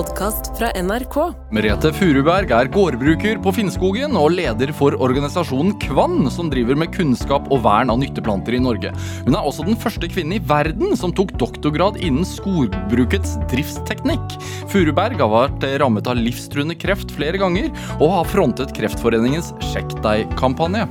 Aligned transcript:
podkast 0.00 0.52
fra 0.56 0.70
NRK. 0.80 1.16
Merete 1.52 1.90
Furuberg 1.92 2.52
er 2.56 2.68
gårdbruker 2.72 3.40
på 3.44 3.52
Finnskogen 3.52 4.16
og 4.16 4.32
leder 4.32 4.72
for 4.76 4.96
organisasjonen 4.96 5.74
Kvann, 5.82 6.24
som 6.32 6.48
driver 6.52 6.78
med 6.78 6.92
kunnskap 6.94 7.50
og 7.52 7.60
vern 7.66 7.92
av 7.92 8.00
nytteplanter 8.00 8.56
i 8.56 8.62
Norge. 8.64 8.94
Hun 9.26 9.36
er 9.36 9.44
også 9.44 9.66
den 9.66 9.76
første 9.80 10.08
kvinnen 10.08 10.38
i 10.38 10.42
verden 10.52 10.96
som 10.96 11.12
tok 11.16 11.34
doktorgrad 11.40 11.98
innen 12.00 12.24
skogbrukets 12.28 13.36
driftsteknikk. 13.52 14.38
Furuberg 14.72 15.20
har 15.20 15.34
vært 15.34 15.66
rammet 15.82 16.08
av 16.08 16.16
livstruende 16.20 16.78
kreft 16.80 17.12
flere 17.16 17.40
ganger, 17.40 17.68
og 17.98 18.14
har 18.14 18.30
frontet 18.30 18.72
Kreftforeningens 18.76 19.52
Sjekk 19.72 19.98
deg-kampanje. 20.04 20.86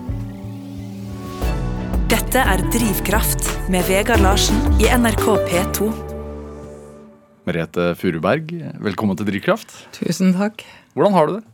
Dette 2.09 2.45
er 2.45 2.61
Drivkraft 2.73 3.49
med 3.73 3.89
Vegard 3.89 4.21
Larsen 4.25 4.61
i 4.81 4.89
NRK 4.93 5.25
P2. 5.49 6.08
Merete 7.49 7.95
Furuberg, 7.97 8.51
velkommen 8.83 9.17
til 9.17 9.25
Drivkraft. 9.25 9.71
Tusen 9.95 10.35
takk. 10.37 10.61
Hvordan 10.93 11.15
har 11.15 11.25
du 11.25 11.31
det? 11.39 11.45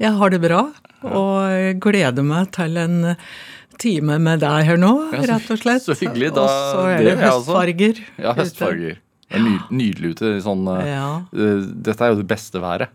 Jeg 0.00 0.16
har 0.16 0.32
det 0.32 0.38
bra, 0.40 0.60
og 1.04 1.82
gleder 1.84 2.24
meg 2.24 2.48
til 2.56 2.78
en 2.80 2.94
time 3.82 4.16
med 4.24 4.40
deg 4.40 4.64
her 4.70 4.80
nå, 4.80 4.92
rett 5.12 5.50
og 5.52 5.60
slett. 5.60 5.84
så 5.84 5.92
hyggelig, 6.00 6.30
da- 6.32 6.46
Og 6.46 6.48
så 6.48 6.86
er 6.88 6.96
det 6.96 7.04
det 7.04 7.12
er 7.18 7.28
høstfarger. 7.28 8.00
Ja, 8.24 8.32
høstfarger. 8.32 8.96
Det 9.28 9.36
er 9.42 9.68
nydelig 9.70 10.14
ute. 10.14 10.32
Sånn, 10.40 10.64
eh, 10.80 10.86
Ja. 10.94 11.20
uh, 11.34 11.60
dette 11.76 12.00
er 12.00 12.08
jo 12.14 12.22
det 12.22 12.26
beste 12.28 12.60
været. 12.64 12.88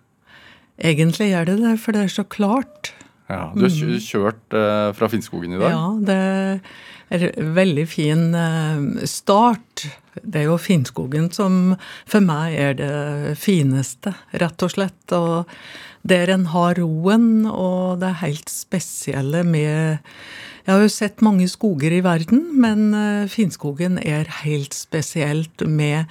Egentlig 0.81 1.29
er 1.33 1.45
det 1.45 1.57
det, 1.61 1.79
for 1.79 1.91
det 1.91 2.01
er 2.01 2.07
så 2.07 2.23
klart. 2.27 2.93
Ja, 3.29 3.51
du 3.53 3.61
har 3.61 3.69
kjørt 3.69 4.53
uh, 4.57 4.91
fra 4.93 5.07
Finnskogen 5.07 5.53
i 5.53 5.59
dag. 5.59 5.69
Ja, 5.69 5.93
det 6.01 6.61
er 7.11 7.29
en 7.37 7.53
veldig 7.53 7.87
fin 7.87 8.33
uh, 8.33 9.05
start. 9.05 9.85
Det 10.23 10.43
er 10.43 10.49
jo 10.49 10.57
Finnskogen 10.61 11.29
som 11.35 11.75
for 12.09 12.23
meg 12.25 12.57
er 12.57 12.79
det 12.79 13.37
fineste, 13.39 14.15
rett 14.39 14.65
og 14.65 14.73
slett. 14.73 15.15
Og 15.15 15.49
der 16.07 16.31
en 16.31 16.47
har 16.53 16.79
roen, 16.79 17.45
og 17.49 17.99
det 18.01 18.11
er 18.11 18.21
helt 18.23 18.51
spesielle 18.51 19.43
med 19.43 19.99
Jeg 20.65 20.75
har 20.75 20.83
jo 20.83 20.91
sett 20.91 21.23
mange 21.25 21.47
skoger 21.49 21.91
i 21.95 22.03
verden, 22.05 22.43
men 22.61 22.91
Finskogen 23.27 23.49
Finnskogen 23.59 23.97
er 24.05 24.27
helt 24.43 24.73
spesielt 24.73 25.63
med 25.65 26.05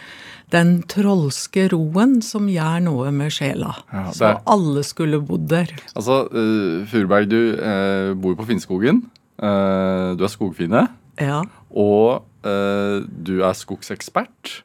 den 0.53 0.83
trolske 0.89 1.69
roen 1.73 2.19
som 2.25 2.49
gjør 2.49 2.81
noe 2.85 3.13
med 3.15 3.33
sjela. 3.33 3.75
Ja, 3.93 4.07
er... 4.09 4.15
Så 4.17 4.33
alle 4.49 4.85
skulle 4.87 5.21
bodd 5.21 5.49
der. 5.51 5.73
Altså, 5.95 6.25
uh, 6.33 6.87
Furberg, 6.89 7.29
du 7.31 7.55
uh, 7.57 8.15
bor 8.19 8.37
på 8.39 8.49
Finnskogen. 8.49 9.05
Uh, 9.39 10.17
du 10.19 10.25
er 10.25 10.33
skogfine. 10.33 10.87
Ja. 11.21 11.43
Og 11.71 12.28
eh, 12.47 12.97
du 13.09 13.39
er 13.43 13.57
skogsekspert. 13.57 14.63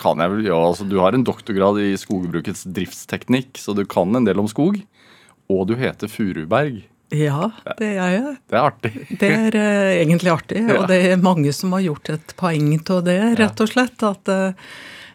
Kan 0.00 0.22
jeg 0.22 0.32
vel, 0.32 0.46
ja, 0.48 0.56
altså 0.56 0.86
Du 0.88 0.96
har 1.02 1.12
en 1.12 1.26
doktorgrad 1.26 1.80
i 1.82 1.90
skogbrukets 2.00 2.64
driftsteknikk, 2.72 3.58
så 3.60 3.74
du 3.76 3.84
kan 3.84 4.16
en 4.16 4.24
del 4.28 4.40
om 4.40 4.48
skog. 4.48 4.80
Og 5.50 5.66
du 5.68 5.74
heter 5.76 6.08
Furuberg. 6.08 6.84
Ja, 7.10 7.50
det 7.80 7.88
er 7.98 8.12
jeg. 8.14 8.34
Det 8.46 8.56
er 8.56 8.62
artig. 8.62 8.92
Det 9.18 9.30
er 9.34 9.56
uh, 9.58 9.90
egentlig 9.98 10.30
artig, 10.30 10.62
Ja. 10.70 10.78
og 10.78 10.88
det 10.92 11.00
er 11.10 11.20
mange 11.20 11.52
som 11.56 11.74
har 11.74 11.82
gjort 11.82 12.12
et 12.14 12.34
poeng 12.38 12.70
av 12.78 13.02
det, 13.08 13.18
rett 13.40 13.60
og 13.60 13.72
slett. 13.72 14.04
At 14.06 14.30
uh, 14.30 14.70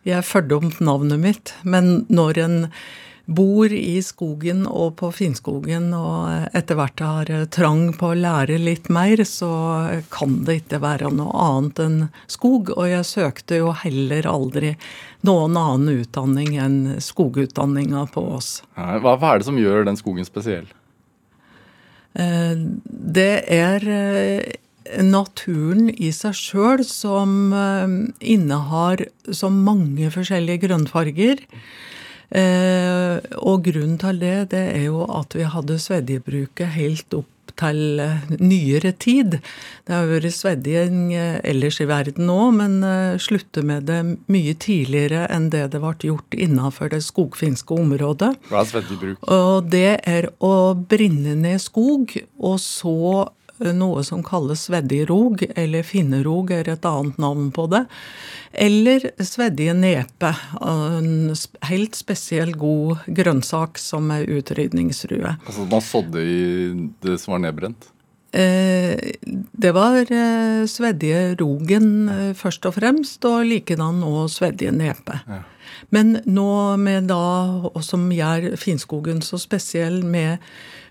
jeg 0.05 0.27
førte 0.27 0.59
om 0.59 0.73
navnet 0.83 1.23
mitt. 1.23 1.53
Men 1.63 2.03
når 2.11 2.41
en 2.43 2.57
bor 3.25 3.73
i 3.73 3.97
skogen 4.05 4.65
og 4.69 4.95
på 4.99 5.09
Finnskogen 5.15 5.89
og 5.97 6.55
etter 6.55 6.77
hvert 6.77 7.01
har 7.01 7.31
eh, 7.33 7.45
trang 7.49 7.89
på 7.97 8.11
å 8.11 8.17
lære 8.19 8.59
litt 8.61 8.89
mer, 8.93 9.23
så 9.25 9.49
kan 10.13 10.43
det 10.45 10.59
ikke 10.61 10.81
være 10.83 11.11
noe 11.15 11.33
annet 11.47 11.81
enn 11.85 11.99
skog. 12.31 12.71
Og 12.75 12.89
jeg 12.91 13.07
søkte 13.09 13.61
jo 13.63 13.73
heller 13.81 14.29
aldri 14.29 14.75
noen 15.25 15.57
annen 15.57 16.03
utdanning 16.03 16.57
enn 16.61 16.79
skogutdanninga 17.01 18.05
på 18.13 18.27
Ås. 18.35 18.59
Hva, 18.75 19.15
hva 19.17 19.33
er 19.33 19.41
det 19.41 19.49
som 19.49 19.59
gjør 19.59 19.87
den 19.89 19.97
skogen 19.99 20.27
spesiell? 20.27 20.69
Eh, 22.15 22.53
Det 23.15 23.33
er 23.51 23.89
eh, 23.89 25.01
naturen 25.01 25.89
i 25.89 26.11
seg 26.13 26.37
sjøl 26.37 26.85
som 26.87 27.53
eh, 27.53 27.97
innehar 28.35 29.07
så 29.33 29.49
mange 29.49 30.11
forskjellige 30.13 30.67
grønnfarger. 30.67 31.41
Eh, 32.31 33.19
Og 33.41 33.63
grunnen 33.67 33.99
til 34.01 34.19
det, 34.19 34.51
det 34.51 34.65
er 34.73 34.83
jo 34.89 35.05
at 35.05 35.35
vi 35.37 35.45
hadde 35.45 35.79
svedjebruket 35.81 36.73
helt 36.75 37.13
opp 37.13 37.29
til 37.55 38.01
eh, 38.03 38.25
nyere 38.41 38.91
tid. 38.99 39.37
Det 39.87 39.93
har 39.93 40.09
vært 40.09 40.33
svedjing 40.35 41.13
eh, 41.15 41.37
ellers 41.47 41.77
i 41.79 41.87
verden 41.87 42.31
òg, 42.33 42.57
men 42.57 42.75
slutte 43.21 43.63
med 43.63 43.87
det 43.87 44.01
mye 44.31 44.55
tidligere 44.59 45.27
enn 45.31 45.47
det 45.53 45.67
det 45.71 45.79
ble 45.83 45.93
gjort 46.09 46.35
innenfor 46.35 46.91
det 46.91 47.03
skogfinske 47.05 47.77
området. 47.77 48.33
Hva 48.49 48.63
er 48.63 48.71
svedjebruk? 48.73 49.23
Og 49.31 49.71
det 49.71 49.99
er 50.03 50.31
å 50.43 50.73
brenne 50.75 51.37
ned 51.39 51.63
skog, 51.63 52.17
og 52.41 52.59
så 52.59 53.29
noe 53.75 54.03
som 54.03 54.23
kalles 54.25 54.65
svedjerog, 54.67 55.43
eller 55.55 55.85
finnerog 55.87 56.51
er 56.51 56.69
et 56.73 56.85
annet 56.85 57.17
navn 57.21 57.51
på 57.55 57.67
det. 57.71 57.85
Eller 58.51 59.09
sveddige 59.23 59.73
nepe, 59.75 60.31
en 60.61 61.33
helt 61.69 61.95
spesiell 61.95 62.55
god 62.59 63.05
grønnsak 63.07 63.79
som 63.81 64.11
er 64.15 64.27
utrydningsrue. 64.37 65.35
Altså 65.45 65.67
Man 65.71 65.83
sådde 65.83 66.23
i 66.23 66.39
det 67.03 67.19
som 67.21 67.35
var 67.35 67.45
nedbrent? 67.47 67.91
Eh, 68.35 69.15
det 69.55 69.71
var 69.71 70.01
sveddige 70.03 70.67
svedjerogen 70.67 72.09
eh, 72.09 72.31
først 72.35 72.65
og 72.67 72.75
fremst, 72.75 73.23
og 73.25 73.45
likedan 73.47 74.03
og 74.03 74.29
Ja. 75.27 75.43
Men 75.89 76.19
nå 76.25 76.77
med 76.77 77.07
da, 77.07 77.69
og 77.71 77.83
som 77.83 78.09
gjør 78.11 78.55
finskogen 78.59 79.21
så 79.21 79.39
spesiell 79.41 80.03
med 80.03 80.37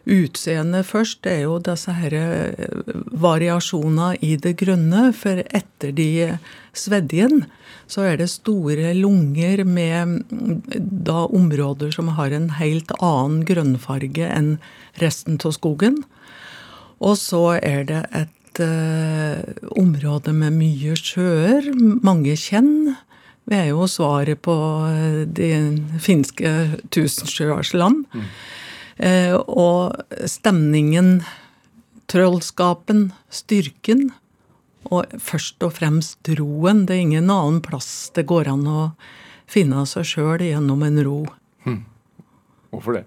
utseendet 0.05 0.87
først, 0.87 1.27
er 1.27 1.45
jo 1.47 1.59
disse 1.63 1.93
her 1.97 2.15
variasjonene 2.15 3.21
variasjoner 3.25 4.19
i 4.25 4.35
det 4.37 4.57
grønne. 4.61 5.09
For 5.17 5.43
etter 5.45 5.95
de 5.97 6.39
svedjen 6.77 7.45
så 7.91 8.07
er 8.09 8.19
det 8.21 8.31
store 8.33 8.95
lunger 8.97 9.65
med 9.65 10.25
mm, 10.31 10.63
da 11.05 11.25
områder 11.27 11.93
som 11.95 12.15
har 12.19 12.33
en 12.33 12.51
helt 12.59 12.93
annen 13.01 13.45
grønnfarge 13.49 14.29
enn 14.29 14.57
resten 15.03 15.41
av 15.45 15.55
skogen. 15.57 16.03
Og 17.05 17.19
så 17.21 17.59
er 17.59 17.85
det 17.89 18.03
et 18.17 18.63
eh, 18.63 19.43
område 19.77 20.33
med 20.37 20.57
mye 20.57 20.97
sjøer, 20.97 21.69
mange 21.77 22.37
kjenn. 22.41 22.95
Vi 23.45 23.59
er 23.59 23.73
jo 23.75 23.89
svaret 23.91 24.41
på 24.45 24.57
eh, 24.89 25.25
de 25.29 25.51
finske 26.01 26.55
tusenskjøers 26.95 27.75
land. 27.77 28.07
Eh, 28.15 28.31
og 29.01 29.97
stemningen, 30.31 31.25
trollskapen, 32.07 33.09
styrken. 33.33 34.13
Og 34.93 35.09
først 35.19 35.65
og 35.65 35.73
fremst 35.79 36.29
roen. 36.39 36.85
Det 36.87 36.95
er 36.95 37.03
ingen 37.07 37.31
annen 37.33 37.63
plass 37.65 38.11
det 38.15 38.27
går 38.29 38.53
an 38.53 38.67
å 38.69 38.83
finne 39.51 39.83
seg 39.89 40.07
sjøl 40.09 40.45
gjennom 40.45 40.85
en 40.85 41.01
ro. 41.07 41.19
Hvorfor 42.75 42.99
det? 42.99 43.05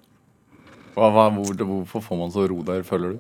Hva, 0.97 1.11
hva, 1.13 1.27
hvor, 1.29 1.53
hvorfor 1.53 2.01
får 2.01 2.17
man 2.17 2.31
så 2.33 2.47
ro 2.49 2.61
der, 2.65 2.81
føler 2.87 3.13
du? 3.13 3.19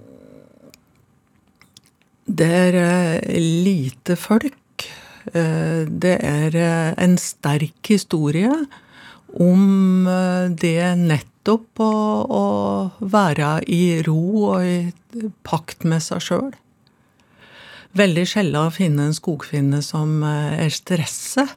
Det 2.27 2.47
er 2.49 2.77
eh, 2.81 3.37
lite 3.37 4.17
folk. 4.19 4.87
Eh, 5.33 5.85
Det 5.85 6.15
er 6.23 6.55
eh, 6.57 6.93
en 7.03 7.17
sterk 7.21 7.91
historie 7.93 8.51
om 9.37 10.07
eh, 10.07 10.49
det 10.49 10.79
nettopp 11.47 11.79
å, 11.79 11.91
å 12.27 13.07
være 13.07 13.61
i 13.71 14.01
ro 14.03 14.51
og 14.51 14.63
i 14.67 15.29
pakt 15.47 15.85
med 15.87 16.03
seg 16.03 16.21
sjøl. 16.21 16.51
Veldig 17.95 18.25
sjelden 18.27 18.67
å 18.67 18.73
finne 18.73 19.07
en 19.07 19.15
skogfinne 19.15 19.81
som 19.81 20.21
eh, 20.23 20.65
er 20.65 20.69
stresset. 20.69 21.55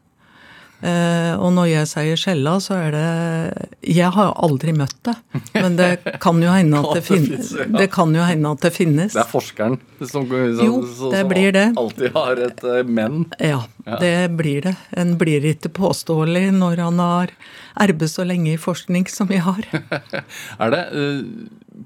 Eh, 0.80 1.34
og 1.36 1.50
når 1.52 1.66
jeg 1.68 1.88
sier 1.91 2.20
skjella, 2.20 2.54
så 2.64 2.78
er 2.78 2.94
det 2.94 3.66
Jeg 3.84 4.08
har 4.16 4.32
aldri 4.40 4.72
møtt 4.72 4.96
det. 5.05 5.14
Men 5.52 5.76
det 5.76 5.90
kan 6.22 6.40
jo 6.40 6.52
hende 6.55 6.81
at 6.81 6.96
det, 6.96 7.02
finnes, 7.10 7.52
det, 7.52 7.88
kan 7.93 8.14
jo 8.16 8.25
hende 8.25 8.55
at 8.56 8.64
det 8.64 8.72
finnes. 8.75 9.12
Det 9.16 9.22
er 9.22 9.28
forskeren 9.28 9.76
som, 10.00 10.25
som, 10.25 10.64
Jo, 10.64 10.81
det 11.12 11.20
som 11.20 11.32
blir 11.32 11.52
det. 11.56 11.66
alltid 11.81 12.16
har 12.16 12.44
et 12.46 12.64
uh, 12.64 12.81
men. 12.88 13.26
Ja, 13.38 13.64
det 14.00 14.31
blir 14.38 14.70
det. 14.70 14.76
En 14.96 15.16
blir 15.20 15.44
ikke 15.52 15.72
påståelig 15.76 16.49
når 16.56 16.84
han 16.87 17.02
har 17.02 17.34
arbeidet 17.75 18.12
så 18.12 18.25
lenge 18.25 18.55
i 18.55 18.60
forskning 18.60 19.08
som 19.10 19.31
jeg 19.32 19.44
har. 19.44 19.66
Er 20.60 20.72
det 20.72 20.81
eh, 20.96 21.20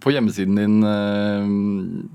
På 0.03 0.13
hjemmesiden 0.15 0.59
din 0.59 0.79
eh, 0.87 1.51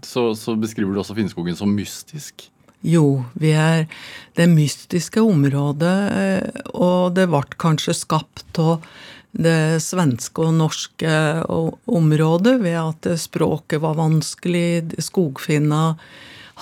så, 0.06 0.32
så 0.36 0.56
beskriver 0.60 0.94
du 0.94 1.04
også 1.04 1.18
Finnskogen 1.18 1.60
som 1.60 1.72
mystisk. 1.76 2.48
Jo, 2.86 3.26
vi 3.36 3.52
er 3.60 3.88
det 4.40 4.48
mystiske 4.48 5.20
området, 5.20 5.98
eh, 6.16 6.62
og 6.72 7.16
det 7.18 7.28
ble 7.28 7.44
kanskje 7.60 7.98
skapt 7.98 8.60
av 8.64 8.86
det 9.32 9.82
svenske 9.84 10.42
og 10.42 10.56
norske 10.58 11.16
området 11.46 12.56
ved 12.64 12.78
at 12.80 13.10
språket 13.20 13.84
var 13.84 14.00
vanskelig. 14.00 14.96
Skogfinna 15.04 15.98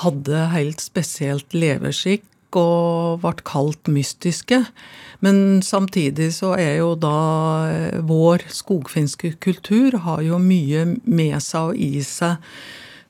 hadde 0.04 0.48
helt 0.52 0.84
spesielt 0.84 1.56
leveskikk 1.56 2.26
og 2.58 3.22
ble 3.24 3.46
kalt 3.48 3.88
mystiske. 3.92 4.64
Men 5.24 5.62
samtidig 5.66 6.32
så 6.36 6.54
er 6.60 6.80
jo 6.82 6.92
da 7.00 7.20
eh, 7.72 8.02
vår 8.06 8.46
skogfinske 8.54 9.36
kultur 9.42 9.98
har 10.06 10.22
jo 10.26 10.42
mye 10.42 10.86
med 11.04 11.40
seg 11.42 11.72
og 11.72 11.82
i 11.82 12.04
seg 12.06 12.38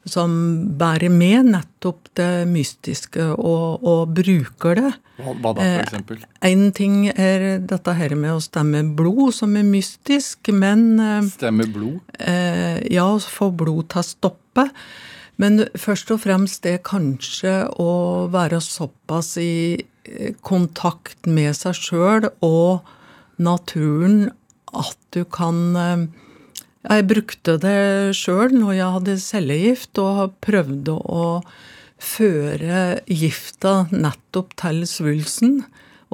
som 0.09 0.31
bærer 0.79 1.11
med 1.13 1.49
nettopp 1.53 2.09
det 2.17 2.47
mystiske 2.49 3.23
og, 3.35 3.83
og 3.87 4.13
bruker 4.17 4.79
det. 4.79 4.91
Hva, 5.17 5.33
da, 5.41 5.51
for 5.57 5.83
eksempel? 5.83 6.21
En 6.45 6.67
ting 6.77 7.07
er 7.13 7.59
dette 7.67 7.93
her 7.97 8.15
med 8.19 8.35
å 8.35 8.41
stemme 8.43 8.81
blod, 8.97 9.33
som 9.37 9.55
er 9.59 9.65
mystisk, 9.67 10.51
men 10.53 10.87
eh, 11.01 11.29
Stemme 11.33 11.67
blod? 11.73 11.99
eh, 12.19 12.79
Ja, 12.93 13.07
få 13.19 13.51
blod 13.55 13.89
til 13.93 14.03
å 14.03 14.07
stoppe. 14.07 14.67
Men 15.37 15.61
først 15.77 16.09
og 16.15 16.23
fremst 16.23 16.63
det 16.65 16.79
kanskje 16.87 17.67
å 17.77 17.91
være 18.33 18.57
såpass 18.63 19.35
i 19.41 19.77
eh, 19.77 20.31
kontakt 20.41 21.27
med 21.29 21.53
seg 21.59 21.77
sjøl 21.77 22.29
og 22.45 22.87
naturen 23.37 24.31
at 24.73 24.97
du 25.13 25.21
kan 25.29 25.59
eh, 25.77 26.07
Jeg 26.87 27.03
brukte 27.09 27.57
det 27.59 28.15
sjøl 28.15 28.53
når 28.55 28.77
jeg 28.77 28.93
hadde 28.95 29.17
cellegift 29.19 29.99
og 29.99 30.37
prøvde 30.43 30.93
å 30.95 31.25
føre 31.99 33.01
gifta 33.11 33.89
nettopp 33.91 34.53
til 34.61 34.85
svulsten 34.87 35.59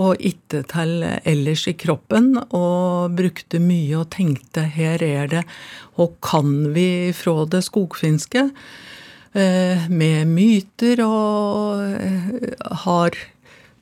og 0.01 0.17
ikke 0.25 0.63
til 0.71 1.03
ellers 1.05 1.67
i 1.69 1.75
kroppen, 1.77 2.31
og 2.49 3.13
brukte 3.13 3.59
mye 3.61 3.99
og 3.99 4.09
tenkte 4.15 4.63
her 4.73 5.03
er 5.05 5.29
det, 5.29 5.43
og 6.01 6.15
kan 6.25 6.73
vi 6.73 7.13
fra 7.13 7.43
det 7.45 7.61
skogfinske? 7.67 8.47
eh, 9.37 9.85
Med 9.89 10.25
myter 10.27 11.03
og 11.05 11.83
eh, 11.93 12.57
har 12.85 13.17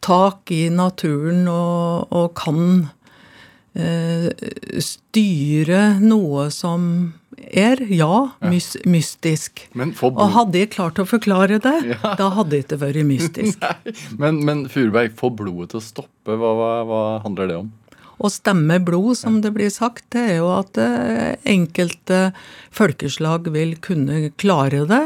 tak 0.02 0.52
i 0.52 0.68
naturen 0.68 1.48
og, 1.48 2.12
og 2.12 2.34
kan 2.36 2.90
styre 4.84 5.82
noe 6.04 6.50
som 6.52 7.14
er, 7.42 7.80
ja, 7.94 8.30
mys 8.44 8.74
mystisk. 8.86 9.64
Og 10.04 10.24
hadde 10.36 10.60
jeg 10.62 10.72
klart 10.76 11.00
å 11.02 11.06
forklare 11.08 11.60
det, 11.64 11.76
da 12.20 12.30
hadde 12.36 12.52
det 12.54 12.64
ikke 12.66 12.82
vært 12.84 13.06
mystisk. 13.08 13.62
Nei, 13.64 13.94
men, 14.22 14.42
men 14.48 14.66
Furuberg, 14.72 15.14
få 15.20 15.32
blodet 15.34 15.72
til 15.74 15.82
å 15.82 15.86
stoppe, 15.86 16.36
hva, 16.36 16.52
hva, 16.58 16.72
hva 16.90 17.04
handler 17.26 17.52
det 17.52 17.60
om? 17.64 17.72
Å 18.22 18.30
stemme 18.30 18.78
blod, 18.86 19.16
som 19.18 19.40
det 19.42 19.50
blir 19.56 19.72
sagt, 19.74 20.04
det 20.14 20.22
er 20.36 20.36
jo 20.44 20.52
at 20.54 20.78
eh, 20.78 21.40
enkelte 21.50 22.28
folkeslag 22.76 23.48
vil 23.56 23.74
kunne 23.82 24.28
klare 24.38 24.84
det. 24.90 25.06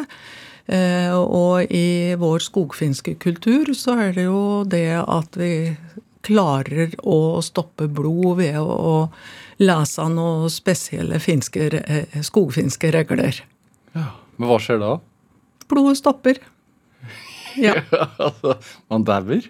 Eh, 0.68 1.13
Og 1.15 1.71
i 1.71 2.18
vår 2.19 2.44
skogfinske 2.44 3.15
kultur 3.23 3.71
så 3.77 3.95
er 4.09 4.18
det 4.18 4.25
jo 4.27 4.65
det 4.68 4.89
at 5.00 5.39
vi 5.39 5.53
klarer 6.25 6.95
å 7.06 7.42
stoppe 7.45 7.88
blod 7.92 8.38
ved 8.42 8.57
å 8.60 8.75
å 8.75 8.95
lese 9.63 10.04
noen 10.12 10.50
spesielle 10.51 11.19
finske, 11.24 11.69
eh, 11.80 12.22
skogfinske 12.25 12.89
regler. 12.92 13.38
Ja, 13.95 14.10
Men 14.38 14.50
hva 14.50 14.57
skjer 14.60 14.81
da? 14.81 14.94
Blodet 15.72 15.98
stopper. 16.01 16.42
Ja. 17.56 17.77
altså, 18.25 18.57
man 18.92 19.06
dauer? 19.07 19.45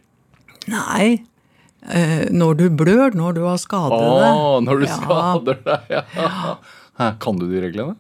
Nei. 0.70 1.24
Eh, 1.90 2.28
når 2.34 2.56
du 2.60 2.64
blør, 2.74 3.14
når 3.18 3.34
du 3.38 3.42
har 3.46 3.58
skadet 3.62 3.98
Å, 3.98 4.14
deg. 4.22 4.68
når 4.68 4.80
du 4.82 4.86
Ja. 4.86 4.96
skader 5.00 5.60
deg, 5.66 5.90
ja. 5.90 6.56
Hæ, 7.00 7.10
Kan 7.20 7.38
du 7.42 7.48
de 7.50 7.60
reglene? 7.66 7.96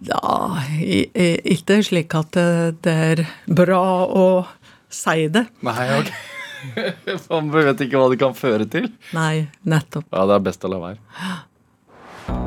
Ja, 0.00 0.62
i- 0.80 1.10
ikke 1.54 1.80
slik 1.84 2.14
at 2.14 2.30
det, 2.36 2.82
det 2.84 2.92
er 3.18 3.22
bra 3.46 3.80
å 4.06 4.24
si 4.90 5.28
det. 5.32 5.46
Nei, 5.66 5.86
ok. 6.00 6.12
Man 7.30 7.52
vet 7.54 7.86
ikke 7.86 8.00
hva 8.00 8.10
det 8.12 8.18
kan 8.20 8.34
føre 8.36 8.66
til. 8.70 8.90
Nei, 9.16 9.48
nettopp. 9.64 10.08
Ja, 10.12 10.26
det 10.28 10.36
er 10.36 10.48
best 10.50 10.66
å 10.66 10.72
la 10.72 10.82
være. 10.82 11.00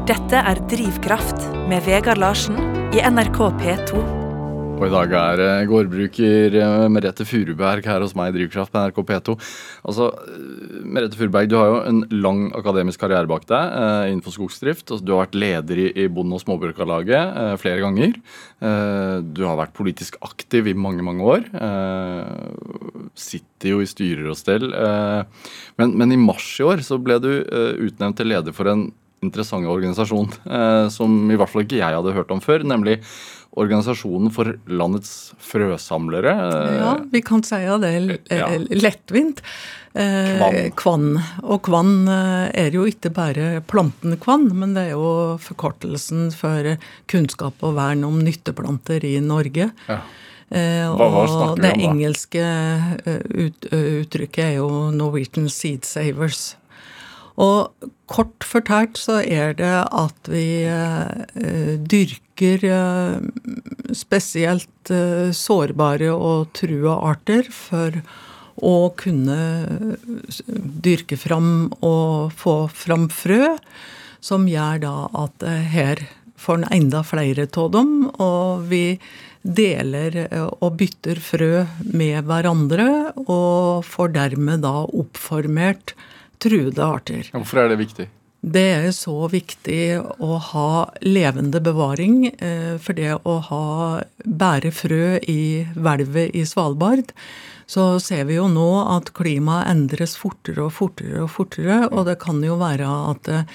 Dette 0.07 0.43
er 0.51 0.59
Drivkraft 0.71 1.47
med 1.71 1.85
Vegard 1.87 2.21
Larsen 2.21 2.59
i 2.93 3.01
NRK 3.03 3.39
P2. 3.61 4.22
Og 4.83 4.89
i 4.89 4.91
dag 4.91 5.13
er 5.15 5.39
eh, 5.39 5.65
gårdbruker 5.69 6.55
eh, 6.59 6.85
Merete 6.91 7.23
Furuberg 7.23 7.85
her 7.87 8.03
hos 8.03 8.11
meg 8.19 8.33
i 8.33 8.35
Drivkraft 8.35 8.73
på 8.73 8.81
NRK 8.81 8.97
P2. 9.07 9.35
Altså, 9.87 10.09
eh, 10.27 10.81
Merete 10.83 11.15
Furuberg, 11.15 11.47
du 11.47 11.55
har 11.55 11.69
jo 11.69 11.77
en 11.87 12.01
lang 12.11 12.41
akademisk 12.59 12.99
karriere 12.99 13.29
bak 13.31 13.45
deg 13.47 13.77
innenfor 14.11 14.35
skogsdrift. 14.35 14.89
Altså, 14.89 15.05
du 15.07 15.13
har 15.13 15.21
vært 15.21 15.37
leder 15.39 15.79
i, 15.85 16.07
Bonde- 16.11 16.35
og 16.35 16.43
småbrukarlaget 16.43 17.61
flere 17.61 17.79
ganger. 17.79 18.17
Du 18.59 19.41
har 19.47 19.55
vært 19.59 19.75
politisk 19.77 20.17
aktiv 20.25 20.67
i 20.67 20.75
mange, 20.75 21.05
mange 21.05 21.23
år. 21.23 21.45
Sitter 23.15 23.71
jo 23.71 23.79
i 23.83 23.87
styrer 23.87 24.27
og 24.33 24.39
stell. 24.39 24.67
Men, 25.79 25.95
men 25.95 26.11
i 26.15 26.19
mars 26.19 26.49
i 26.59 26.67
år 26.67 26.83
så 26.83 26.99
ble 26.99 27.21
du 27.23 27.31
utnevnt 27.87 28.19
til 28.19 28.33
leder 28.33 28.55
for 28.55 28.71
en 28.71 28.89
interessant 29.23 29.63
organisasjon 29.71 30.33
som 30.91 31.31
i 31.31 31.39
hvert 31.39 31.51
fall 31.51 31.63
ikke 31.63 31.79
jeg 31.79 31.95
hadde 31.95 32.15
hørt 32.17 32.33
om 32.35 32.43
før, 32.43 32.65
nemlig 32.67 32.97
Organisasjonen 33.59 34.31
for 34.33 34.55
landets 34.65 35.33
frøsamlere. 35.37 36.33
Ja, 36.79 36.93
vi 37.11 37.21
kan 37.21 37.43
si 37.45 37.59
at 37.69 37.83
det 37.83 37.91
er 37.93 38.13
eh, 38.33 38.55
lettvint. 38.81 39.43
Eh, 39.93 40.39
Kvann. 40.39 40.71
Kvann. 40.79 41.05
Og 41.45 41.61
kvann 41.67 41.93
eh, 42.09 42.47
er 42.65 42.73
jo 42.73 42.87
ikke 42.89 43.11
bare 43.13 43.61
planten 43.69 44.17
kvann, 44.17 44.47
men 44.57 44.73
det 44.73 44.87
er 44.87 44.95
jo 44.95 45.37
forkortelsen 45.43 46.31
for 46.33 46.71
kunnskap 47.13 47.61
og 47.61 47.75
vern 47.77 48.01
om 48.09 48.17
nytteplanter 48.25 49.05
i 49.05 49.19
Norge. 49.21 49.69
Ja. 49.87 50.01
Hva- 50.53 51.07
hva 51.09 51.21
og 51.53 51.61
det 51.61 51.71
om 51.73 51.95
engelske 51.95 52.41
ut, 53.33 53.65
uttrykket 53.73 54.43
er 54.43 54.55
jo 54.59 54.67
'Norwegian 54.93 55.47
Seed 55.49 55.81
Savers'. 55.81 56.55
Og 57.41 57.89
kort 58.09 58.45
fortalt 58.45 58.99
så 59.01 59.19
er 59.23 59.55
det 59.57 59.73
at 59.89 60.29
vi 60.29 60.65
eh, 60.69 61.79
dyrker 61.81 62.65
eh, 62.67 63.25
spesielt 63.97 64.93
eh, 64.93 65.33
sårbare 65.33 66.11
og 66.13 66.51
trua 66.53 66.99
arter 67.09 67.49
for 67.49 67.97
å 68.61 68.93
kunne 68.99 69.39
dyrke 70.85 71.17
fram 71.17 71.71
og 71.81 72.35
få 72.37 72.67
fram 72.69 73.07
frø, 73.09 73.55
som 74.21 74.45
gjør 74.47 74.83
da 74.85 74.95
at 75.25 75.45
her 75.73 76.03
får 76.37 76.61
en 76.61 76.69
enda 76.75 77.01
flere 77.03 77.47
av 77.49 77.71
dem, 77.73 78.11
og 78.21 78.67
vi 78.69 78.99
deler 79.41 80.19
og 80.61 80.77
bytter 80.79 81.19
frø 81.19 81.65
med 81.81 82.29
hverandre, 82.29 82.87
og 83.25 83.81
får 83.89 84.13
dermed 84.21 84.61
da 84.63 84.83
oppformert 84.85 85.95
truede 86.43 86.83
arter. 86.83 87.29
Hvorfor 87.33 87.63
er 87.63 87.71
det 87.71 87.79
viktig? 87.81 88.09
Det 88.43 88.63
er 88.75 88.89
så 88.91 89.29
viktig 89.31 90.01
å 90.19 90.35
ha 90.51 90.69
levende 91.05 91.61
bevaring, 91.63 92.25
eh, 92.27 92.75
for 92.75 92.97
det 92.97 93.13
å 93.23 93.37
ha 93.47 93.67
bære 94.27 94.73
frø 94.75 95.05
i 95.31 95.63
hvelvet 95.71 96.35
i 96.35 96.43
Svalbard, 96.43 97.13
så 97.65 98.01
ser 98.03 98.25
vi 98.27 98.35
jo 98.35 98.49
nå 98.51 98.67
at 98.97 99.13
klimaet 99.15 99.71
endres 99.71 100.17
fortere 100.19 100.65
og 100.65 100.73
fortere 100.75 101.23
og 101.23 101.31
fortere, 101.31 101.87
og 101.87 102.03
det 102.09 102.17
kan 102.19 102.43
jo 102.43 102.59
være 102.59 102.89
at 103.13 103.31
eh, 103.31 103.47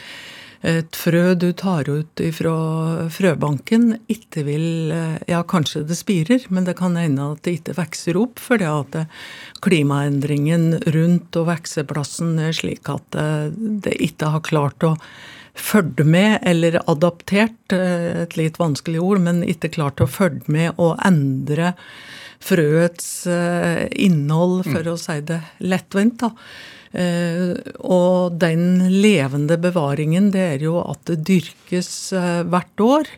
et 0.67 0.97
frø 0.99 1.37
du 1.39 1.53
tar 1.55 1.87
ut 1.87 2.21
fra 2.35 2.55
frøbanken, 3.15 3.93
ikke 4.11 4.43
vil 4.49 4.91
eh, 4.91 5.17
Ja, 5.31 5.45
kanskje 5.47 5.85
det 5.87 5.99
spirer, 6.01 6.43
men 6.51 6.67
det 6.67 6.75
kan 6.81 6.97
hende 6.99 7.31
at 7.35 7.45
det 7.47 7.61
ikke 7.61 7.77
vokser 7.79 8.19
opp 8.19 8.43
fordi 8.43 8.67
at 8.67 8.99
klimaendringen 9.63 10.81
rundt 10.95 11.39
og 11.39 11.51
vokseplassen 11.53 12.39
er 12.43 12.57
slik 12.57 12.91
at 12.91 13.19
eh, 13.19 13.53
det 13.55 13.95
ikke 14.03 14.33
har 14.35 14.47
klart 14.47 14.87
å 14.87 14.97
følge 15.59 16.05
med, 16.07 16.39
eller 16.47 16.81
adaptert, 16.91 17.75
eh, 17.75 18.25
et 18.25 18.35
litt 18.39 18.59
vanskelig 18.59 19.03
ord, 19.03 19.23
men 19.23 19.45
ikke 19.47 19.71
klart 19.79 20.03
å 20.03 20.11
følge 20.11 20.51
med 20.51 20.73
og 20.75 20.99
endre 21.07 21.77
frøets 22.43 23.27
innhold, 23.99 24.61
for 24.69 24.87
å 24.87 24.93
si 25.01 25.17
det 25.27 25.41
lettvint. 25.59 26.21
da. 26.23 26.31
Eh, 26.93 27.53
og 27.85 28.39
den 28.41 28.89
levende 29.03 29.59
bevaringen, 29.61 30.31
det 30.33 30.45
er 30.55 30.69
jo 30.69 30.79
at 30.81 31.05
det 31.11 31.21
dyrkes 31.29 31.91
eh, 32.17 32.43
hvert 32.49 32.85
år. 32.85 33.11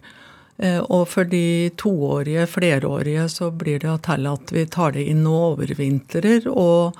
Eh, 0.58 0.80
og 0.82 1.06
for 1.12 1.28
de 1.28 1.70
toårige, 1.78 2.48
flerårige, 2.50 3.28
så 3.32 3.50
blir 3.54 3.82
det 3.82 4.00
til 4.08 4.30
at 4.30 4.54
vi 4.54 4.66
tar 4.66 4.96
det 4.96 5.06
inn 5.12 5.26
og 5.26 5.54
overvintrer. 5.54 6.50
Og 6.50 6.98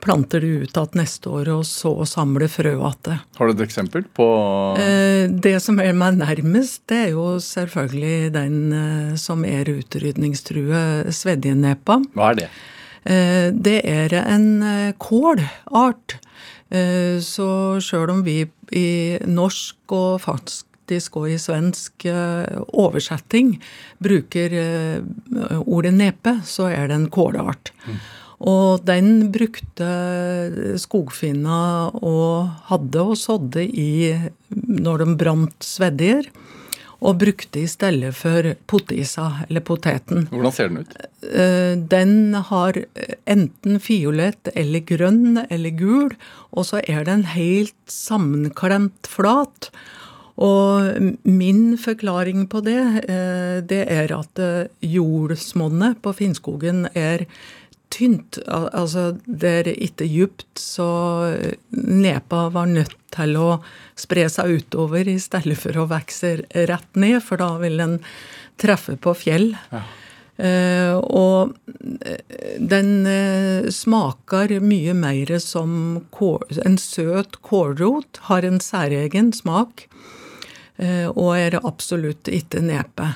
planter 0.00 0.40
det 0.40 0.48
ut 0.64 0.78
igjen 0.80 0.96
neste 0.98 1.28
år, 1.30 1.50
og 1.52 1.66
så 1.68 1.90
samler 2.08 2.48
frø 2.50 2.72
igjen. 2.72 3.18
Har 3.36 3.46
du 3.46 3.52
et 3.52 3.66
eksempel 3.66 4.06
på 4.16 4.26
Eh, 4.80 5.28
Det 5.28 5.60
som 5.62 5.78
er 5.78 5.92
meg 5.92 6.16
nærmest, 6.18 6.80
det 6.88 6.96
er 6.96 7.10
jo 7.12 7.36
selvfølgelig 7.38 8.32
den 8.34 9.16
som 9.20 9.44
er 9.44 9.68
utrydningstrue 9.68 11.12
svedjenepa. 11.12 12.00
Hva 12.16 12.32
er 12.32 12.40
det? 12.40 12.48
Eh, 13.04 13.52
Det 13.52 13.80
er 13.84 14.14
en 14.24 14.62
eh, 14.62 14.92
kålart. 14.98 16.18
Eh, 16.70 17.20
Så 17.20 17.80
sjøl 17.80 18.10
om 18.10 18.22
vi 18.24 18.44
i 18.72 19.18
norsk 19.26 19.92
og 19.92 20.20
faktisk 20.20 21.16
og 21.16 21.30
i 21.32 21.38
svensk 21.40 22.04
oversetting 22.76 23.54
bruker 24.04 24.52
ordet 25.64 25.94
nepe, 25.96 26.34
så 26.44 26.66
er 26.68 26.88
det 26.90 26.94
en 26.98 27.06
kålart. 27.08 27.70
Mm. 27.86 27.94
Og 28.44 28.84
den 28.84 29.08
brukte 29.32 29.88
skogfinna 30.76 31.88
og 31.94 32.50
hadde 32.68 33.00
og 33.00 33.16
sådde 33.16 33.64
i 33.64 34.12
når 34.52 35.06
de 35.06 35.16
brant 35.16 35.64
svedjer 35.64 36.28
og 37.04 37.18
brukte 37.20 37.60
i 37.60 37.68
stedet 37.68 38.14
for 38.16 38.54
potisa, 38.70 39.26
eller 39.48 39.64
poteten. 39.64 40.28
Hvordan 40.32 40.54
ser 40.56 40.70
den 40.70 40.84
ut? 40.84 40.94
Eh, 41.28 41.74
den 41.76 42.14
har 42.48 42.78
enten 43.28 43.80
fiolett 43.82 44.48
eller 44.54 44.84
grønn 44.88 45.42
eller 45.48 45.76
gul, 45.76 46.14
og 46.56 46.70
så 46.70 46.80
er 46.88 47.04
den 47.04 47.26
helt 47.34 47.76
sammenklemt 47.90 49.10
flat. 49.10 49.70
Og 50.34 51.12
min 51.22 51.76
forklaring 51.78 52.48
på 52.50 52.64
det, 52.66 52.80
eh, 53.06 53.60
det 53.62 53.84
er 53.86 54.16
at 54.16 54.40
eh, 54.42 54.72
jordsmonnet 54.82 56.00
på 56.02 56.14
Finnskogen 56.16 56.88
er 56.94 57.28
tynt. 57.94 58.38
Altså, 58.48 59.12
det 59.24 59.54
er 59.62 59.72
ikke 59.74 60.08
djupt, 60.10 60.48
så 60.58 60.86
nepa 61.70 62.48
var 62.54 62.70
nødt 62.70 62.96
til 63.14 63.36
å 63.38 63.48
spre 63.98 64.26
seg 64.32 64.58
utover 64.60 65.08
i 65.10 65.18
stedet 65.22 65.56
for 65.60 65.78
å 65.78 65.88
vokse 65.90 66.36
rett 66.50 66.98
ned, 66.98 67.20
for 67.22 67.42
da 67.42 67.54
vil 67.62 67.78
den 67.82 68.00
treffe 68.60 68.96
på 69.00 69.14
fjell. 69.18 69.52
Ja. 69.74 69.84
Uh, 70.34 70.98
og 71.14 71.52
den 72.58 73.06
uh, 73.06 73.70
smaker 73.70 74.56
mye 74.58 74.94
mer 74.98 75.30
som 75.38 76.00
kål, 76.14 76.58
en 76.66 76.78
søt 76.80 77.38
kålrot. 77.46 78.18
Har 78.26 78.46
en 78.46 78.58
særegen 78.62 79.30
smak. 79.36 79.86
Eh, 80.74 81.06
og 81.06 81.36
er 81.38 81.54
absolutt 81.62 82.26
ikke 82.26 82.62
nepe. 82.64 83.12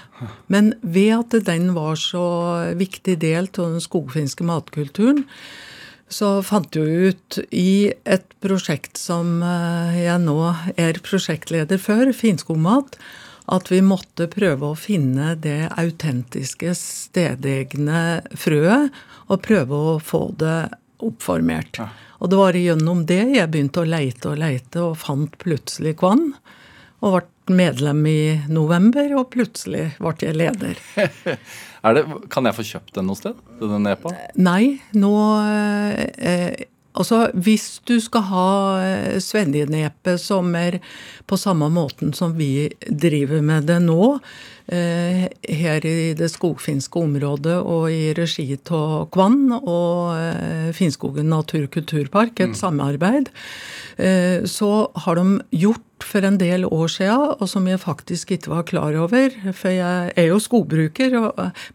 Men 0.47 0.77
ved 0.83 1.15
at 1.17 1.39
den 1.49 1.73
var 1.75 1.99
så 1.99 2.27
viktig 2.79 3.17
del 3.19 3.51
av 3.51 3.65
den 3.65 3.83
skogfinske 3.83 4.47
matkulturen, 4.47 5.25
så 6.09 6.39
fant 6.47 6.77
jeg 6.79 7.11
ut 7.11 7.39
i 7.53 7.91
et 8.09 8.29
prosjekt 8.41 8.97
som 8.97 9.43
eh, 9.43 10.05
jeg 10.05 10.23
nå 10.23 10.39
er 10.79 11.03
prosjektleder 11.05 11.83
for, 11.83 12.13
Finskogmat, 12.15 12.95
at 13.49 13.73
vi 13.73 13.81
måtte 13.83 14.29
prøve 14.31 14.71
å 14.71 14.79
finne 14.79 15.33
det 15.41 15.73
autentiske, 15.81 16.75
stedegne 16.79 18.21
frøet, 18.39 18.95
og 19.29 19.43
prøve 19.45 19.81
å 19.95 19.97
få 19.99 20.29
det 20.39 20.69
oppformert. 21.05 21.81
Og 22.23 22.31
det 22.31 22.39
var 22.39 22.57
gjennom 22.59 23.03
det 23.09 23.23
jeg 23.35 23.51
begynte 23.51 23.83
å 23.83 23.89
leite 23.89 24.31
og 24.31 24.41
leite, 24.41 24.85
og 24.85 24.99
fant 25.01 25.35
plutselig 25.43 25.97
Kvann. 25.99 26.31
Og 27.05 27.19
ble 27.19 27.57
medlem 27.59 28.07
i 28.11 28.21
november, 28.53 29.13
og 29.17 29.31
plutselig 29.33 29.93
ble 30.03 30.15
jeg 30.21 30.37
leder. 30.37 30.81
det, 31.97 32.03
kan 32.33 32.49
jeg 32.49 32.57
få 32.57 32.67
kjøpt 32.73 32.99
den 32.99 33.09
noe 33.09 33.19
sted? 33.19 33.39
Den 33.61 33.89
EPA? 33.89 34.13
Nei, 34.41 34.79
nå 34.99 35.15
eh, 35.45 36.67
Altså, 36.99 37.29
Hvis 37.35 37.79
du 37.87 37.99
skal 38.03 38.25
ha 38.27 38.49
eh, 38.83 39.19
svenjenepe 39.23 40.17
som 40.19 40.51
er 40.59 40.81
på 41.31 41.37
samme 41.39 41.69
måten 41.71 42.11
som 42.17 42.33
vi 42.35 42.69
driver 42.91 43.45
med 43.45 43.69
det 43.71 43.79
nå, 43.85 44.17
her 44.69 45.87
i 45.87 46.13
det 46.19 46.29
skogfinske 46.29 47.01
området 47.01 47.57
og 47.63 47.89
i 47.93 48.13
regi 48.17 48.51
av 48.69 49.09
Kvann 49.15 49.53
og 49.57 50.13
eh, 50.19 50.71
Finnskogen 50.77 51.31
naturkulturpark, 51.33 52.35
et 52.37 52.53
mm. 52.53 52.59
samarbeid, 52.59 53.31
eh, 53.97 54.45
så 54.45 54.91
har 55.05 55.17
de 55.17 55.39
gjort 55.65 55.85
for 56.05 56.25
en 56.25 56.39
del 56.39 56.67
år 56.69 56.91
siden, 56.93 57.35
og 57.39 57.49
som 57.51 57.67
jeg 57.69 57.81
faktisk 57.83 58.35
ikke 58.37 58.53
var 58.53 58.67
klar 58.69 58.99
over, 58.99 59.33
for 59.53 59.73
jeg 59.75 60.13
er 60.15 60.29
jo 60.31 60.39
skogbruker, 60.43 61.17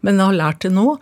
men 0.00 0.20
jeg 0.20 0.24
har 0.30 0.38
lært 0.38 0.62
det 0.64 0.72
nå. 0.74 0.96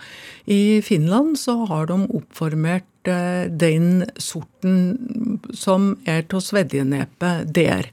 I 0.51 0.81
Finland 0.85 1.39
så 1.41 1.63
har 1.71 1.87
de 1.91 2.01
oppformert 2.09 3.09
eh, 3.11 3.47
den 3.47 4.09
sorten 4.19 5.39
som 5.55 5.95
er 6.09 6.25
av 6.25 6.43
svedjenepet 6.43 7.53
der. 7.55 7.93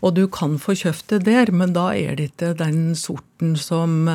Og 0.00 0.14
du 0.14 0.26
kan 0.30 0.58
få 0.62 0.76
kjøpt 0.78 1.14
det 1.14 1.24
der, 1.26 1.52
men 1.54 1.74
da 1.76 1.90
er 1.96 2.18
det 2.18 2.30
ikke 2.32 2.52
den 2.58 2.94
sorten 2.98 3.56
som 3.58 4.06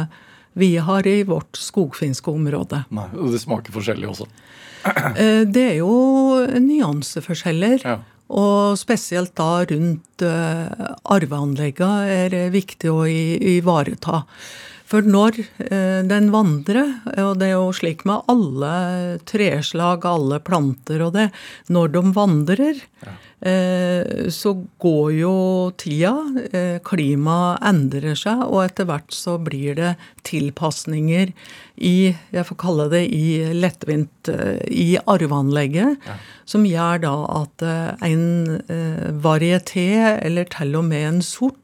vi 0.54 0.76
har 0.78 1.08
i 1.10 1.24
vårt 1.28 1.58
skogfinske 1.58 2.32
område. 2.32 2.84
Nei, 2.94 3.10
Og 3.18 3.34
det 3.34 3.42
smaker 3.44 3.76
forskjellig 3.76 4.10
også? 4.16 4.30
Eh, 4.84 5.46
det 5.48 5.62
er 5.64 5.78
jo 5.80 5.94
nyanseforskjeller. 6.60 7.86
Ja. 7.88 8.00
Og 8.34 8.76
spesielt 8.80 9.32
da 9.38 9.62
rundt 9.70 10.24
uh, 10.26 10.96
arveanleggene 11.14 12.08
er 12.10 12.32
det 12.34 12.44
viktig 12.56 12.90
å 12.92 13.04
ivareta. 13.08 14.24
For 14.94 15.06
når 15.10 15.40
uh, 15.42 16.02
den 16.06 16.30
vandrer, 16.34 16.96
og 17.18 17.40
det 17.42 17.50
er 17.50 17.56
jo 17.58 17.74
slik 17.74 18.06
med 18.06 18.28
alle 18.30 18.74
treslag, 19.30 20.06
alle 20.06 20.38
planter 20.46 21.02
og 21.08 21.16
det, 21.18 21.28
når 21.74 21.94
de 21.96 22.04
vandrer, 22.14 22.82
ja. 23.02 23.16
uh, 23.48 24.30
så 24.30 24.54
går 24.84 25.08
jo 25.18 25.36
tida, 25.82 26.14
klimaet 26.86 27.66
endrer 27.74 28.14
seg, 28.20 28.46
og 28.46 28.68
etter 28.68 28.88
hvert 28.90 29.18
så 29.18 29.40
blir 29.42 29.80
det 29.80 29.96
tilpasninger 30.28 31.34
i 31.84 32.14
jeg 32.14 32.46
får 32.46 32.60
kalle 32.62 32.86
det 32.92 33.02
i 33.10 33.50
lettvint 33.58 34.30
i 34.70 34.94
arveanlegget. 35.10 35.98
Ja 36.06 36.18
som 36.50 36.66
gjør 36.68 37.02
da 37.04 37.14
at 37.42 37.64
eh, 37.66 38.10
en 38.12 38.62
eh, 38.68 39.10
varieté, 39.24 39.88
eller 40.20 40.48
til 40.52 40.76
og 40.80 40.88
med 40.90 41.08
en 41.08 41.22
sort, 41.26 41.60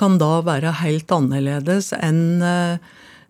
kan 0.00 0.16
da 0.20 0.38
være 0.46 0.72
helt 0.80 1.12
annerledes 1.12 1.92
enn 1.96 2.40
eh, 2.44 2.80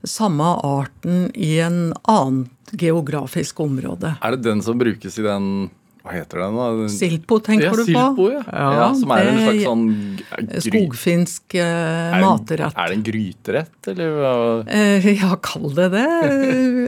samme 0.06 0.54
arten 0.64 1.28
i 1.34 1.58
en 1.60 1.90
annet 2.08 2.72
geografisk 2.80 3.60
område. 3.60 4.14
Er 4.22 4.36
det 4.36 4.46
den 4.46 4.62
som 4.64 4.78
brukes 4.78 5.18
i 5.18 5.26
den 5.26 5.68
hva 6.00 6.14
heter 6.14 6.40
den? 6.40 6.54
da? 6.56 6.86
Silpo, 6.88 7.36
tenker 7.44 7.66
ja, 7.66 7.72
du 7.76 7.82
på? 7.82 7.90
Silpo, 7.90 8.28
ja. 8.32 8.40
ja, 8.46 8.68
ja 8.78 8.86
som 8.96 9.10
er 9.12 9.26
en 9.28 9.40
slags 9.42 9.66
sånn 9.66 10.62
Skogfinsk 10.64 11.56
uh, 11.60 12.14
materett. 12.22 12.72
Er 12.72 12.88
det 12.88 12.96
en 12.96 13.04
gryterett, 13.04 13.90
eller? 13.92 14.16
Uh, 14.64 15.10
ja, 15.20 15.34
kall 15.44 15.68
det 15.76 15.90
det. 15.92 16.06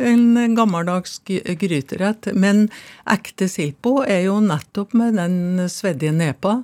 en 0.09 0.57
gammeldags 0.57 1.19
gryterett. 1.27 2.31
Men 2.33 2.65
ekte 3.05 3.51
silpo 3.53 3.99
er 4.07 4.25
jo 4.31 4.39
nettopp 4.45 4.97
med 4.97 5.21
den 5.21 5.67
sveddige 5.73 6.15
nepa. 6.17 6.63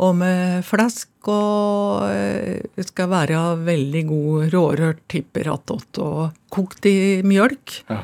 Og 0.00 0.14
med 0.16 0.64
flesk 0.64 1.10
og 1.28 2.06
det 2.08 2.62
eh, 2.80 2.88
skal 2.88 3.10
være 3.12 3.40
veldig 3.66 4.02
god 4.08 4.48
rårørt 4.54 5.04
tipper 5.12 5.50
attåt 5.52 6.00
og 6.00 6.32
kokt 6.52 6.88
i 6.88 7.20
mjølk. 7.26 7.82
Ja. 7.90 8.00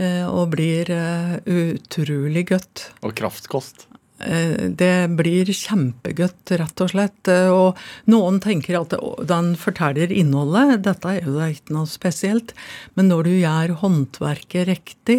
Eh, 0.00 0.24
og 0.24 0.54
blir 0.54 0.88
eh, 0.94 1.36
utrolig 1.44 2.46
godt. 2.54 2.90
Og 3.04 3.16
kraftkost? 3.18 3.86
Det 4.20 5.08
blir 5.16 5.48
kjempegodt, 5.48 6.50
rett 6.60 6.80
og 6.84 6.90
slett. 6.92 7.28
Og 7.56 7.78
noen 8.12 8.36
tenker 8.44 8.76
at 8.76 8.92
den 9.30 9.54
forteller 9.56 10.12
innholdet. 10.12 10.82
Dette 10.84 11.14
er 11.14 11.24
jo 11.24 11.38
ikke 11.40 11.72
noe 11.72 11.88
spesielt. 11.88 12.52
Men 13.00 13.08
når 13.08 13.30
du 13.30 13.32
gjør 13.38 13.72
håndverket 13.80 14.68
riktig, 14.68 15.16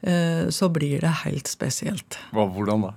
så 0.00 0.70
blir 0.72 1.04
det 1.04 1.12
helt 1.26 1.52
spesielt. 1.52 2.16
Hva, 2.32 2.48
hvordan 2.48 2.88
da? 2.88 2.94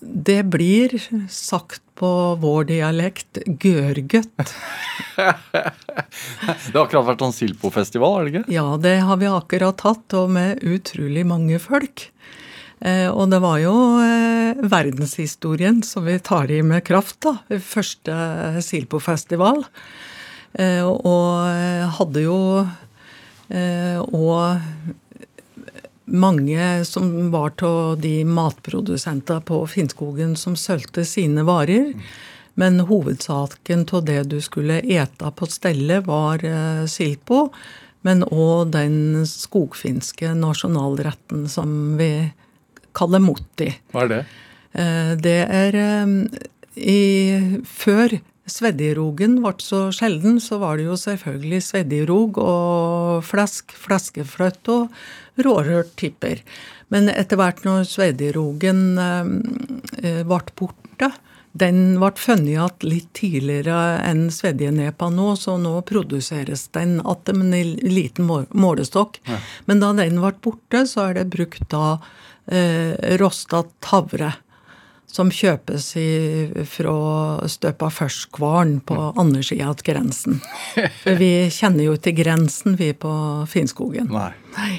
Det 0.00 0.42
blir 0.46 0.94
sagt 1.32 1.82
på 1.98 2.10
vår 2.38 2.68
dialekt 2.68 3.40
gørgøtt. 3.46 4.36
det 5.18 6.76
har 6.76 6.84
akkurat 6.84 7.08
vært 7.08 7.24
sånn 7.24 7.34
Silpo-festival, 7.34 8.20
er 8.20 8.28
det 8.28 8.34
ikke? 8.34 8.54
Ja, 8.54 8.66
det 8.78 8.94
har 9.08 9.18
vi 9.18 9.30
akkurat 9.32 9.82
hatt, 9.86 10.06
og 10.14 10.30
med 10.36 10.62
utrolig 10.62 11.26
mange 11.26 11.58
folk. 11.62 12.06
Eh, 12.80 13.08
og 13.10 13.32
det 13.32 13.40
var 13.42 13.58
jo 13.58 13.74
eh, 14.04 14.58
verdenshistorien 14.70 15.82
som 15.86 16.06
vi 16.06 16.18
tar 16.22 16.50
i 16.54 16.60
med 16.62 16.84
kraft, 16.86 17.18
da. 17.26 17.58
Første 17.58 18.14
Silpo-festival. 18.64 19.64
Eh, 20.58 20.84
og 20.86 21.96
hadde 21.98 22.28
jo 22.28 22.38
og 23.48 24.60
mange 26.10 26.84
som 26.84 27.30
var 27.30 27.52
av 27.62 28.00
de 28.00 28.24
matprodusentene 28.24 29.44
på 29.44 29.60
Finnskogen 29.66 30.36
som 30.36 30.56
solgte 30.56 31.04
sine 31.04 31.44
varer. 31.46 31.92
Men 32.58 32.80
hovedsaken 32.88 33.86
av 33.92 34.04
det 34.04 34.22
du 34.32 34.40
skulle 34.42 34.80
ete 34.82 35.30
på 35.30 35.46
stellet, 35.46 36.06
var 36.06 36.42
eh, 36.44 36.86
silpo. 36.90 37.48
Men 38.06 38.24
òg 38.24 38.72
den 38.74 39.26
skogfinske 39.26 40.32
nasjonalretten 40.38 41.46
som 41.50 41.96
vi 41.98 42.10
kaller 42.98 43.22
motti. 43.22 43.70
Hva 43.92 44.06
er 44.06 44.12
det? 44.14 44.22
Eh, 44.72 45.12
det 45.22 45.38
er 45.44 45.78
eh, 45.78 46.16
i 46.78 47.62
Før 47.66 48.18
Svedjerogen 48.48 49.38
ble 49.44 49.54
så 49.60 49.88
sjelden, 49.92 50.38
så 50.40 50.58
var 50.62 50.78
det 50.78 50.86
jo 50.88 50.96
selvfølgelig 50.96 51.60
svedjerog 51.66 52.38
og 52.40 53.24
flesk, 53.28 53.74
fleskefløtt 53.76 54.70
og 54.72 54.94
rårørt 55.44 55.94
tipper. 56.00 56.42
Men 56.92 57.08
etter 57.12 57.38
hvert 57.40 57.64
når 57.66 57.86
svedjerogen 57.88 58.82
eh, 58.98 60.22
ble 60.24 60.44
borte, 60.58 61.12
Den 61.58 61.96
ble 61.98 62.12
funnet 62.20 62.52
igjen 62.52 62.84
litt 62.86 63.08
tidligere 63.16 63.98
enn 64.04 64.28
svedjenepa 64.30 65.08
nå, 65.10 65.32
så 65.36 65.56
nå 65.58 65.80
produseres 65.88 66.68
den 66.76 66.98
igjen, 67.00 67.32
men 67.34 67.54
i 67.56 67.62
liten 67.88 68.28
målestokk. 68.28 69.18
Ja. 69.26 69.38
Men 69.66 69.80
da 69.80 69.92
den 69.96 70.20
ble 70.20 70.34
borte, 70.44 70.84
så 70.86 71.08
er 71.08 71.16
det 71.18 71.30
brukt 71.32 71.64
da 71.72 71.98
eh, 72.46 72.94
rosta 73.18 73.64
tavre. 73.80 74.34
Som 75.08 75.30
kjøpes 75.32 75.86
i, 75.96 76.10
fra 76.68 76.92
Støpa 77.48 77.88
Førskvarn 77.88 78.74
på 78.84 78.98
andre 79.16 79.40
sida 79.42 79.70
av 79.72 79.80
grensen. 79.82 80.36
For 81.02 81.16
vi 81.16 81.48
kjenner 81.48 81.88
jo 81.88 81.96
ikke 81.96 82.12
grensen, 82.20 82.76
vi 82.76 82.92
på 82.92 83.10
Finnskogen. 83.48 84.12
Nei. 84.12 84.34
Nei. 84.58 84.74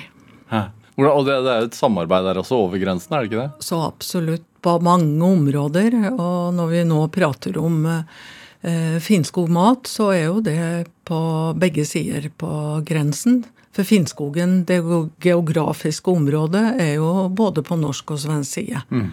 Hæ. 0.49 0.65
Og 0.99 1.23
det, 1.23 1.37
det 1.45 1.51
er 1.53 1.67
et 1.67 1.77
samarbeid 1.77 2.25
der 2.27 2.39
også, 2.41 2.57
over 2.65 2.79
grensen, 2.81 3.13
er 3.15 3.23
det 3.23 3.31
ikke 3.31 3.43
det? 3.45 3.65
Så 3.69 3.81
absolutt. 3.87 4.45
På 4.59 4.73
mange 4.83 5.23
områder. 5.23 5.93
Og 6.19 6.49
når 6.51 6.67
vi 6.67 6.79
nå 6.83 6.97
prater 7.15 7.55
om 7.61 7.85
eh, 7.87 8.97
finskog 8.99 9.47
mat, 9.47 9.87
så 9.87 10.09
er 10.11 10.25
jo 10.25 10.41
det 10.43 10.89
på 11.07 11.19
begge 11.55 11.85
sider 11.87 12.27
på 12.35 12.49
grensen. 12.83 13.45
For 13.71 13.87
Finnskogen, 13.87 14.65
det 14.67 14.81
geografiske 15.23 16.11
området, 16.11 16.65
er 16.83 16.97
jo 16.97 17.29
både 17.31 17.63
på 17.63 17.79
norsk 17.79 18.11
og 18.11 18.19
svensk 18.25 18.59
side. 18.59 18.83
Mm. 18.91 19.07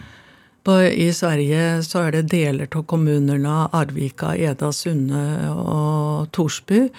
På, 0.67 0.81
I 0.83 1.07
Sverige 1.15 1.79
så 1.87 2.03
er 2.09 2.17
det 2.17 2.27
deler 2.33 2.67
av 2.67 2.83
kommunene 2.91 3.69
Arvika, 3.71 4.33
Eda, 4.35 4.73
Sunne 4.75 5.53
og 5.55 6.27
Torsby. 6.35 6.89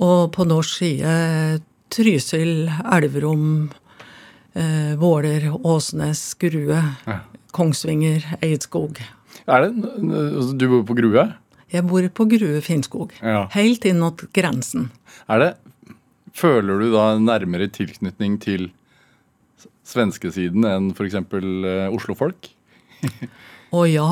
Og 0.00 0.32
på 0.34 0.50
norsk 0.50 0.82
side 0.82 1.14
Trysil, 1.90 2.70
Elverum, 2.92 3.70
eh, 4.54 4.94
Våler, 5.00 5.50
Åsnes, 5.66 6.34
Grue, 6.40 6.82
ja. 7.06 7.18
Kongsvinger, 7.50 8.24
Eidskog. 8.40 9.00
Er 9.46 9.66
det, 9.66 9.72
altså, 9.98 10.56
Du 10.58 10.68
bor 10.68 10.84
på 10.86 10.94
Grue? 10.98 11.26
Jeg 11.70 11.86
bor 11.86 12.06
på 12.14 12.26
Grue 12.30 12.60
Finnskog. 12.62 13.12
Ja. 13.22 13.44
Helt 13.54 13.84
inn 13.86 14.00
mot 14.02 14.22
grensen. 14.34 14.90
Er 15.30 15.38
det, 15.44 15.50
Føler 16.34 16.78
du 16.78 16.92
da 16.92 17.18
nærmere 17.18 17.66
tilknytning 17.74 18.36
til 18.40 18.68
svenskesiden 19.90 20.62
enn 20.68 20.92
f.eks. 20.94 21.16
Oslofolk? 21.18 21.90
Oslo-folk? 21.98 22.50
Å 23.70 23.82
ja. 23.86 24.08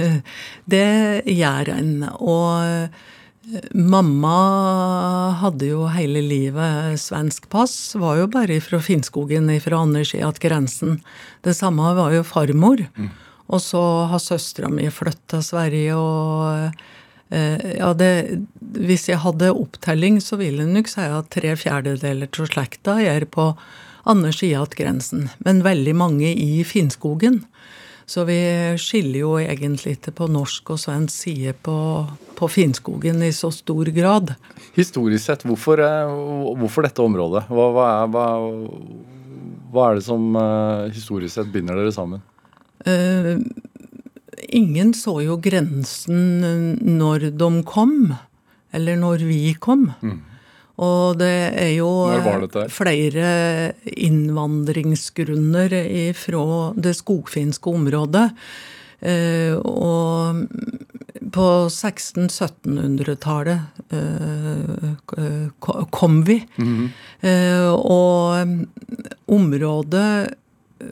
Det 0.74 0.86
gjør 1.28 1.70
en. 1.74 1.92
Og 2.16 2.96
Mamma 3.74 4.38
hadde 5.40 5.68
jo 5.68 5.84
hele 5.92 6.22
livet 6.24 7.00
svensk 7.00 7.48
pass. 7.52 7.94
Var 7.98 8.22
jo 8.22 8.30
bare 8.32 8.56
fra 8.64 8.80
Finnskogen, 8.80 9.50
fra 9.60 9.82
sida 10.08 10.28
av 10.30 10.40
grensen. 10.40 11.00
Det 11.44 11.54
samme 11.56 11.92
var 11.98 12.14
jo 12.14 12.24
farmor. 12.24 12.86
Mm. 12.96 13.10
Og 13.52 13.60
så 13.60 13.82
har 14.08 14.22
søstera 14.22 14.70
mi 14.72 14.88
flyttet 14.88 15.26
til 15.34 15.44
Sverige, 15.44 15.96
og 16.00 16.70
eh, 17.28 17.76
ja, 17.76 17.92
det, 17.92 18.40
Hvis 18.80 19.08
jeg 19.10 19.20
hadde 19.20 19.52
opptelling, 19.52 20.20
så 20.24 20.40
vil 20.40 20.62
jeg 20.62 20.72
nok 20.72 20.88
si 20.88 21.04
at 21.04 21.28
tre 21.34 21.52
fjerdedeler 21.60 22.30
av 22.32 22.48
slekta 22.48 22.96
er 23.02 23.28
på 23.28 23.52
andre 24.08 24.32
sida 24.32 24.62
av 24.64 24.72
grensen. 24.76 25.28
Men 25.44 25.64
veldig 25.64 25.94
mange 25.96 26.32
i 26.32 26.64
Finnskogen. 26.64 27.42
Så 28.06 28.24
vi 28.28 28.36
skiller 28.80 29.22
jo 29.22 29.32
egentlig 29.40 29.96
ikke 29.96 30.12
på 30.18 30.28
norsk 30.28 30.74
og 30.74 30.80
svensk 30.80 31.14
side 31.24 31.54
på, 31.64 31.76
på 32.36 32.48
Finnskogen 32.52 33.22
i 33.24 33.32
så 33.32 33.48
stor 33.54 33.88
grad. 33.96 34.34
Historisk 34.76 35.24
sett, 35.24 35.46
hvorfor, 35.48 35.80
hvorfor 36.60 36.84
dette 36.84 37.04
området? 37.04 37.46
Hva, 37.48 37.70
hva, 37.72 37.86
er, 37.94 38.12
hva, 38.12 38.26
hva, 39.72 39.86
er, 39.88 40.00
det 40.00 40.04
som 40.06 40.28
uh, 40.36 40.90
historisk 40.92 41.38
sett 41.38 41.50
binder 41.54 41.80
dere 41.80 41.94
sammen? 41.96 42.20
Uh, 42.84 43.40
ingen 44.52 44.92
så 44.96 45.16
jo 45.24 45.38
grensen 45.40 46.44
når 46.98 47.30
de 47.40 47.50
kom, 47.64 48.12
eller 48.74 49.00
når 49.00 49.24
vi 49.24 49.42
kom. 49.56 49.88
Mm. 50.04 50.20
Og 50.82 51.18
det 51.20 51.54
er 51.54 51.70
jo 51.76 52.10
flere 52.74 53.28
innvandringsgrunner 53.84 55.70
fra 56.18 56.72
det 56.74 56.96
skogfinske 56.98 57.70
området. 57.70 58.32
Eh, 59.04 59.54
og 59.54 60.48
på 61.34 61.46
1600-1700-tallet 61.68 63.58
eh, 63.94 64.94
kom 65.94 66.24
vi. 66.26 66.46
Mm 66.56 66.74
-hmm. 66.74 66.88
Og 67.70 68.48
området 69.26 70.28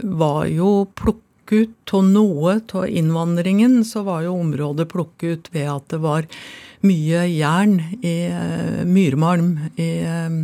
var 0.03 0.47
jo 0.47 0.87
plukket 0.95 1.32
ut 1.53 1.95
av 1.95 2.05
noe 2.09 2.59
av 2.73 2.89
innvandringen, 2.89 3.83
så 3.85 4.05
var 4.07 4.27
jo 4.27 4.39
området 4.41 4.89
plukket 4.93 5.25
ut 5.29 5.53
ved 5.55 5.69
at 5.73 5.89
det 5.93 6.01
var 6.03 6.29
mye 6.83 7.27
jern 7.31 7.77
i 8.03 8.17
uh, 8.33 8.83
myrmalm. 8.89 9.59
i 9.77 9.91
uh, 10.03 10.43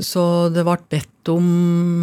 så 0.00 0.48
det 0.48 0.64
ble 0.64 0.78
bedt 0.90 1.28
om, 1.28 1.48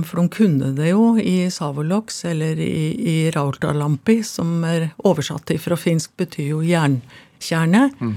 for 0.05 0.21
de 0.21 0.29
kunne 0.33 0.73
det 0.77 0.91
jo, 0.91 1.15
i 1.17 1.49
Savolox 1.51 2.23
eller 2.29 2.59
i, 2.61 2.91
i 2.93 3.15
Rautalampi, 3.33 4.19
som 4.23 4.61
er 4.67 4.91
oversatt 5.09 5.51
fra 5.61 5.77
finsk, 5.79 6.13
betyr 6.19 6.51
jo 6.51 6.61
jernkjerne. 6.65 7.89
Mm. 7.99 8.13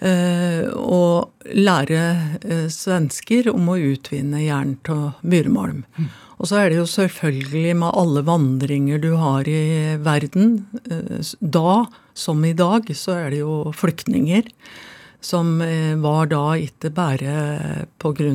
Uh, 0.00 0.64
og 0.80 1.44
lære 1.52 2.04
uh, 2.40 2.68
svensker 2.72 3.50
om 3.52 3.68
å 3.68 3.76
utvinne 3.90 4.40
jern 4.40 4.78
av 4.88 5.20
myrmalm. 5.20 5.84
Mm. 5.98 6.08
Og 6.40 6.48
så 6.48 6.62
er 6.62 6.70
det 6.72 6.78
jo 6.80 6.88
selvfølgelig 6.88 7.74
med 7.82 7.96
alle 8.00 8.22
vandringer 8.24 9.00
du 9.02 9.10
har 9.20 9.48
i 9.48 9.96
verden. 10.00 10.62
Uh, 10.88 11.20
da 11.40 11.84
som 12.20 12.44
i 12.44 12.54
dag, 12.56 12.88
så 12.96 13.16
er 13.16 13.34
det 13.34 13.42
jo 13.42 13.72
flyktninger. 13.76 14.48
Som 15.20 15.58
eh, 15.60 15.92
var 16.00 16.30
da 16.30 16.54
ikke 16.56 16.88
bare 16.96 17.86
pga. 18.00 18.30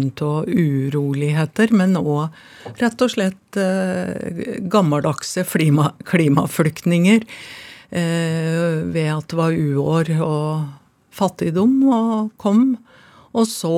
uroligheter, 0.45 1.73
men 1.73 1.97
òg 1.97 2.29
rett 2.77 3.01
og 3.01 3.09
slett 3.09 3.57
eh, 3.57 4.61
gammeldagse 4.69 5.47
klima, 5.49 5.93
klimaflyktninger. 6.05 7.25
Eh, 7.89 8.85
ved 8.93 9.09
at 9.15 9.29
det 9.33 9.39
var 9.39 9.57
uår 9.57 10.13
og 10.21 10.67
fattigdom 11.09 11.73
og 11.89 12.31
kom. 12.37 12.77
Og 13.35 13.47
så 13.51 13.75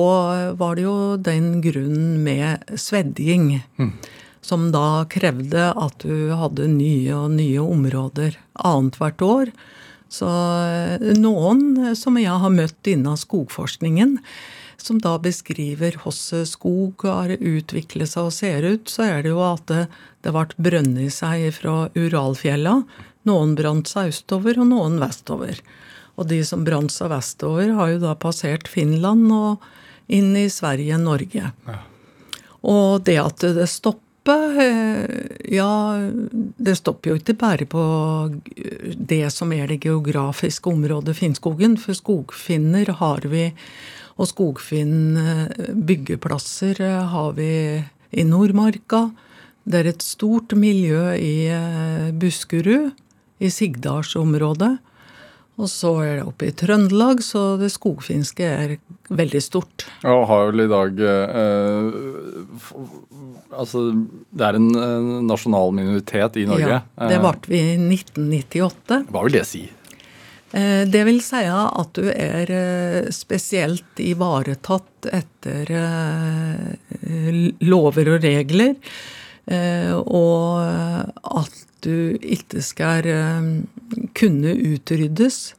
var 0.58 0.78
det 0.78 0.86
jo 0.86 1.16
den 1.18 1.58
grunnen 1.64 2.20
med 2.22 2.78
svedding. 2.78 3.58
Mm. 3.80 3.92
Som 4.40 4.70
da 4.72 5.02
krevde 5.10 5.72
at 5.74 6.04
du 6.04 6.30
hadde 6.38 6.70
nye 6.70 7.16
og 7.16 7.34
nye 7.34 7.64
områder 7.64 8.38
annethvert 8.54 9.24
år. 9.26 9.50
Så 10.08 10.28
eh, 10.28 11.10
noen 11.18 11.92
som 11.98 12.16
jeg 12.16 12.38
har 12.44 12.54
møtt 12.54 12.88
innen 12.88 13.18
skogforskningen, 13.18 14.16
som 14.78 15.00
da 15.02 15.16
beskriver 15.20 15.98
hvordan 16.00 16.46
skog 16.48 17.02
har 17.04 17.34
utviklet 17.34 18.08
seg 18.08 18.30
og 18.30 18.32
ser 18.32 18.64
ut, 18.64 18.88
så 18.88 19.04
er 19.08 19.26
det 19.26 19.34
jo 19.34 19.42
at 19.44 19.66
det, 19.68 19.84
det 20.24 20.32
ble 20.32 20.82
i 21.02 21.10
seg 21.12 21.50
fra 21.58 21.76
Uralfjella. 21.98 22.78
Noen 23.28 23.54
brant 23.58 23.90
seg 23.90 24.14
østover, 24.14 24.62
og 24.62 24.70
noen 24.70 24.96
vestover. 25.02 25.60
Og 26.18 26.26
de 26.30 26.38
som 26.46 26.64
brant 26.66 26.92
seg 26.92 27.10
vestover, 27.12 27.68
har 27.78 27.88
jo 27.94 27.98
da 28.02 28.12
passert 28.18 28.68
Finland 28.70 29.32
og 29.32 29.58
inn 30.10 30.36
i 30.36 30.48
Sverige, 30.50 30.98
Norge. 30.98 31.52
Ja. 31.68 31.78
Og 32.66 33.04
det 33.06 33.18
at 33.22 33.38
det 33.54 33.68
stopper 33.70 34.06
eh, 34.60 35.06
Ja, 35.54 35.94
det 36.58 36.76
stopper 36.80 37.10
jo 37.12 37.16
ikke 37.20 37.36
bare 37.38 37.66
på 37.70 37.82
det 38.98 39.30
som 39.32 39.52
er 39.54 39.66
det 39.70 39.84
geografiske 39.86 40.68
området 40.68 41.16
Finnskogen. 41.16 41.76
For 41.80 41.94
skogfinner 41.96 42.86
har 42.98 43.20
vi, 43.30 43.52
og 44.18 44.26
skogfinn-byggeplasser 44.32 46.76
eh, 46.82 47.04
har 47.14 47.32
vi 47.38 47.52
i 48.10 48.24
Nordmarka. 48.24 49.10
Det 49.68 49.78
er 49.80 49.86
et 49.92 50.02
stort 50.02 50.52
miljø 50.56 51.12
i 51.14 51.48
eh, 51.52 52.12
Buskerud, 52.16 52.90
i 53.38 53.50
Sigdalsområdet. 53.54 54.78
Og 55.58 55.66
så 55.70 55.90
er 56.04 56.12
det 56.20 56.26
oppe 56.28 56.48
i 56.48 56.54
Trøndelag, 56.54 57.22
så 57.24 57.56
det 57.58 57.72
skogfinske 57.74 58.46
er 58.46 58.76
veldig 59.10 59.40
stort. 59.42 59.88
Og 60.06 60.26
har 60.30 60.52
vel 60.52 60.64
i 60.64 60.70
dag 60.70 61.00
eh, 61.12 61.88
Altså, 63.58 63.88
det 64.30 64.44
er 64.44 64.58
en 64.58 64.68
eh, 64.76 65.08
nasjonal 65.26 65.72
minoritet 65.74 66.36
i 66.38 66.46
Norge. 66.46 66.78
Ja, 66.78 67.10
det 67.10 67.18
ble 67.24 67.34
vi 67.50 67.64
i 67.72 67.74
1998. 67.80 69.02
Hva 69.10 69.24
vil 69.26 69.38
det 69.40 69.44
si? 69.48 69.64
Eh, 70.52 70.88
det 70.88 71.04
vil 71.04 71.20
si 71.20 71.44
at 71.44 71.90
du 71.96 72.08
er 72.08 72.52
eh, 72.52 73.08
spesielt 73.12 74.00
ivaretatt 74.00 75.08
etter 75.12 75.72
eh, 75.76 77.48
lover 77.68 78.14
og 78.14 78.24
regler. 78.24 78.76
Og 79.48 80.60
at 80.60 81.54
du 81.80 82.18
ikke 82.20 82.60
skal 82.60 83.06
kunne 84.18 84.54
utryddes. 84.54 85.54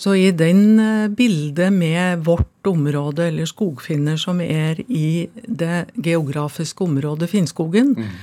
Så 0.00 0.14
i 0.16 0.30
den 0.32 0.80
bildet 1.12 1.72
med 1.72 2.24
vårt 2.24 2.66
område, 2.66 3.26
eller 3.28 3.48
skogfinner 3.48 4.16
som 4.16 4.40
er 4.40 4.80
i 4.88 5.28
det 5.44 5.90
geografiske 6.00 6.86
området 6.86 7.28
Finnskogen, 7.28 7.92
mm. 7.98 8.14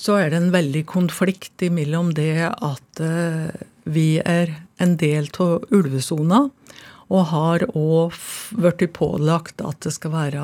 så 0.00 0.16
er 0.22 0.32
det 0.32 0.40
en 0.40 0.54
veldig 0.54 0.86
konflikt 0.88 1.66
imellom 1.68 2.14
det 2.16 2.48
at 2.48 3.02
vi 3.84 4.06
er 4.24 4.54
en 4.80 4.96
del 5.00 5.28
av 5.40 5.68
ulvesona. 5.74 6.46
Og 7.08 7.28
har 7.30 7.64
òg 7.72 8.16
blitt 8.56 8.92
pålagt 8.96 9.62
at 9.64 9.80
det 9.84 9.94
skal 9.94 10.12
være 10.12 10.42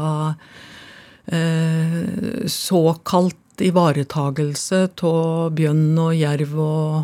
eh, 1.28 2.44
såkalt 2.48 3.60
ivaretagelse 3.64 4.86
av 5.04 5.52
bjørn 5.54 5.98
og 6.06 6.14
jerv 6.16 6.54
og 6.58 7.02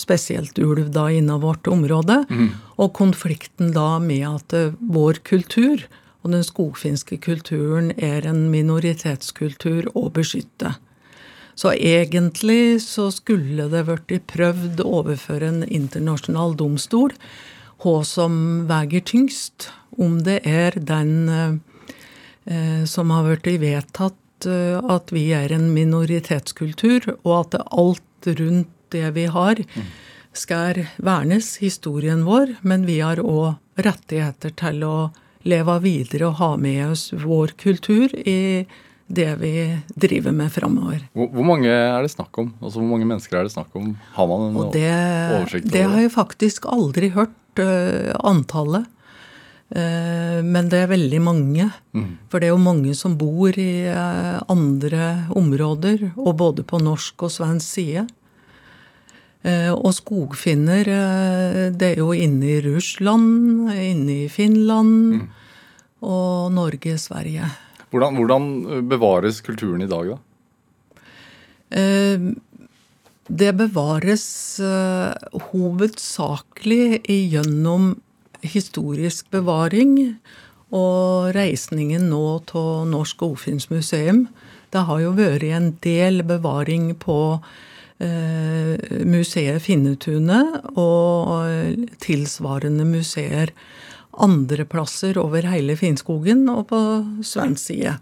spesielt 0.00 0.58
ulv 0.58 0.90
da 0.94 1.08
innen 1.12 1.42
vårt 1.42 1.68
område. 1.70 2.24
Mm. 2.30 2.50
Og 2.80 2.92
konflikten 2.96 3.74
da 3.76 3.98
med 4.02 4.26
at 4.28 4.56
eh, 4.56 4.76
vår 4.80 5.22
kultur 5.28 5.86
og 6.20 6.34
den 6.34 6.44
skogfinske 6.44 7.16
kulturen 7.24 7.92
er 7.96 8.26
en 8.28 8.48
minoritetskultur 8.52 9.88
å 9.96 10.08
beskytte. 10.12 10.74
Så 11.56 11.72
egentlig 11.76 12.80
så 12.84 13.10
skulle 13.12 13.68
det 13.72 13.84
blitt 13.88 14.28
prøvd 14.30 14.80
å 14.80 14.90
overføre 15.00 15.48
en 15.50 15.64
internasjonal 15.64 16.54
domstol 16.56 17.12
hva 17.80 18.00
som 18.04 18.34
veier 18.68 19.04
tyngst. 19.04 19.70
Om 20.00 20.20
det 20.24 20.40
er 20.48 20.76
den 20.76 21.14
eh, 21.28 22.84
som 22.88 23.12
har 23.12 23.28
blitt 23.28 23.60
vedtatt 23.60 24.48
eh, 24.48 24.76
at 24.80 25.12
vi 25.12 25.30
er 25.36 25.52
en 25.56 25.70
minoritetskultur, 25.74 27.16
og 27.24 27.34
at 27.40 27.58
alt 27.68 28.30
rundt 28.40 28.76
det 28.92 29.10
vi 29.16 29.26
har, 29.30 29.62
skal 30.36 30.84
vernes, 31.02 31.56
historien 31.62 32.22
vår, 32.26 32.56
men 32.62 32.86
vi 32.86 33.00
har 33.02 33.22
òg 33.22 33.58
rettigheter 33.80 34.54
til 34.58 34.84
å 34.86 34.94
leve 35.48 35.78
videre 35.84 36.28
og 36.28 36.38
ha 36.40 36.52
med 36.60 36.84
oss 36.90 37.10
vår 37.16 37.54
kultur 37.60 38.12
i 38.12 38.66
det 39.10 39.30
vi 39.40 39.54
driver 39.98 40.34
med 40.36 40.52
framover. 40.54 41.02
Hvor, 41.16 41.42
mange 41.46 41.70
er 41.70 41.98
det 42.04 42.12
snakk 42.12 42.38
om? 42.38 42.52
Altså 42.60 42.78
Hvor 42.78 42.90
mange 42.92 43.08
mennesker 43.08 43.40
er 43.40 43.48
det 43.48 43.54
snakk 43.56 43.74
om? 43.78 43.92
Har 44.14 44.30
man 44.30 44.46
en 44.46 44.60
og 44.60 44.72
det, 44.76 44.94
oversikt? 45.34 45.70
Det 45.72 45.82
har 45.82 45.98
jeg 46.04 46.14
faktisk 46.14 46.68
aldri 46.70 47.10
hørt 47.16 47.62
uh, 47.62 48.14
antallet. 48.22 48.86
Uh, 49.70 50.38
men 50.46 50.70
det 50.70 50.84
er 50.84 50.92
veldig 50.92 51.20
mange. 51.26 51.66
Mm. 51.90 52.12
For 52.30 52.38
det 52.38 52.50
er 52.50 52.54
jo 52.54 52.62
mange 52.62 52.94
som 52.98 53.18
bor 53.18 53.58
i 53.58 53.90
uh, 53.90 54.38
andre 54.50 55.10
områder, 55.34 56.12
og 56.14 56.36
både 56.38 56.66
på 56.66 56.78
norsk 56.82 57.26
og 57.26 57.34
svensk 57.34 57.66
side. 57.66 58.06
Eh, 59.40 59.72
og 59.72 59.94
skogfinner, 59.96 60.84
eh, 60.84 61.70
det 61.72 61.94
er 61.94 62.02
jo 62.02 62.12
inne 62.12 62.44
i 62.44 62.60
Russland, 62.60 63.70
inne 63.72 64.26
i 64.26 64.28
Finland 64.28 65.14
mm. 65.14 65.22
og 66.04 66.52
Norge, 66.52 66.98
Sverige. 67.00 67.48
Hvordan, 67.90 68.18
hvordan, 68.20 68.50
bevares 68.88 69.40
kulturen 69.40 69.80
i 69.80 69.88
dag, 69.88 70.12
da? 70.12 70.18
Eh, 71.72 72.28
det 73.30 73.54
bevares 73.56 74.26
hovedsakelig 75.52 77.00
gjennom 77.06 77.94
historisk 78.42 79.30
bevaring 79.30 80.18
og 80.74 81.30
reisningen 81.36 82.10
nå 82.10 82.40
til 82.50 82.90
Norsk 82.90 83.22
Ofinsmuseum. 83.22 84.26
Det 84.74 84.84
har 84.86 85.00
jo 85.00 85.14
vært 85.14 85.46
en 85.46 85.70
del 85.80 86.24
bevaring 86.26 86.90
på 86.98 87.20
Eh, 87.30 87.48
museet 88.00 89.60
Finnetunet 89.60 90.70
og 90.80 91.84
tilsvarende 92.00 92.86
museer 92.88 93.52
andre 94.18 94.66
plasser 94.68 95.18
over 95.20 95.46
hele 95.48 95.76
Finnskogen 95.78 96.46
og 96.52 96.68
på 96.70 96.80
svensk 97.26 97.70
side. 97.70 97.96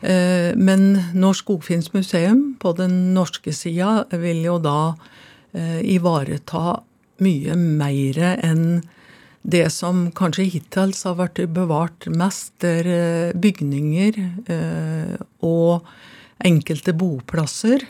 Eh, 0.00 0.52
men 0.56 0.94
Norsk 1.14 1.44
Skogfinns 1.44 1.92
museum 1.92 2.54
på 2.60 2.72
den 2.78 3.12
norske 3.14 3.52
sida 3.52 4.06
vil 4.22 4.42
jo 4.46 4.56
da 4.62 4.94
eh, 5.52 5.80
ivareta 5.94 6.80
mye 7.20 7.56
mer 7.58 8.22
enn 8.40 8.80
det 9.40 9.66
som 9.72 10.08
kanskje 10.16 10.48
hittil 10.52 10.92
har 10.92 11.16
vært 11.16 11.40
bevart 11.52 12.04
mest, 12.12 12.52
der 12.60 13.32
bygninger 13.40 14.18
og 15.40 15.86
enkelte 16.44 16.92
boplasser. 16.92 17.86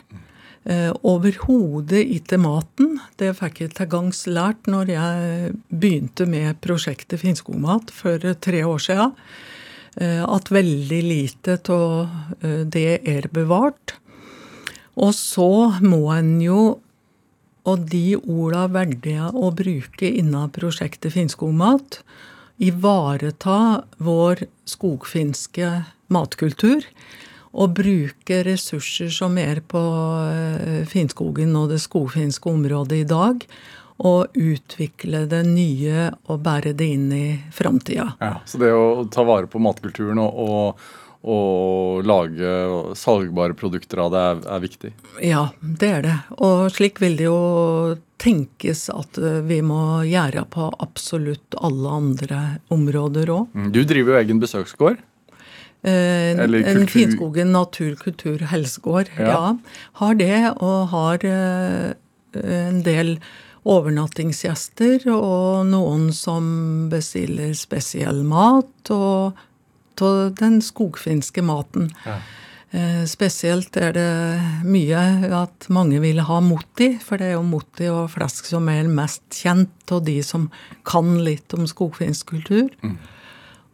Eh, 0.63 0.91
Overhodet 1.01 2.03
ikke 2.17 2.37
maten. 2.37 2.99
Det 3.17 3.33
fikk 3.39 3.63
jeg 3.63 3.73
til 3.77 3.89
gangs 3.89 4.25
lært 4.29 4.69
når 4.69 4.91
jeg 4.93 5.55
begynte 5.73 6.27
med 6.29 6.59
prosjektet 6.61 7.23
Finnskogmat 7.23 7.89
for 7.95 8.21
tre 8.45 8.61
år 8.67 8.83
siden. 8.85 9.15
Eh, 9.97 10.21
at 10.21 10.51
veldig 10.53 11.01
lite 11.07 11.57
av 11.73 12.13
eh, 12.43 12.61
det 12.69 13.01
er 13.09 13.27
bevart. 13.33 13.97
Og 15.01 15.15
så 15.17 15.79
må 15.81 16.11
en 16.13 16.35
jo, 16.43 16.61
og 17.65 17.89
de 17.89 18.17
orda 18.19 18.67
velger 18.69 19.11
jeg 19.15 19.33
å 19.33 19.49
bruke 19.55 20.09
innen 20.09 20.53
prosjektet 20.53 21.15
Finnskogmat, 21.15 22.01
ivareta 22.61 23.81
vår 23.97 24.45
skogfinske 24.69 25.73
matkultur 26.13 26.85
å 27.51 27.67
bruke 27.67 28.41
ressurser 28.47 29.11
som 29.13 29.37
er 29.41 29.61
på 29.67 29.81
eh, 30.31 30.81
Finnskogen 30.87 31.55
og 31.59 31.71
det 31.73 31.81
skogfinske 31.83 32.51
området 32.51 33.03
i 33.03 33.07
dag, 33.07 33.45
og 34.01 34.39
utvikle 34.39 35.25
det 35.29 35.43
nye 35.45 36.07
og 36.31 36.41
bære 36.41 36.73
det 36.77 36.87
inn 36.95 37.11
i 37.13 37.27
framtida. 37.53 38.13
Ja, 38.21 38.39
så 38.49 38.61
det 38.61 38.71
å 38.73 39.05
ta 39.13 39.25
vare 39.27 39.49
på 39.51 39.61
matkulturen 39.61 40.17
og, 40.23 40.39
og, 40.41 40.87
og 41.21 42.07
lage 42.09 42.95
salgbare 42.97 43.57
produkter 43.57 44.01
av 44.01 44.15
det 44.15 44.23
er, 44.29 44.41
er, 44.55 44.63
viktig? 44.63 44.93
Ja, 45.21 45.43
det 45.61 45.91
er 45.99 46.07
det. 46.07 46.17
Og 46.41 46.71
slik 46.73 47.03
vil 47.03 47.19
det 47.19 47.29
jo 47.29 47.37
tenkes 48.21 48.87
at 48.93 49.21
eh, 49.21 49.43
vi 49.45 49.61
må 49.65 50.01
gjøre 50.07 50.47
på 50.49 50.71
absolutt 50.81 51.59
alle 51.61 51.93
andre 52.01 52.41
områder 52.73 53.33
òg. 53.33 53.53
Mm, 53.53 53.71
du 53.75 53.83
driver 53.85 54.15
jo 54.15 54.21
egen 54.23 54.41
besøksgård? 54.41 55.01
Eh, 55.83 56.37
en 56.37 56.87
Finnskogen 56.87 57.53
natur, 57.55 57.95
kultur, 57.97 58.43
helsegård. 58.51 59.09
Ja. 59.17 59.29
ja. 59.31 59.45
Har 60.01 60.17
det, 60.19 60.41
og 60.61 60.91
har 60.93 61.25
eh, 61.25 61.93
en 62.41 62.83
del 62.85 63.15
overnattingsgjester 63.61 65.05
og 65.13 65.67
noen 65.69 66.09
som 66.15 66.45
bestiller 66.89 67.53
spesiell 67.57 68.23
mat, 68.25 68.93
og 68.93 69.37
av 70.01 70.31
den 70.39 70.61
skogfinske 70.65 71.43
maten. 71.45 71.91
Ja. 72.07 72.15
Eh, 72.71 73.03
spesielt 73.05 73.75
er 73.77 73.91
det 73.97 74.63
mye 74.63 74.99
at 75.35 75.67
mange 75.69 75.99
vil 76.01 76.21
ha 76.23 76.39
Motti, 76.41 76.93
for 77.03 77.19
det 77.19 77.27
er 77.27 77.35
jo 77.35 77.43
Motti 77.43 77.89
og 77.91 78.13
flesk 78.13 78.47
som 78.47 78.69
er 78.71 78.87
mest 78.87 79.25
kjent 79.43 79.91
av 79.91 80.05
de 80.07 80.21
som 80.23 80.47
kan 80.87 81.17
litt 81.25 81.51
om 81.57 81.67
skogfinsk 81.67 82.31
kultur. 82.31 82.71
Mm. 82.81 82.95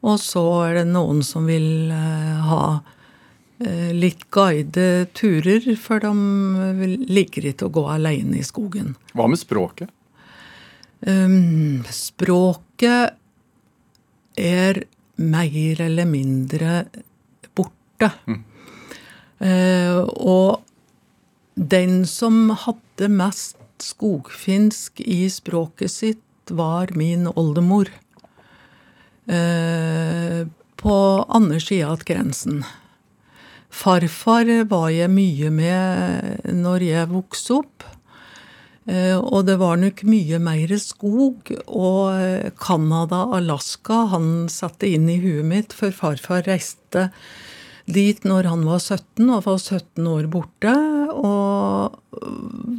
Og 0.05 0.19
så 0.21 0.43
er 0.67 0.81
det 0.81 0.87
noen 0.91 1.23
som 1.25 1.47
vil 1.49 1.89
eh, 1.93 2.47
ha 2.47 2.61
eh, 3.63 3.91
litt 3.97 4.27
guide 4.33 5.07
turer, 5.17 5.65
for 5.81 6.03
de 6.03 6.13
liker 7.09 7.49
ikke 7.49 7.69
å 7.69 7.75
gå 7.79 7.85
alene 7.97 8.41
i 8.41 8.45
skogen. 8.45 8.95
Hva 9.17 9.29
med 9.31 9.41
språket? 9.41 9.89
Um, 11.05 11.83
språket 11.93 13.13
er 14.37 14.79
mer 15.17 15.81
eller 15.81 16.07
mindre 16.09 16.85
borte. 17.57 18.11
Mm. 18.25 18.41
Uh, 19.37 20.01
og 20.17 20.63
den 21.57 22.01
som 22.09 22.49
hadde 22.65 23.09
mest 23.13 23.57
skogfinsk 23.81 25.01
i 25.05 25.27
språket 25.29 25.93
sitt, 25.93 26.23
var 26.49 26.93
min 26.95 27.27
oldemor. 27.27 27.89
Eh, 29.27 30.47
på 30.77 30.95
andre 31.27 31.59
sida 31.59 31.89
av 31.91 32.03
grensen. 32.07 32.61
Farfar 33.73 34.47
var 34.69 34.89
jeg 34.93 35.11
mye 35.11 35.49
med 35.51 36.53
når 36.55 36.85
jeg 36.85 37.09
vokste 37.11 37.57
opp. 37.57 37.87
Eh, 38.87 39.17
og 39.17 39.49
det 39.49 39.57
var 39.59 39.75
nok 39.81 40.05
mye 40.07 40.39
mer 40.39 40.71
skog. 40.79 41.51
Og 41.67 42.53
Canada, 42.61 43.25
Alaska, 43.35 44.05
han 44.13 44.47
satte 44.53 44.87
inn 44.87 45.09
i 45.11 45.19
huet 45.19 45.45
mitt, 45.49 45.75
for 45.75 45.91
farfar 45.91 46.47
reiste 46.47 47.09
dit 47.87 48.23
når 48.27 48.47
han 48.51 48.65
var 48.67 48.79
17, 48.83 49.27
og 49.31 49.45
var 49.47 49.59
17 49.59 50.07
år 50.11 50.31
borte. 50.31 50.73
Og 51.17 51.99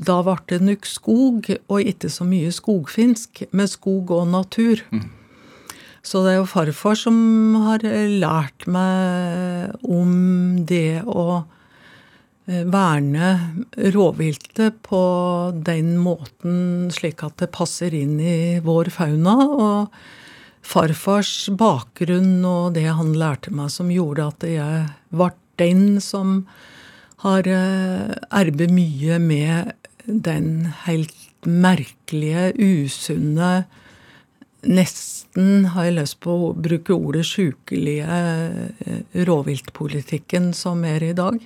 da 0.08 0.18
ble 0.24 0.38
det 0.48 0.60
nok 0.64 0.88
skog, 0.88 1.52
og 1.68 1.92
ikke 1.92 2.10
så 2.12 2.26
mye 2.28 2.52
skogfinsk, 2.54 3.44
med 3.52 3.72
skog 3.72 4.12
og 4.16 4.28
natur. 4.32 4.84
Mm. 4.92 5.08
Så 6.06 6.22
det 6.24 6.32
er 6.32 6.38
jo 6.40 6.48
farfar 6.48 6.96
som 6.98 7.16
har 7.66 7.82
lært 7.82 8.66
meg 8.70 9.74
om 9.84 10.12
det 10.68 11.02
å 11.02 11.42
eh, 12.48 12.64
verne 12.68 13.32
rovviltet 13.94 14.78
på 14.86 15.02
den 15.66 15.96
måten, 16.02 16.88
slik 16.94 17.24
at 17.26 17.38
det 17.42 17.50
passer 17.54 17.94
inn 17.96 18.16
i 18.20 18.38
vår 18.64 18.92
fauna. 18.94 19.36
Og 19.48 20.00
farfars 20.68 21.50
bakgrunn 21.58 22.40
og 22.46 22.74
det 22.78 22.88
han 22.88 23.14
lærte 23.18 23.52
meg, 23.54 23.72
som 23.74 23.92
gjorde 23.92 24.30
at 24.32 24.48
jeg 24.48 24.88
ble 25.10 25.32
den 25.58 25.98
som 25.98 26.44
har 27.24 27.48
erbet 27.50 28.70
mye 28.70 29.16
med 29.18 29.72
den 30.06 30.68
helt 30.84 31.16
merkelige, 31.42 32.52
usunne 32.54 33.66
Nesten 34.66 35.68
har 35.70 35.86
jeg 35.86 35.98
lyst 36.00 36.16
på 36.24 36.34
å 36.48 36.54
bruke 36.58 36.96
ordet 36.96 37.22
sjukelige 37.28 38.06
eh, 38.08 39.02
rovviltpolitikken 39.28 40.50
som 40.56 40.82
er 40.88 41.04
i 41.06 41.14
dag. 41.14 41.38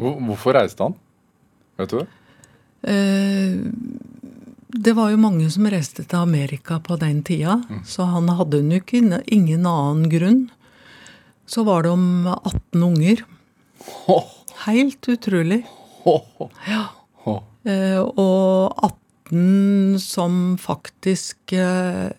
Hvorfor 0.00 0.56
reiste 0.56 0.86
han? 0.86 0.96
Vet 1.80 1.92
du 1.92 1.98
det? 2.00 2.06
Eh, 2.88 3.58
det 4.70 4.94
var 4.96 5.10
jo 5.12 5.20
mange 5.20 5.50
som 5.52 5.66
reiste 5.68 6.06
til 6.06 6.22
Amerika 6.22 6.78
på 6.80 6.96
den 7.00 7.20
tida, 7.26 7.58
mm. 7.68 7.82
så 7.84 8.06
han 8.08 8.30
hadde 8.38 8.62
nok 8.64 8.94
ingen 8.94 9.66
annen 9.66 10.08
grunn. 10.08 10.40
Så 11.50 11.66
var 11.66 11.84
det 11.84 11.92
om 11.92 12.24
18 12.30 12.86
unger. 12.86 13.24
Helt 14.64 15.08
utrolig. 15.10 15.64
Ja. 16.70 16.86
Eh, 17.68 18.00
og 18.00 18.72
18 18.80 18.99
som 20.00 20.58
faktisk 20.58 21.52
eh, 21.52 22.10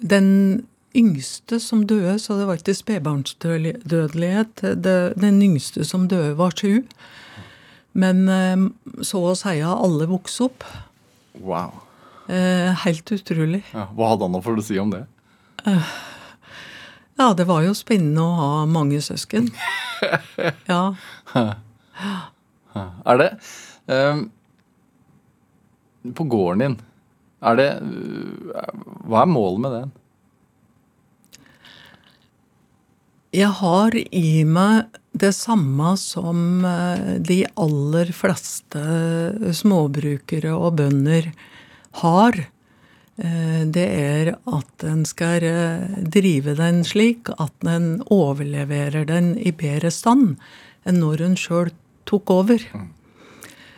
Den 0.00 0.66
yngste 0.96 1.60
som 1.60 1.84
døde, 1.86 2.18
så 2.18 2.38
det 2.38 2.46
var 2.48 2.56
ikke 2.56 2.74
spedbarnsdødelighet. 2.74 4.62
Den 5.20 5.42
yngste 5.44 5.84
som 5.84 6.08
døde, 6.08 6.36
var 6.38 6.56
sju. 6.56 6.82
Men 7.92 8.28
eh, 8.28 8.56
så 9.04 9.22
å 9.30 9.34
si 9.38 9.60
alle 9.60 10.08
vokste 10.10 10.48
opp. 10.48 10.64
Wow. 11.40 11.82
Helt 12.26 13.12
utrolig. 13.14 13.62
Ja, 13.70 13.86
hva 13.94 14.08
hadde 14.10 14.26
han 14.26 14.42
for 14.42 14.58
å 14.58 14.64
si 14.64 14.80
om 14.82 14.90
det? 14.90 15.04
Ja, 17.16 17.30
det 17.32 17.46
var 17.48 17.62
jo 17.64 17.72
spennende 17.76 18.24
å 18.24 18.34
ha 18.40 18.64
mange 18.68 19.00
søsken. 19.04 19.52
Ja. 20.68 20.92
Er 23.08 23.16
det 23.16 23.28
um, 23.88 24.26
På 26.14 26.26
gården 26.30 26.62
din, 26.62 26.76
er 27.42 27.56
det 27.58 27.70
Hva 29.06 29.22
er 29.22 29.30
målet 29.30 29.62
med 29.64 29.74
den? 29.76 29.94
Jeg 33.36 33.52
har 33.58 33.92
i 33.96 34.44
meg 34.48 34.96
det 35.16 35.32
samme 35.36 35.94
som 36.00 36.64
eh, 36.64 37.16
de 37.20 37.42
aller 37.58 38.12
fleste 38.16 38.82
småbrukere 39.56 40.54
og 40.56 40.78
bønder 40.78 41.30
har. 42.02 42.38
Eh, 43.16 43.62
det 43.72 43.86
er 43.86 44.32
at 44.36 44.86
en 44.88 45.04
skal 45.08 45.44
eh, 45.48 45.98
drive 46.16 46.56
den 46.58 46.82
slik 46.84 47.28
at 47.36 47.68
en 47.68 48.02
overleverer 48.12 49.08
den 49.08 49.34
i 49.36 49.52
bedre 49.56 49.92
stand 49.92 50.36
enn 50.86 51.00
når 51.02 51.24
en 51.26 51.38
sjøl 51.40 51.72
tok 52.08 52.32
over. 52.32 52.62
Mm. 52.72 52.90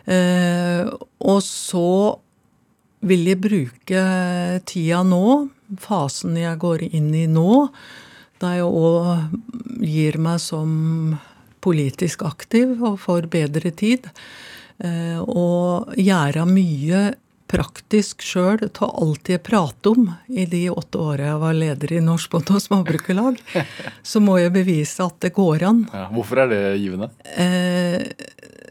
Eh, 0.09 0.89
og 1.19 1.39
så 1.45 2.17
vil 3.05 3.29
jeg 3.29 3.39
bruke 3.43 4.03
tida 4.67 5.03
nå, 5.07 5.49
fasen 5.79 6.37
jeg 6.39 6.59
går 6.59 6.87
inn 6.89 7.11
i 7.15 7.27
nå, 7.29 7.69
da 8.39 8.55
jeg 8.57 8.67
òg 8.67 9.83
gir 9.85 10.19
meg 10.21 10.39
som 10.43 11.17
politisk 11.63 12.23
aktiv 12.27 12.79
og 12.79 12.99
får 13.03 13.27
bedre 13.31 13.71
tid, 13.75 14.07
eh, 14.83 15.19
og 15.19 15.95
gjøre 15.99 16.45
mye 16.47 17.09
praktisk 17.49 18.21
sjøl 18.21 18.61
av 18.67 18.91
alt 19.01 19.31
jeg 19.31 19.41
prater 19.41 19.97
om 19.97 20.11
i 20.29 20.45
de 20.49 20.67
åtte 20.69 20.99
åra 21.01 21.31
jeg 21.31 21.39
var 21.41 21.55
leder 21.57 21.93
i 21.97 22.01
Norsk 22.05 22.35
Bonde- 22.35 22.59
og 22.59 22.63
Småbrukerlag, 22.63 23.39
så 24.11 24.21
må 24.23 24.37
jeg 24.41 24.53
bevise 24.55 25.05
at 25.05 25.17
det 25.25 25.33
går 25.37 25.65
an. 25.71 25.81
Ja, 25.93 26.05
hvorfor 26.13 26.43
er 26.45 26.51
det 26.53 26.61
givende? 26.83 27.09
Eh, 27.33 28.05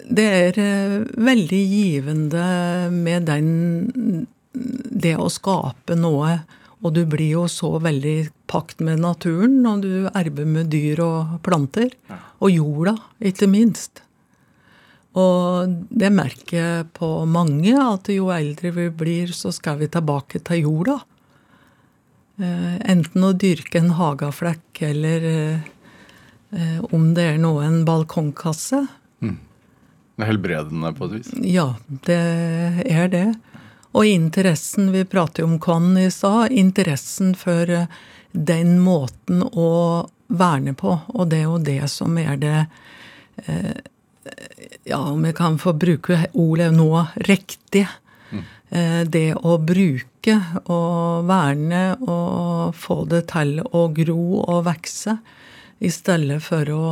det 0.09 0.25
er 0.25 0.59
eh, 0.62 0.94
veldig 1.21 1.62
givende 1.68 2.44
med 2.92 3.29
den 3.29 4.27
Det 4.99 5.14
å 5.21 5.29
skape 5.31 5.94
noe. 5.99 6.40
Og 6.83 6.94
du 6.94 7.03
blir 7.11 7.35
jo 7.35 7.44
så 7.51 7.77
veldig 7.83 8.31
pakt 8.51 8.81
med 8.87 9.03
naturen 9.03 9.59
når 9.64 9.81
du 9.83 9.92
erber 10.09 10.47
med 10.47 10.71
dyr 10.73 11.03
og 11.05 11.38
planter. 11.44 11.90
Og 12.40 12.55
jorda, 12.55 12.94
ikke 13.18 13.49
minst. 13.51 14.03
Og 15.18 15.75
det 15.90 16.11
merker 16.14 16.59
jeg 16.59 16.88
på 16.94 17.09
mange, 17.27 17.75
at 17.75 18.11
jo 18.14 18.31
eldre 18.31 18.71
vi 18.77 18.88
blir, 18.94 19.35
så 19.35 19.51
skal 19.55 19.81
vi 19.83 19.90
tilbake 19.90 20.40
til 20.47 20.68
jorda. 20.68 21.01
Eh, 22.38 22.79
enten 22.94 23.27
å 23.27 23.35
dyrke 23.35 23.83
en 23.83 23.92
hageflekk, 23.99 24.85
eller 24.92 25.29
om 26.97 27.11
det 27.12 27.25
er 27.35 27.42
noe 27.42 27.66
en 27.66 27.83
balkongkasse. 27.85 28.79
Mm. 29.21 29.35
Helbredende 30.18 30.92
på 30.96 31.09
et 31.09 31.18
vis? 31.18 31.33
Ja, 31.46 31.72
det 32.07 32.22
er 32.90 33.11
det. 33.12 33.26
Og 33.96 34.07
interessen, 34.07 34.90
vi 34.92 35.04
prater 35.09 35.42
jo 35.42 35.52
om 35.52 35.59
Kvann 35.62 35.96
i 35.98 36.09
stad, 36.12 36.52
interessen 36.52 37.35
for 37.38 37.70
eh, 37.70 37.87
den 38.33 38.76
måten 38.85 39.42
å 39.42 39.70
verne 40.28 40.74
på. 40.76 40.98
Og 41.14 41.31
det 41.31 41.42
er 41.42 41.46
jo 41.48 41.62
det 41.62 41.81
som 41.92 42.18
er 42.20 42.37
det 42.40 42.59
eh, 43.46 43.78
Ja, 44.88 45.00
om 45.00 45.24
jeg 45.24 45.37
kan 45.38 45.57
få 45.61 45.72
bruke 45.72 46.26
ordet 46.37 46.68
nå 46.76 46.90
riktig. 47.28 47.87
Mm. 48.31 48.44
Eh, 48.68 49.02
det 49.09 49.28
å 49.37 49.57
bruke 49.57 50.37
og 50.68 51.24
verne 51.28 51.83
og 52.04 52.76
få 52.76 53.02
det 53.09 53.22
til 53.33 53.59
å 53.64 53.87
gro 53.96 54.42
og 54.42 54.66
vokse, 54.66 55.16
i 55.78 55.90
stedet 55.94 56.40
for 56.42 56.68
å 56.74 56.88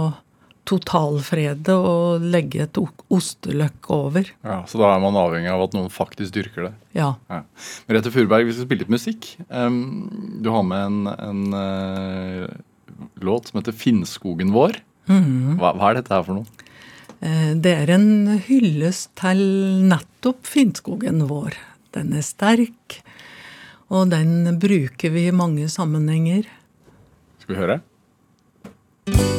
totalfrede 0.66 1.74
og 1.74 2.24
legge 2.24 2.64
et 2.64 2.79
osteløkk 2.79 3.90
over. 3.94 4.29
Ja, 4.44 4.62
Så 4.68 4.81
da 4.81 4.90
er 4.92 5.02
man 5.02 5.18
avhengig 5.18 5.52
av 5.52 5.64
at 5.66 5.76
noen 5.76 5.92
faktisk 5.92 6.35
dyrker 6.35 6.68
det? 6.68 6.72
Ja. 6.98 7.12
ja. 7.31 7.42
Merete 7.88 8.12
Furberg, 8.14 8.48
vi 8.48 8.57
skal 8.57 8.68
spille 8.68 8.85
litt 8.85 8.92
musikk. 8.92 9.31
Um, 9.48 10.40
du 10.42 10.50
har 10.55 10.66
med 10.66 10.83
en, 10.88 11.00
en 11.14 11.57
uh, 11.57 12.46
låt 13.22 13.50
som 13.50 13.61
heter 13.61 13.76
'Finnskogen 13.76 14.52
vår'. 14.57 14.83
Mm. 15.07 15.57
Hva, 15.61 15.76
hva, 15.79 15.90
er 15.90 16.00
dette 16.00 16.14
her 16.14 16.26
for 16.26 16.40
noe? 16.40 16.68
Uh, 17.22 17.55
det 17.55 17.74
er 17.85 17.94
en 17.94 18.38
hyllest 18.48 19.14
til 19.20 19.42
nettopp 19.87 20.42
Finnskogen 20.46 21.29
vår. 21.31 21.55
Den 21.94 22.12
er 22.12 22.26
sterk, 22.26 23.00
og 23.88 24.11
den 24.11 24.59
bruker 24.59 25.14
vi 25.14 25.29
i 25.31 25.35
mange 25.35 25.70
sammenhenger. 25.70 26.50
Skal 27.38 27.55
vi 27.55 27.62
høre? 27.62 27.81
i 29.07 29.36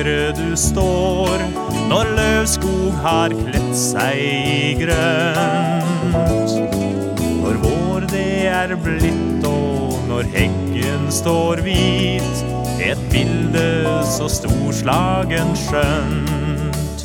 vakker 0.00 0.32
du 0.32 0.56
står. 0.56 1.38
Når 1.88 2.14
løvskog 2.16 2.92
har 3.02 3.28
kledt 3.28 3.76
seg 3.76 4.18
i 4.18 4.74
grønt. 4.78 6.14
Når 7.42 7.54
vår 7.60 8.06
det 8.10 8.46
er 8.48 8.76
blitt, 8.76 9.44
og 9.44 9.98
når 10.08 10.22
heggen 10.32 11.10
står 11.10 11.60
hvit 11.62 12.44
et 12.80 12.98
bilde 13.10 14.04
så 14.06 14.28
storslagen 14.28 15.56
skjønt. 15.56 17.04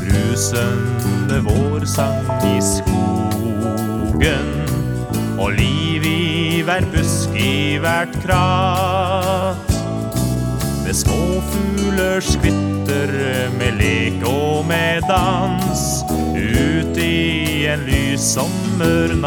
Brusende 0.00 1.40
vårsang 1.46 2.26
i 2.44 2.60
skogen 2.60 4.52
og 5.38 5.52
liv 5.52 6.04
i 6.04 6.62
hver 6.64 6.84
busk, 6.92 7.30
i 7.36 7.78
hvert 7.80 8.12
krat. 8.24 9.76
Med 10.86 10.94
fugler 11.56 12.20
skvitter 12.20 13.12
med 13.58 13.78
lek 13.80 14.24
og 14.28 14.66
med 14.68 15.02
dans 15.08 16.04
ut 16.36 16.98
i 17.00 17.66
en 17.70 17.84
lys 17.88 18.20
sommernatt. 18.34 19.24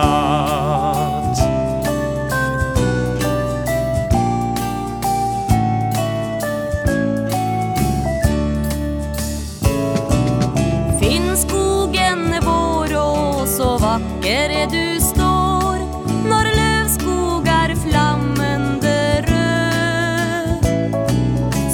Finn 10.99 11.33
skogen 11.37 12.37
vår, 12.45 12.95
og 12.99 13.47
så 13.49 13.75
vakker 13.81 14.57
er 14.61 14.69
du 14.69 14.98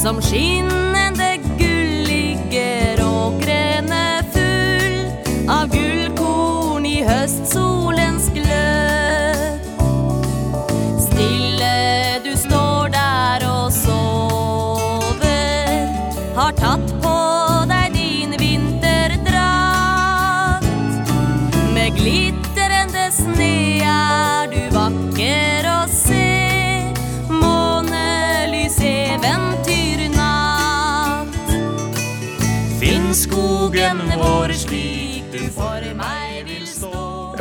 Som 0.05 0.21
skinnende 0.21 0.74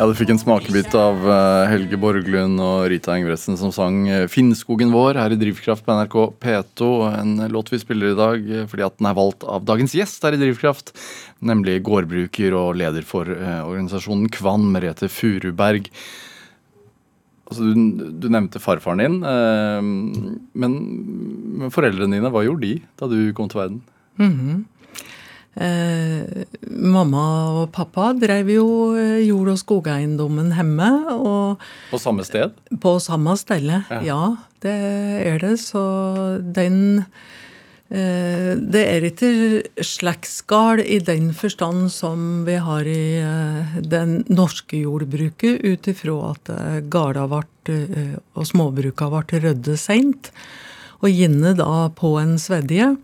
Ja, 0.05 0.11
Du 0.11 0.19
fikk 0.19 0.35
en 0.35 0.37
smakebit 0.37 0.93
av 1.01 1.23
eh, 1.33 1.71
Helge 1.71 1.97
Borglund 1.97 2.61
og 2.61 2.91
Rita 2.93 3.15
Engvressen 3.15 3.57
som 3.57 3.71
sang 3.73 4.03
eh, 4.05 4.27
'Finnskogen 4.29 4.91
vår' 4.93 5.17
her 5.17 5.33
i 5.33 5.39
Drivkraft 5.41 5.81
på 5.87 5.95
NRK 5.97 6.17
P2. 6.45 6.89
En 7.23 7.31
låt 7.49 7.73
vi 7.73 7.81
spiller 7.81 8.13
i 8.13 8.19
dag 8.19 8.51
eh, 8.53 8.67
fordi 8.69 8.85
at 8.85 8.99
den 8.99 9.09
er 9.09 9.17
valgt 9.17 9.47
av 9.49 9.65
dagens 9.65 9.95
gjest 9.97 10.27
her 10.29 10.37
i 10.37 10.41
Drivkraft. 10.43 10.93
Nemlig 11.41 11.79
gårdbruker 11.89 12.53
og 12.53 12.77
leder 12.83 13.01
for 13.01 13.33
organisasjonen 13.33 14.29
Kvann, 14.29 14.69
Merete 14.77 15.09
Furuberg. 15.09 15.89
Altså, 17.49 17.65
du, 17.65 18.05
du 18.21 18.29
nevnte 18.29 18.61
farfaren 18.61 19.01
din, 19.01 19.19
men, 19.25 20.77
men 21.65 21.73
foreldrene 21.73 22.19
dine, 22.21 22.29
hva 22.29 22.45
gjorde 22.45 22.67
de 22.69 22.77
da 23.01 23.09
du 23.09 23.33
kom 23.33 23.49
til 23.49 23.63
verden? 23.63 23.81
Eh, 25.55 26.43
mamma 26.67 27.25
og 27.61 27.69
pappa 27.77 28.09
drev 28.19 28.49
jo 28.51 28.67
eh, 28.99 29.21
jord- 29.29 29.53
og 29.53 29.61
skogeiendommen 29.61 30.51
hjemme, 30.57 30.89
og 31.15 31.63
På 31.93 32.01
samme 32.03 32.25
sted? 32.27 32.51
på 32.81 32.97
samme 32.99 33.37
stelle. 33.39 33.85
Ja. 33.91 34.01
Ja, 34.03 34.37
det 34.65 34.75
er 35.31 35.39
det. 35.39 35.61
Så 35.63 36.43
den 36.43 37.05
eh, 37.91 38.57
Det 38.59 38.83
er 38.83 39.07
ikke 39.07 39.63
slektsgard 39.79 40.81
i 40.83 40.99
den 40.99 41.31
forstand 41.33 41.91
som 41.93 42.45
vi 42.49 42.59
har 42.59 42.83
i 42.83 43.21
eh, 43.23 43.79
den 43.81 44.25
norske 44.29 44.83
jordbruket, 44.83 45.63
ut 45.63 45.87
ifra 45.87 46.19
at 46.33 46.51
eh, 46.51 46.81
garda 46.91 47.29
vart, 47.31 47.71
eh, 47.71 48.17
og 48.35 48.47
småbruka 48.51 49.07
ble 49.13 49.39
ryddet 49.47 49.79
seint. 49.79 50.33
Og 51.05 51.11
gjerne 51.13 51.55
da 51.55 51.91
på 51.95 52.17
en 52.19 52.39
svedje 52.41 52.97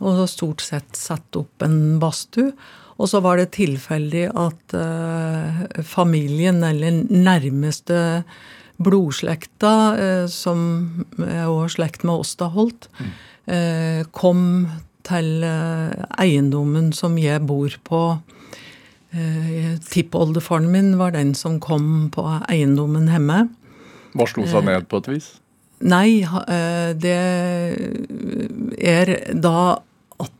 og 0.00 0.26
stort 0.30 0.62
sett 0.64 0.98
satt 0.98 1.38
opp 1.38 1.64
en 1.64 1.98
badstue. 2.02 2.52
Og 2.98 3.06
så 3.06 3.20
var 3.22 3.38
det 3.38 3.52
tilfeldig 3.54 4.24
at 4.34 4.74
eh, 4.74 5.82
familien, 5.86 6.64
eller 6.66 7.04
nærmeste 7.06 8.24
blodslekta, 8.82 9.74
eh, 9.94 10.26
som 10.30 11.06
er 11.22 11.46
også 11.46 11.76
slekt 11.76 12.06
med 12.06 12.24
Åsta 12.24 12.50
Holt, 12.54 12.90
eh, 13.46 14.02
kom 14.10 14.42
til 15.06 15.46
eh, 15.46 15.94
eiendommen 16.18 16.90
som 16.96 17.14
jeg 17.22 17.46
bor 17.46 17.78
på. 17.86 18.02
Eh, 19.14 19.76
Tippoldefaren 19.88 20.66
min 20.72 20.96
var 20.98 21.14
den 21.14 21.34
som 21.38 21.60
kom 21.62 22.08
på 22.14 22.26
eiendommen 22.50 23.06
hjemme. 23.10 23.44
Hva 24.18 24.26
slo 24.26 24.46
seg 24.50 24.66
ned 24.66 24.88
på 24.90 24.98
et 25.04 25.12
vis? 25.14 25.36
Nei, 25.86 26.22
eh, 26.26 26.90
det 26.98 27.18
er 28.82 29.14
da 29.38 29.78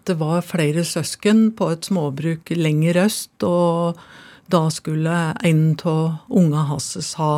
det 0.08 0.16
var 0.20 0.44
flere 0.46 0.84
søsken 0.86 1.50
på 1.56 1.70
et 1.74 1.88
småbruk 1.88 2.50
lenger 2.56 3.02
øst, 3.04 3.44
og 3.46 4.00
da 4.48 4.64
skulle 4.72 5.16
en 5.44 5.64
av 5.84 6.32
unga 6.32 6.64
hans 6.70 7.12
ha 7.20 7.32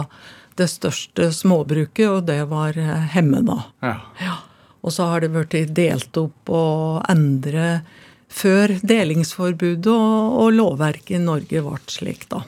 det 0.60 0.68
største 0.70 1.30
småbruket, 1.34 2.06
og 2.08 2.28
det 2.28 2.42
var 2.50 2.78
eh, 2.78 3.08
Hemme, 3.14 3.42
da. 3.46 3.58
Ja. 3.82 4.36
Og 4.80 4.94
så 4.94 5.08
har 5.10 5.24
det 5.24 5.32
blitt 5.34 5.74
delt 5.76 6.16
opp 6.20 6.52
og 6.52 7.02
endre 7.10 7.82
før 8.30 8.76
delingsforbudet 8.86 9.90
og, 9.90 10.38
og 10.44 10.54
lovverket 10.54 11.18
i 11.18 11.22
Norge 11.22 11.64
ble 11.66 11.78
slik, 11.90 12.28
da. 12.30 12.44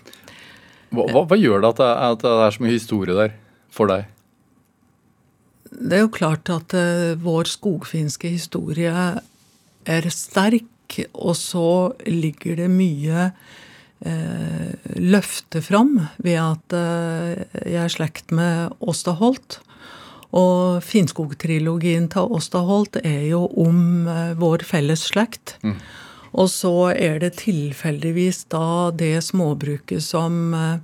Hva, 0.93 1.07
hva, 1.09 1.25
hva 1.29 1.39
gjør 1.41 1.63
det 1.63 1.73
at 1.73 1.81
det, 1.81 1.93
at 2.13 2.25
det 2.25 2.33
er 2.47 2.55
så 2.55 2.65
mye 2.65 2.77
historie 2.77 3.17
der 3.17 3.37
for 3.73 3.91
deg? 3.91 4.09
Det 5.73 5.97
er 5.97 6.03
jo 6.05 6.13
klart 6.13 6.51
at 6.53 6.75
eh, 6.77 7.15
vår 7.21 7.49
skogfinske 7.49 8.29
historie 8.35 8.93
er 9.89 10.09
sterk, 10.13 10.69
og 11.15 11.35
så 11.39 11.93
ligger 12.05 12.59
det 12.61 12.69
mye 12.73 13.31
eh, 14.05 14.73
løfte 15.01 15.63
fram 15.65 15.95
ved 16.23 16.39
at 16.43 16.77
eh, 16.77 17.45
jeg 17.65 17.81
er 17.87 17.95
slekt 17.95 18.35
med 18.35 18.75
Åsta 18.81 19.17
Holt. 19.21 19.61
Og 20.33 20.81
Finnskog-trilogien 20.85 22.09
til 22.13 22.37
Åsta 22.37 22.63
Holt 22.65 22.97
er 23.05 23.27
jo 23.31 23.47
om 23.61 24.09
eh, 24.09 24.33
vår 24.41 24.65
felles 24.69 25.09
slekt. 25.13 25.59
Og 26.33 26.49
så 26.49 26.93
er 26.97 27.21
det 27.21 27.35
tilfeldigvis 27.43 28.47
da 28.53 28.91
det 28.97 29.19
småbruket 29.27 30.01
som 30.05 30.55
eh, 30.57 30.81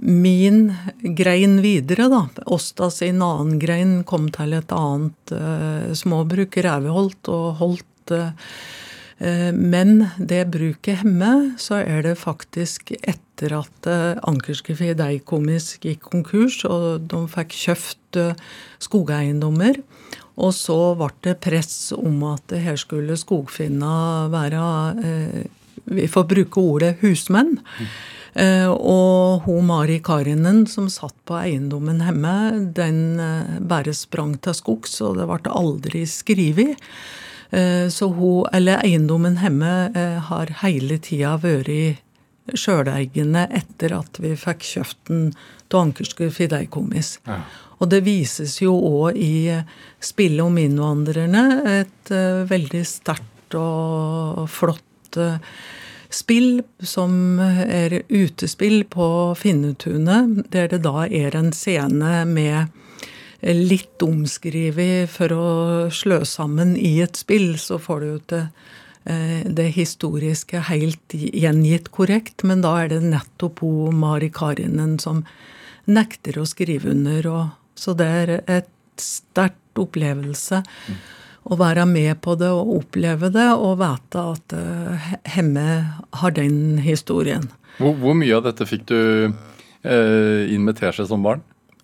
min 0.00 0.72
grein 1.00 1.60
videre, 1.60 2.08
da. 2.08 2.22
Åsta 2.46 2.88
sin 2.90 3.20
annen 3.22 3.58
grein 3.60 3.98
kom 4.08 4.30
til 4.32 4.54
et 4.56 4.72
annet 4.72 5.34
uh, 5.36 5.90
småbruk, 5.92 6.56
Ræveholt 6.56 7.28
og 7.28 7.58
Holt. 7.60 7.89
Eh, 8.14 8.32
eh, 9.18 9.50
men 9.54 10.06
det 10.18 10.46
bruket 10.52 11.02
hjemme, 11.02 11.56
så 11.60 11.82
er 11.84 12.04
det 12.06 12.18
faktisk 12.20 12.92
etter 13.00 13.56
at 13.56 13.88
Ankerskefi 13.88 14.28
Ankerske 14.30 14.76
Fideikommis 14.76 15.70
gikk 15.80 16.02
konkurs, 16.12 16.60
og 16.68 17.06
de 17.08 17.24
fikk 17.32 17.56
kjøpt 17.56 18.20
eh, 18.20 18.46
skogeiendommer. 18.82 19.80
Og 20.40 20.54
så 20.56 20.78
ble 20.96 21.10
det 21.26 21.40
press 21.44 21.90
om 21.96 22.22
at 22.30 22.54
her 22.56 22.78
skulle 22.80 23.18
skogfinna 23.20 24.28
være 24.32 24.62
eh, 25.04 25.42
Vi 25.90 26.06
får 26.08 26.24
bruke 26.28 26.60
ordet 26.60 26.96
husmenn. 27.00 27.58
Eh, 28.34 28.68
og 28.70 29.46
hun 29.46 29.66
Mari 29.66 29.98
Karinen 30.04 30.62
som 30.70 30.86
satt 30.92 31.16
på 31.26 31.34
eiendommen 31.40 31.98
hjemme, 32.04 32.34
den 32.76 33.18
eh, 33.18 33.56
bare 33.58 33.94
sprang 33.96 34.36
til 34.38 34.54
skogs, 34.54 35.00
og 35.02 35.18
det 35.18 35.26
ble 35.26 35.50
aldri 35.50 36.04
skrevet. 36.06 36.78
Eh, 37.50 37.88
så 37.88 38.08
hun, 38.14 38.46
eller 38.52 38.84
eiendommen 38.84 39.38
hjemme 39.42 39.90
eh, 39.94 40.18
har 40.30 40.52
hele 40.62 41.00
tida 41.02 41.34
vært 41.42 42.00
sjøleiende 42.56 43.44
etter 43.54 43.94
at 43.94 44.18
vi 44.22 44.34
fikk 44.38 44.64
kjøpt 44.66 45.10
den 45.10 45.26
av 45.70 45.84
Ankerske 45.84 46.30
Fideikommis. 46.34 47.18
Og 47.80 47.90
det 47.92 48.02
vises 48.06 48.56
jo 48.62 48.74
òg 48.74 49.18
i 49.18 49.50
spillet 50.02 50.42
om 50.44 50.58
innvandrerne, 50.58 51.44
et 51.82 52.14
eh, 52.14 52.42
veldig 52.50 52.84
sterkt 52.86 53.58
og 53.58 54.46
flott 54.50 55.18
spill 56.10 56.60
som 56.86 57.40
er 57.42 57.96
utespill 58.06 58.84
på 58.90 59.06
Finnetunet, 59.38 60.44
der 60.54 60.68
det 60.70 60.82
da 60.86 61.06
er 61.06 61.34
en 61.38 61.50
scene 61.54 62.24
med 62.30 62.70
litt 63.40 64.02
omskrevet 64.04 65.10
for 65.10 65.32
å 65.32 65.46
slø 65.92 66.22
sammen 66.28 66.76
i 66.76 66.98
et 67.04 67.16
spill, 67.16 67.54
så 67.58 67.78
får 67.80 68.00
du 68.00 68.06
jo 68.06 68.18
til 68.32 68.42
eh, 69.04 69.46
det 69.46 69.70
historiske 69.76 70.64
helt 70.68 71.14
gjengitt 71.14 71.90
korrekt, 71.94 72.44
men 72.44 72.64
da 72.64 72.76
er 72.82 72.92
det 72.92 73.00
nettopp 73.06 73.62
hun 73.64 73.96
Mari 74.00 74.30
Karinen 74.34 74.98
som 75.00 75.24
nekter 75.90 76.40
å 76.40 76.48
skrive 76.48 76.92
under. 76.92 77.30
Og, 77.30 77.48
så 77.80 77.96
det 77.96 78.10
er 78.24 78.36
et 78.44 78.70
sterkt 79.00 79.80
opplevelse 79.80 80.60
å 81.50 81.56
være 81.56 81.86
med 81.88 82.20
på 82.20 82.34
det 82.36 82.50
og 82.52 82.74
oppleve 82.76 83.30
det 83.32 83.48
og 83.54 83.78
vite 83.80 84.24
at 84.34 84.52
uh, 84.52 85.06
Hemme 85.24 85.66
har 86.20 86.34
den 86.36 86.82
historien. 86.84 87.48
Hvor, 87.78 87.94
hvor 87.96 88.18
mye 88.18 88.36
av 88.36 88.44
dette 88.44 88.66
fikk 88.68 88.84
du 88.90 89.00
uh, 89.30 90.42
inn 90.52 90.66
med 90.66 90.76
teskje 90.76 91.08
som 91.08 91.24
barn? 91.24 91.40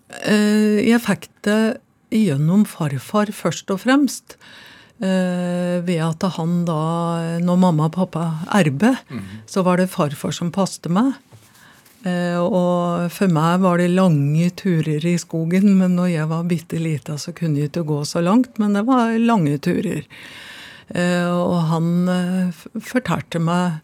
Eh, 0.09 0.79
Jeg 0.87 1.01
fikk 1.03 1.27
det 1.43 1.77
gjennom 2.13 2.63
farfar 2.65 3.27
først 3.35 3.71
og 3.73 3.81
fremst. 3.83 4.37
Eh, 5.03 5.77
ved 5.85 5.99
at 6.01 6.23
han 6.37 6.63
da, 6.65 7.37
når 7.43 7.57
mamma 7.59 7.85
og 7.89 7.93
pappa 7.93 8.23
erbe, 8.55 8.95
så 9.45 9.63
var 9.63 9.77
det 9.77 9.89
farfar 9.91 10.33
som 10.33 10.51
passte 10.51 10.89
meg. 10.89 11.13
Eh, 12.07 12.37
og 12.39 13.11
for 13.11 13.27
meg 13.27 13.59
var 13.61 13.77
det 13.77 13.91
lange 13.91 14.49
turer 14.55 15.03
i 15.05 15.17
skogen, 15.19 15.75
men 15.77 15.95
når 15.99 16.13
jeg 16.13 16.29
var 16.31 16.43
bitte 16.49 16.79
lita, 16.79 17.17
så 17.19 17.33
kunne 17.35 17.59
jeg 17.59 17.69
ikke 17.71 17.85
gå 17.85 17.99
så 18.07 18.23
langt, 18.23 18.57
men 18.57 18.73
det 18.73 18.85
var 18.87 19.17
lange 19.19 19.57
turer. 19.59 20.05
Og 20.87 21.57
han 21.67 22.53
fortalte 22.79 23.41
meg 23.43 23.81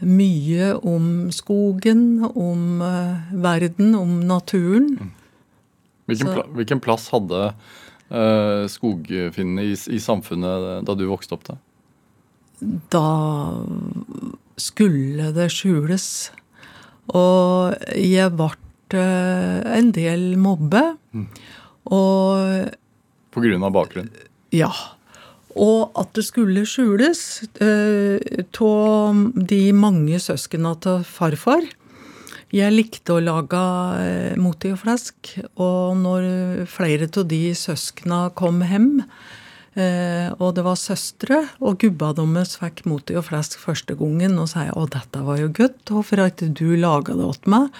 mye 0.00 0.72
om 0.82 1.30
skogen, 1.32 2.24
om 2.34 2.82
eh, 2.82 3.34
verden, 3.44 3.94
om 3.94 4.20
naturen. 4.26 5.12
Hvilken, 6.06 6.26
Så- 6.26 6.34
pla 6.34 6.44
hvilken 6.58 6.80
plass 6.84 7.08
hadde 7.14 7.54
uh, 8.12 8.66
skogfinnene 8.68 9.62
i, 9.64 9.72
i 9.72 10.00
samfunnet 10.02 10.84
da 10.84 10.94
du 10.98 11.06
vokste 11.08 11.38
opp? 11.38 11.46
da? 11.48 11.56
Da 12.92 13.06
skulle 14.60 15.30
det 15.36 15.48
skjules. 15.52 16.08
Og 17.14 17.74
jeg 17.96 18.30
ble 18.36 18.50
eh, 19.00 19.78
en 19.78 19.90
del 19.96 20.34
mobbe. 20.40 20.82
Og 21.92 22.70
På 23.34 23.42
grunn 23.44 23.64
av 23.66 23.72
bakgrunn? 23.74 24.10
Ja. 24.54 24.70
Og 25.54 25.94
at 26.00 26.10
det 26.16 26.24
skulle 26.26 26.64
skjules 26.66 27.22
av 27.62 29.22
de 29.52 29.62
mange 29.76 30.18
søsknene 30.22 30.74
til 30.82 31.04
farfar. 31.06 31.66
Jeg 32.54 32.70
likte 32.70 33.16
å 33.16 33.22
lage 33.22 33.60
eh, 33.98 34.34
moti 34.38 34.70
og 34.70 34.78
flesk, 34.84 35.32
og 35.58 35.96
når 35.98 36.66
flere 36.70 37.08
av 37.10 37.26
de 37.26 37.40
søskena 37.58 38.28
kom 38.38 38.60
hjem, 38.62 39.00
eh, 39.74 40.28
og 40.38 40.52
det 40.54 40.62
var 40.62 40.78
søstre, 40.78 41.40
og 41.58 41.80
gubba 41.82 42.12
deres 42.14 42.54
fikk 42.60 42.84
moti 42.86 43.16
og 43.18 43.26
flesk 43.26 43.58
første 43.58 43.96
gangen, 43.98 44.38
og 44.38 44.52
sa 44.52 44.68
å, 44.70 44.86
dette 44.86 45.24
var 45.26 45.42
jo 45.42 45.50
godt, 45.50 45.82
hvorfor 45.90 46.22
har 46.22 46.30
ikke 46.30 46.52
du 46.54 46.76
laga 46.78 47.18
det 47.18 47.26
åt 47.26 47.50
meg? 47.50 47.74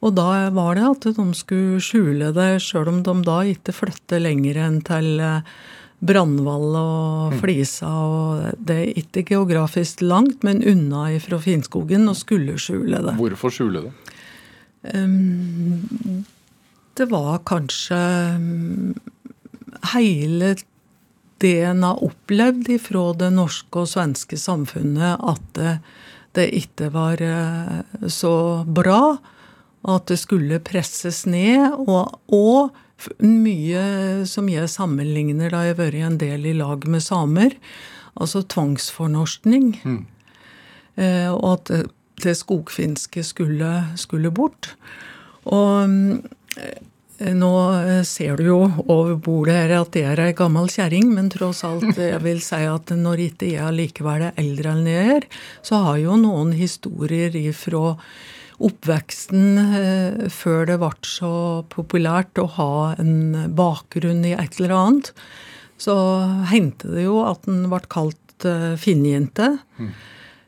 Og 0.00 0.16
da 0.16 0.48
var 0.54 0.76
det 0.78 0.88
at 0.88 1.08
de 1.18 1.26
skulle 1.36 1.82
skjule 1.84 2.32
det, 2.36 2.50
sjøl 2.64 2.88
om 2.92 3.04
de 3.04 3.16
da 3.26 3.40
ikke 3.52 3.74
flyttet 3.76 4.22
lenger 4.24 4.60
enn 4.64 4.80
til 4.86 5.20
Brandval 5.98 6.76
og 6.76 7.36
Flisa. 7.40 7.88
og 7.88 8.58
Det 8.60 8.76
er 8.76 9.00
ikke 9.00 9.24
geografisk 9.30 10.02
langt, 10.04 10.44
men 10.44 10.64
unna 10.66 11.08
ifra 11.16 11.38
Finnskogen, 11.40 12.08
og 12.08 12.16
skulle 12.18 12.58
skjule 12.60 13.00
det. 13.04 13.16
Hvorfor 13.16 13.52
skjule 13.54 13.86
det? 13.86 13.92
Det 16.96 17.06
var 17.10 17.40
kanskje 17.48 18.00
mm, 18.38 18.94
hele 19.92 20.54
det 21.42 21.56
en 21.68 21.82
har 21.84 22.02
opplevd 22.04 22.70
ifra 22.78 23.10
det 23.20 23.30
norske 23.34 23.82
og 23.82 23.90
svenske 23.90 24.38
samfunnet, 24.40 25.18
at 25.20 25.48
det, 25.58 25.74
det 26.36 26.46
ikke 26.62 26.88
var 26.94 27.20
eh, 27.20 28.08
så 28.08 28.64
bra. 28.64 29.16
At 29.86 30.08
det 30.10 30.16
skulle 30.18 30.58
presses 30.64 31.26
ned. 31.28 31.76
Og, 31.86 32.16
og 32.32 32.72
mye 33.20 33.82
som 34.28 34.48
jeg 34.50 34.70
sammenligner 34.72 35.52
da 35.52 35.64
jeg 35.66 35.76
har 35.76 35.82
vært 35.82 36.06
en 36.08 36.18
del 36.20 36.48
i 36.48 36.56
lag 36.56 36.86
med 36.88 37.04
samer. 37.04 37.56
Altså 38.16 38.42
tvangsfornorskning. 38.48 39.74
Eh, 40.96 41.28
og 41.32 41.46
at 41.52 41.72
det, 41.72 41.82
det 42.24 42.36
skogfinske 42.38 43.24
skulle, 43.26 43.72
skulle 44.00 44.32
bort. 44.32 44.72
Og 45.44 45.88
mm, 45.90 46.22
eh, 46.56 47.32
nå 47.36 47.52
eh, 47.76 48.02
ser 48.08 48.40
du 48.40 48.48
jo 48.48 48.60
over 48.86 49.14
bordet 49.20 49.58
her 49.58 49.74
at 49.80 49.96
jeg 49.96 50.08
er 50.14 50.24
ei 50.26 50.36
gammel 50.36 50.70
kjerring, 50.72 51.12
men 51.14 51.28
tross 51.32 51.62
alt, 51.68 51.92
jeg 52.12 52.22
vil 52.24 52.40
si 52.44 52.62
at 52.68 52.94
når 52.96 53.26
ikke 53.28 53.52
jeg 53.52 53.66
allikevel 53.68 54.30
er 54.30 54.40
eldre 54.42 54.72
enn 54.72 54.88
jeg 54.90 55.12
er, 55.18 55.28
så 55.66 55.82
har 55.90 56.00
jo 56.02 56.16
noen 56.20 56.54
historier 56.56 57.36
ifra 57.38 57.98
oppveksten 58.62 59.60
eh, 59.64 60.26
før 60.32 60.66
det 60.70 60.78
ble 60.80 60.92
så 61.06 61.32
populært 61.72 62.40
å 62.40 62.48
ha 62.56 62.72
en 63.00 63.52
bakgrunn 63.56 64.24
i 64.24 64.36
et 64.36 64.60
eller 64.60 64.76
annet. 64.76 65.12
Så 65.80 65.94
hendte 66.50 66.94
det 66.94 67.04
jo 67.04 67.20
at 67.26 67.44
den 67.48 67.66
ble 67.72 67.82
kalt 67.92 68.22
finnjente. 68.80 69.56
Mm. 69.80 69.92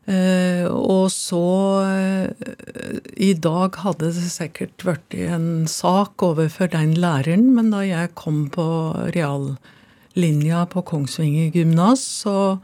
Uh, 0.08 0.64
og 0.72 1.10
så 1.12 1.38
uh, 1.84 2.28
I 3.20 3.34
dag 3.36 3.76
hadde 3.82 4.08
det 4.08 4.30
sikkert 4.32 4.84
vært 4.86 5.12
en 5.12 5.66
sak 5.68 6.24
overfor 6.24 6.70
den 6.72 6.94
læreren, 6.96 7.50
men 7.52 7.68
da 7.74 7.82
jeg 7.84 8.14
kom 8.16 8.46
på 8.54 8.64
reallinja 9.12 10.62
på 10.72 10.80
Kongsvinger 10.88 11.52
gymnas, 11.52 12.06
så 12.24 12.56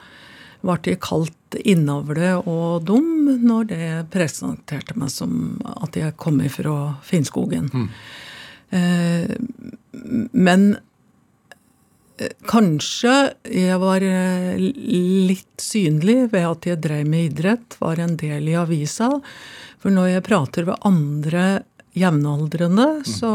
ble 0.65 0.79
jeg 0.89 1.03
kalt 1.05 1.37
innavle 1.63 2.35
og 2.43 2.87
dum 2.89 3.29
når 3.45 3.69
det 3.71 3.91
presenterte 4.15 4.97
meg 4.99 5.13
som 5.13 5.61
at 5.65 5.97
jeg 5.99 6.17
kom 6.21 6.41
ifra 6.45 6.97
Finnskogen. 7.07 7.71
Eh, 8.75 9.31
men 10.33 10.75
Kanskje 12.47 13.13
jeg 13.51 13.77
var 13.83 14.05
eh, 14.07 14.55
litt 14.55 15.63
synlig 15.63 16.29
ved 16.31 16.45
at 16.47 16.69
jeg 16.69 16.83
drev 16.85 17.09
med 17.11 17.33
idrett, 17.33 17.75
var 17.81 17.99
en 17.99 18.15
del 18.21 18.53
i 18.53 18.55
avisa. 18.55 19.09
For 19.83 19.91
når 19.91 20.13
jeg 20.13 20.27
prater 20.29 20.69
ved 20.69 20.87
andre 20.87 21.47
jevnaldrende, 21.99 22.87
så 23.07 23.33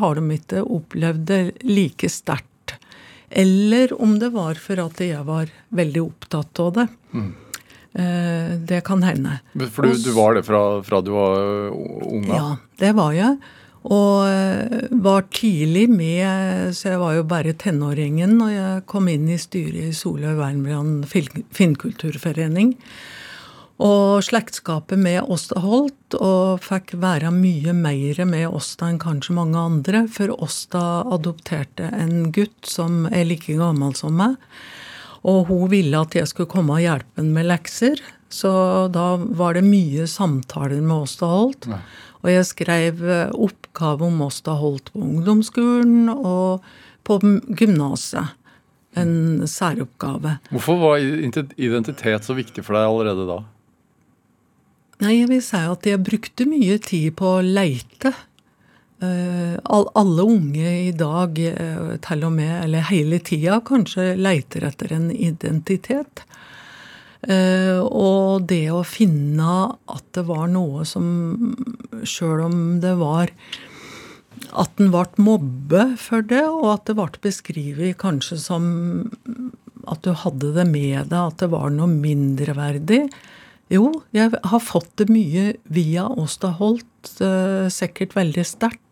har 0.00 0.16
de 0.16 0.38
ikke 0.38 0.64
opplevd 0.64 1.28
det 1.28 1.42
like 1.68 2.08
sterkt. 2.12 2.48
Eller 3.28 3.92
om 4.00 4.18
det 4.20 4.32
var 4.32 4.56
for 4.60 4.80
at 4.80 5.04
jeg 5.04 5.20
var 5.28 5.52
veldig 5.72 6.02
opptatt 6.04 6.64
av 6.64 6.74
det. 6.80 6.88
Eh, 7.12 7.30
Det 7.92 8.78
kan 8.86 9.02
hende. 9.04 9.38
For 9.70 9.84
du, 9.84 9.92
du 10.00 10.12
var 10.16 10.34
det 10.38 10.46
fra, 10.46 10.60
fra 10.86 11.00
du 11.04 11.10
var 11.12 11.72
ung? 11.72 12.24
Ja, 12.30 12.54
det 12.80 12.94
var 12.96 13.12
jeg. 13.12 13.36
Og 13.82 14.28
eh, 14.30 14.84
var 15.02 15.24
tidlig 15.34 15.88
med, 15.90 16.70
så 16.78 16.92
jeg 16.92 17.00
var 17.02 17.16
jo 17.16 17.24
bare 17.26 17.52
tenåringen 17.58 18.36
når 18.38 18.52
jeg 18.54 18.84
kom 18.86 19.08
inn 19.10 19.26
i 19.34 19.38
styret 19.42 19.88
i 19.90 19.96
Soløy 19.96 20.36
Vernbrand 20.38 21.08
Fin- 21.10 21.42
Finnkulturforening. 21.50 22.76
Og 23.82 24.20
slektskapet 24.22 25.00
med 25.00 25.24
Åsta 25.26 25.58
holdt, 25.64 26.14
og 26.14 26.60
fikk 26.62 26.92
være 27.02 27.32
mye 27.34 27.72
mer 27.74 28.20
med 28.28 28.46
Åsta 28.54 28.86
enn 28.92 29.00
kanskje 29.02 29.34
mange 29.34 29.58
andre. 29.58 30.04
For 30.12 30.30
Åsta 30.36 31.02
adopterte 31.10 31.88
en 31.90 32.28
gutt 32.36 32.68
som 32.70 33.08
er 33.10 33.26
like 33.26 33.56
gammel 33.58 33.96
som 33.98 34.14
meg. 34.20 34.38
Og 35.28 35.46
hun 35.50 35.70
ville 35.70 36.00
at 36.00 36.16
jeg 36.18 36.28
skulle 36.30 36.50
komme 36.50 36.76
og 36.76 36.84
hjelpe 36.84 37.20
henne 37.20 37.36
med 37.36 37.48
lekser. 37.50 38.00
Så 38.32 38.50
da 38.92 39.16
var 39.20 39.58
det 39.58 39.64
mye 39.66 40.06
samtaler 40.10 40.80
med 40.80 41.04
Åsta 41.04 41.28
Holt. 41.28 41.68
Og 42.22 42.30
jeg 42.30 42.46
skrev 42.48 43.02
eh, 43.04 43.34
oppgave 43.34 44.06
om 44.08 44.22
Åsta 44.24 44.56
Holt 44.58 44.92
på 44.94 45.02
ungdomsskolen 45.04 46.08
og 46.12 46.64
på 47.06 47.18
gymnaset. 47.58 48.38
En 48.98 49.46
særoppgave. 49.48 50.36
Hvorfor 50.52 50.76
var 50.80 51.00
identitet 51.00 52.26
så 52.26 52.36
viktig 52.36 52.64
for 52.64 52.76
deg 52.76 52.90
allerede 52.90 53.24
da? 53.30 53.38
Nei, 55.02 55.14
jeg 55.22 55.30
vil 55.30 55.40
si 55.42 55.58
at 55.58 55.86
jeg 55.88 56.02
brukte 56.04 56.46
mye 56.46 56.76
tid 56.82 57.14
på 57.18 57.38
å 57.38 57.46
leite. 57.46 58.12
Eh, 59.02 59.58
all, 59.64 59.88
alle 59.98 60.22
unge 60.22 60.72
i 60.86 60.92
dag, 60.94 61.38
eh, 61.38 61.94
til 62.04 62.26
og 62.26 62.34
med, 62.36 62.52
eller 62.64 62.86
hele 62.86 63.18
tida, 63.18 63.58
kanskje 63.66 64.12
leiter 64.14 64.62
etter 64.68 64.94
en 64.94 65.08
identitet. 65.10 66.22
Eh, 67.26 67.80
og 67.82 68.46
det 68.50 68.68
å 68.70 68.84
finne 68.86 69.56
at 69.90 70.06
det 70.14 70.24
var 70.26 70.48
noe 70.50 70.86
som 70.86 71.54
Sjøl 72.02 72.40
om 72.48 72.56
det 72.82 72.96
var 72.98 73.30
At 74.58 74.80
en 74.82 74.90
ble 74.90 75.22
mobbe 75.22 75.84
for 76.02 76.26
det, 76.26 76.42
og 76.50 76.66
at 76.72 76.88
det 76.90 76.96
ble 76.98 77.22
beskrevet 77.22 77.98
kanskje 78.00 78.40
som 78.42 78.64
at 79.86 80.02
du 80.02 80.10
hadde 80.18 80.50
det 80.56 80.66
med 80.66 81.12
deg, 81.12 81.18
at 81.18 81.38
det 81.42 81.50
var 81.54 81.70
noe 81.70 81.90
mindreverdig. 81.90 83.04
Jo, 83.70 83.86
jeg 84.14 84.34
har 84.34 84.62
fått 84.62 84.90
det 84.98 85.08
mye 85.14 85.52
via 85.70 86.08
Åsta 86.10 86.52
Holt, 86.58 87.14
sikkert 87.70 88.18
veldig 88.18 88.46
sterkt. 88.46 88.91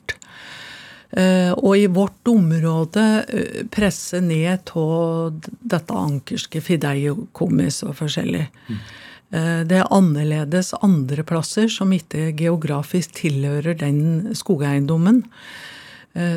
Eh, 1.11 1.51
og 1.59 1.75
i 1.75 1.89
vårt 1.91 2.29
område 2.31 3.05
eh, 3.27 3.63
presse 3.73 4.21
ned 4.23 4.71
av 4.79 5.41
dette 5.43 5.97
ankerske 5.97 6.63
fideikommis 6.63 7.83
og 7.87 7.97
forskjellig. 7.99 8.45
Eh, 8.71 9.63
det 9.67 9.81
er 9.81 9.91
annerledes 9.91 10.71
andre 10.87 11.25
plasser 11.27 11.67
som 11.73 11.91
ikke 11.95 12.31
geografisk 12.39 13.19
tilhører 13.25 13.75
den 13.83 14.31
skogeiendommen. 14.39 15.25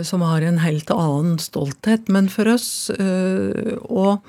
Som 0.06 0.22
har 0.22 0.44
en 0.46 0.60
helt 0.62 0.92
annen 0.94 1.40
stolthet. 1.42 2.06
Men 2.14 2.28
for 2.30 2.46
oss 2.52 2.92
og 2.94 4.22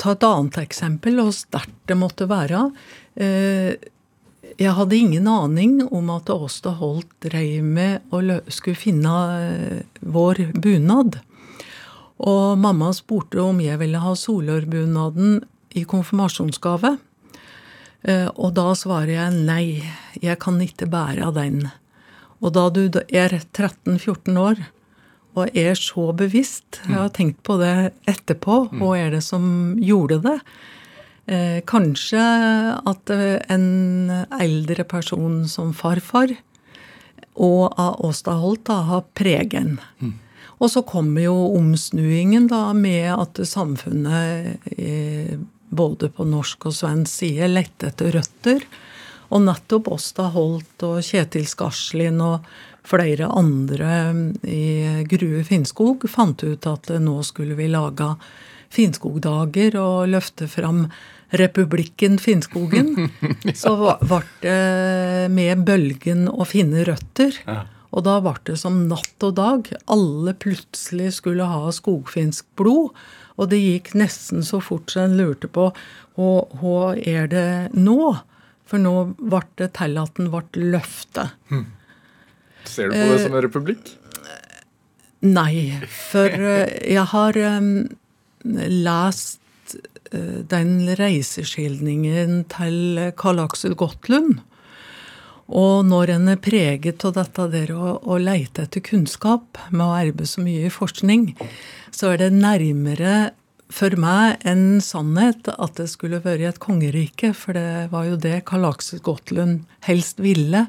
ta 0.00 0.14
et 0.14 0.24
annet 0.24 0.56
eksempel, 0.62 1.20
og 1.20 1.36
sterkt 1.36 1.76
det 1.92 1.98
måtte 2.00 2.24
være. 2.32 2.62
Jeg 4.58 4.72
hadde 4.76 4.96
ingen 4.96 5.28
aning 5.30 5.80
om 5.92 6.10
at 6.14 6.30
Åsta 6.32 6.72
Holt 6.80 7.10
dreiv 7.24 7.64
med 7.64 8.00
å 8.12 8.20
skulle 8.50 8.78
finne 8.78 9.12
eh, 9.36 9.82
vår 10.00 10.40
bunad. 10.60 11.20
Og 12.20 12.58
mamma 12.60 12.90
spurte 12.96 13.40
om 13.42 13.60
jeg 13.62 13.78
ville 13.80 14.00
ha 14.02 14.12
solørbunaden 14.16 15.40
i 15.78 15.84
konfirmasjonsgave. 15.88 16.96
Eh, 18.02 18.28
Og 18.34 18.54
da 18.56 18.72
svarer 18.74 19.14
jeg 19.14 19.44
nei, 19.46 19.64
jeg 20.20 20.38
kan 20.42 20.60
ikke 20.60 20.88
bære 20.90 21.30
den. 21.36 21.70
Og 22.40 22.52
da 22.56 22.68
du 22.72 22.86
er 23.08 23.38
13-14 23.52 24.36
år 24.40 24.60
og 25.38 25.56
er 25.56 25.76
så 25.78 26.08
bevisst, 26.16 26.80
jeg 26.88 26.96
har 26.96 27.10
tenkt 27.14 27.42
på 27.46 27.54
det 27.60 27.92
etterpå, 28.10 28.64
hva 28.80 28.96
er 28.98 29.12
det 29.14 29.20
som 29.22 29.76
gjorde 29.78 30.18
det? 30.24 30.38
Eh, 31.26 31.60
kanskje 31.68 32.22
at 32.90 33.10
eh, 33.12 33.38
en 33.52 34.10
eldre 34.40 34.84
person 34.88 35.44
som 35.48 35.74
farfar 35.76 36.32
og 37.40 37.76
av 37.78 38.00
Åsta 38.04 38.34
Holt 38.40 38.64
da, 38.66 38.80
har 38.88 39.04
pregen. 39.14 39.78
Og 40.60 40.72
så 40.72 40.82
kommer 40.84 41.24
jo 41.24 41.36
omsnuingen 41.56 42.48
da 42.50 42.72
med 42.76 43.12
at 43.14 43.40
samfunnet 43.48 44.66
eh, 44.76 45.36
både 45.70 46.10
på 46.10 46.26
norsk 46.26 46.66
og 46.68 46.74
svensk 46.76 47.22
side 47.22 47.48
lette 47.52 47.92
etter 47.92 48.12
røtter. 48.16 48.66
Og 49.30 49.44
nettopp 49.46 49.92
Åsta 49.94 50.26
Holt 50.34 50.82
og 50.84 50.98
Kjetil 51.06 51.46
Skarslin 51.46 52.18
og 52.24 52.48
flere 52.90 53.28
andre 53.30 53.92
i 54.48 55.04
Grue 55.08 55.44
Finnskog 55.46 56.08
fant 56.10 56.42
ut 56.42 56.66
at 56.66 56.90
nå 56.98 57.20
skulle 57.28 57.54
vi 57.54 57.68
lage 57.70 58.08
Finnskogdager 58.70 59.76
og 59.80 60.10
løfte 60.12 60.46
fram 60.50 60.84
republikken 61.30 62.18
Finnskogen. 62.22 63.10
Så 63.62 63.74
ble 64.02 64.22
det 64.42 65.30
med 65.34 65.64
bølgen 65.66 66.28
å 66.30 66.46
finne 66.48 66.84
røtter. 66.86 67.36
Og 67.90 68.04
da 68.06 68.18
ble 68.22 68.36
det 68.46 68.56
som 68.60 68.84
natt 68.90 69.26
og 69.26 69.34
dag. 69.38 69.70
Alle 69.90 70.34
plutselig 70.38 71.16
skulle 71.18 71.48
ha 71.50 71.70
skogfinsk 71.74 72.46
blod. 72.58 72.94
Og 73.40 73.50
det 73.50 73.60
gikk 73.62 73.94
nesten 73.98 74.44
så 74.46 74.60
fort 74.62 74.92
så 74.92 75.06
en 75.06 75.16
lurte 75.18 75.50
på 75.50 75.70
hva 76.20 76.80
er 76.98 77.30
det 77.30 77.50
nå? 77.72 78.12
For 78.68 78.82
nå 78.82 78.94
ble 79.16 79.40
det 79.58 79.72
til 79.78 79.96
at 79.98 80.18
den 80.18 80.28
ble 80.30 80.66
løftet. 80.74 81.32
Ser 82.68 82.90
du 82.90 82.94
på 82.94 83.06
det 83.14 83.22
som 83.24 83.34
en 83.34 83.42
republikk? 83.46 83.94
Nei, 85.20 85.80
for 85.92 86.32
eh, 86.32 86.70
jeg 86.94 87.04
har 87.10 87.36
um, 87.58 87.72
lest 88.44 89.76
uh, 90.14 90.40
den 90.50 90.90
reiseskildringen 90.98 92.44
til 92.52 93.10
Karl 93.20 93.42
Aksel 93.46 93.76
Gottlund. 93.78 94.40
Og 95.50 95.82
når 95.86 96.14
en 96.14 96.30
er 96.30 96.38
preget 96.38 97.02
av 97.08 97.16
dette 97.16 97.48
der 97.50 97.72
å, 97.74 97.96
å 97.98 98.18
leite 98.22 98.68
etter 98.68 98.84
kunnskap, 98.86 99.58
med 99.74 99.82
å 99.82 99.96
arbeide 99.96 100.28
så 100.30 100.44
mye 100.44 100.68
i 100.68 100.72
forskning, 100.72 101.32
så 101.90 102.12
er 102.12 102.22
det 102.22 102.30
nærmere 102.36 103.32
for 103.70 103.94
meg 104.02 104.42
en 104.48 104.80
sannhet 104.82 105.48
at 105.52 105.78
det 105.78 105.86
skulle 105.92 106.20
vært 106.24 106.42
et 106.48 106.60
kongerike. 106.62 107.32
For 107.36 107.56
det 107.56 107.90
var 107.92 108.08
jo 108.08 108.18
det 108.20 108.42
Karl 108.48 108.66
Aksel 108.68 109.02
Gottlund 109.06 109.64
helst 109.86 110.20
ville. 110.22 110.66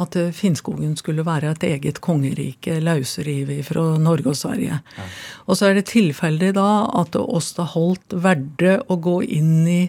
At 0.00 0.16
Finnskogen 0.34 0.96
skulle 0.98 1.26
være 1.26 1.52
et 1.54 1.66
eget 1.68 2.00
kongerike, 2.04 2.80
løsrevet 2.82 3.66
fra 3.68 3.86
Norge 4.02 4.32
og 4.32 4.38
Sverige. 4.38 4.80
Ja. 4.80 5.08
Og 5.46 5.58
så 5.58 5.70
er 5.70 5.78
det 5.78 5.88
tilfeldig 5.92 6.54
da 6.58 6.68
at 7.02 7.18
Åsta 7.18 7.66
Holt 7.74 8.14
valgte 8.14 8.78
å 8.88 8.98
gå 9.02 9.20
inn 9.26 9.66
i 9.68 9.82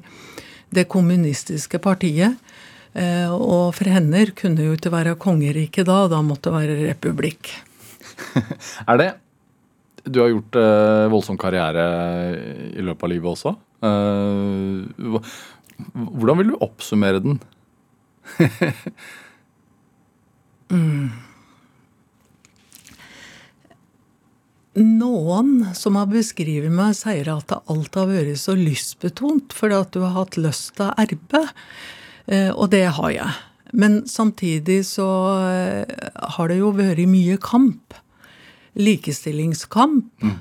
det 0.75 0.87
kommunistiske 0.91 1.79
partiet. 1.81 2.37
Og 2.95 3.75
for 3.75 3.91
henne 3.91 4.23
kunne 4.37 4.69
jo 4.69 4.77
ikke 4.77 4.93
være 4.93 5.17
kongerike 5.19 5.83
da, 5.87 6.05
da 6.11 6.21
måtte 6.23 6.49
det 6.49 6.57
være 6.57 6.81
republikk. 6.85 7.51
er 8.89 8.99
det 9.01 9.11
du 10.05 10.21
har 10.21 10.29
gjort 10.29 10.57
uh, 10.59 11.09
voldsom 11.11 11.37
karriere 11.41 11.83
i 12.75 12.83
løpet 12.85 13.03
av 13.07 13.11
livet 13.11 13.31
også. 13.31 13.55
Uh, 13.85 14.85
hvordan 15.93 16.37
vil 16.39 16.51
du 16.53 16.57
oppsummere 16.63 17.21
den? 17.23 17.39
mm. 20.69 21.07
Noen 24.75 25.51
som 25.77 25.95
har 25.95 26.09
beskrevet 26.11 26.73
meg, 26.73 26.97
sier 26.99 27.29
at 27.31 27.53
alt 27.55 27.95
har 27.95 28.09
vært 28.09 28.35
så 28.41 28.57
lystbetont 28.59 29.55
fordi 29.55 29.75
at 29.79 29.93
du 29.95 30.01
har 30.03 30.17
hatt 30.17 30.35
lyst 30.35 30.73
til 30.75 30.89
å 30.89 30.95
arbeide. 30.99 31.45
Uh, 32.29 32.51
og 32.53 32.69
det 32.75 32.85
har 32.97 33.11
jeg. 33.13 33.31
Men 33.75 34.03
samtidig 34.07 34.83
så 34.87 35.05
har 36.37 36.47
det 36.47 36.59
jo 36.61 36.69
vært 36.77 37.09
mye 37.09 37.35
kamp 37.41 37.95
likestillingskamp. 38.79 40.11
Mm. 40.23 40.35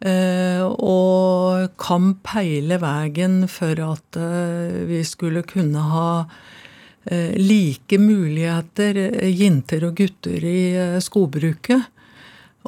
Uh, 0.00 0.64
og 0.80 1.74
kamp 1.76 2.30
hele 2.32 2.78
veien 2.80 3.42
for 3.52 3.76
at 3.84 4.16
uh, 4.16 4.78
vi 4.88 5.02
skulle 5.04 5.42
kunne 5.44 5.82
ha 5.90 6.12
uh, 6.24 7.32
like 7.36 7.98
muligheter, 8.00 8.96
jenter 9.28 9.84
og 9.90 10.00
gutter, 10.00 10.40
i 10.40 10.62
skogbruket. 11.04 11.84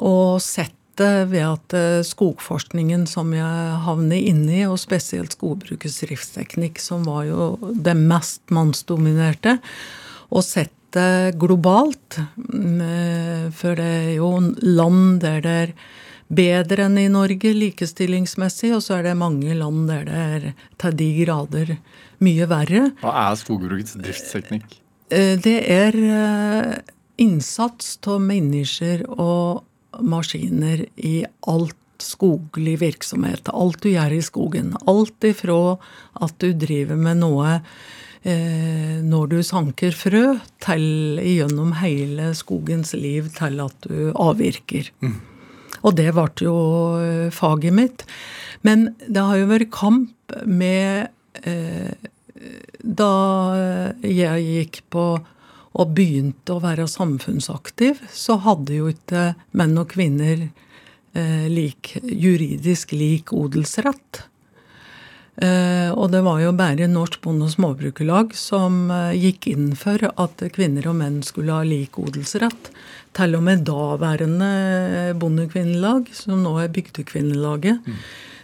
Og 0.05 0.37
sett 0.45 0.77
det 1.01 1.31
ved 1.31 1.41
at 1.41 2.05
skogforskningen 2.05 3.07
som 3.09 3.31
jeg 3.33 3.77
havner 3.81 4.27
inni, 4.29 4.59
og 4.69 4.77
spesielt 4.77 5.33
skogbrukets 5.33 6.03
driftsteknikk, 6.03 6.77
som 6.77 7.01
var 7.09 7.25
jo 7.25 7.47
det 7.73 7.95
mest 7.97 8.43
mannsdominerte, 8.53 9.55
og 10.29 10.45
sett 10.45 10.73
dette 10.93 11.37
globalt. 11.37 12.19
Mm, 12.37 13.51
for 13.53 13.75
det 13.75 13.83
er 13.83 14.15
jo 14.17 14.31
land 14.61 15.21
der 15.21 15.41
det 15.41 15.57
er 15.63 15.73
bedre 16.33 16.87
enn 16.87 16.97
i 16.97 17.09
Norge 17.11 17.53
likestillingsmessig, 17.53 18.73
og 18.73 18.81
så 18.83 18.99
er 18.99 19.09
det 19.09 19.17
mange 19.17 19.53
land 19.53 19.87
der 19.89 20.05
det 20.07 20.23
er 20.37 20.47
til 20.81 20.97
de 20.97 21.09
grader 21.23 21.75
mye 22.23 22.47
verre. 22.49 22.89
Hva 23.01 23.13
er 23.27 23.37
skogbrukets 23.37 23.97
driftsteknikk? 23.99 24.79
Eh, 25.09 25.35
det 25.37 25.59
er 25.69 25.97
eh, 25.97 26.75
innsats 27.21 27.97
av 28.07 28.21
mennesker 28.21 29.05
og 29.09 29.63
maskiner 30.01 30.87
i 30.97 31.23
alt 31.47 31.77
skoglig 32.01 32.79
virksomhet. 32.81 33.47
Alt 33.53 33.83
du 33.83 33.91
gjør 33.93 34.15
i 34.15 34.23
skogen. 34.25 34.73
Alt 34.89 35.23
ifra 35.23 35.77
at 36.25 36.39
du 36.41 36.49
driver 36.57 36.97
med 36.99 37.21
noe 37.21 37.59
eh, 37.59 37.67
når 38.23 39.25
du 39.33 39.37
sanker 39.43 39.91
frø, 39.91 40.37
til 40.63 41.19
gjennom 41.19 41.73
hele 41.81 42.29
skogens 42.39 42.93
liv 42.95 43.27
til 43.35 43.59
at 43.59 43.87
du 43.89 44.13
avvirker. 44.15 44.87
Mm. 45.03 45.17
Og 45.83 45.97
det 45.97 46.09
ble 46.15 46.29
jo 46.45 46.55
eh, 47.01 47.27
faget 47.33 47.75
mitt. 47.75 48.07
Men 48.63 48.91
det 49.03 49.23
har 49.23 49.39
jo 49.39 49.51
vært 49.51 49.73
kamp 49.75 50.35
med 50.47 51.09
eh, 51.43 51.91
Da 52.83 53.13
jeg 54.03 54.43
gikk 54.43 54.81
på 54.91 55.05
og 55.73 55.93
begynte 55.97 56.53
å 56.53 56.61
være 56.61 56.85
samfunnsaktiv, 56.91 58.01
så 58.13 58.35
hadde 58.43 58.75
jo 58.75 58.89
ikke 58.91 59.31
menn 59.57 59.73
og 59.79 59.87
kvinner 59.95 60.43
eh, 60.43 61.47
lik, 61.49 61.95
juridisk 62.03 62.93
lik 62.93 63.31
odelsrett. 63.33 64.25
Uh, 65.33 65.89
og 65.97 66.11
det 66.13 66.19
var 66.21 66.43
jo 66.43 66.51
bare 66.53 66.85
Norsk 66.85 67.23
Bonde- 67.23 67.47
og 67.47 67.53
Småbrukerlag 67.55 68.35
som 68.37 68.91
uh, 68.93 69.15
gikk 69.17 69.47
inn 69.49 69.71
for 69.73 69.97
at 70.05 70.43
kvinner 70.53 70.85
og 70.91 70.99
menn 70.99 71.23
skulle 71.25 71.55
ha 71.55 71.65
lik 71.65 71.97
odelsrett. 71.97 72.69
Til 73.17 73.33
og 73.39 73.41
med 73.45 73.65
daværende 73.65 74.51
Bondekvinnelag, 75.17 76.13
som 76.13 76.45
nå 76.45 76.53
er 76.61 76.69
Bygdekvinnelaget, 76.73 77.81
mm. 77.81 77.97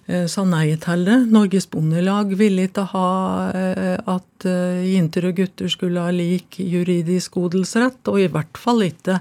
uh, 0.09 0.25
sa 0.33 0.47
nei 0.49 0.73
til 0.81 1.05
det. 1.05 1.19
Norges 1.29 1.69
Bondelag 1.69 2.33
ville 2.41 2.65
ikke 2.65 2.87
ha 2.95 3.07
at 4.17 4.49
jenter 4.89 5.29
og 5.29 5.37
gutter 5.37 5.69
skulle 5.69 6.01
ha 6.01 6.09
lik 6.15 6.57
juridisk 6.57 7.37
odelsrett, 7.37 8.01
og 8.09 8.17
i 8.23 8.29
hvert 8.33 8.57
fall 8.57 8.87
ikke 8.87 9.19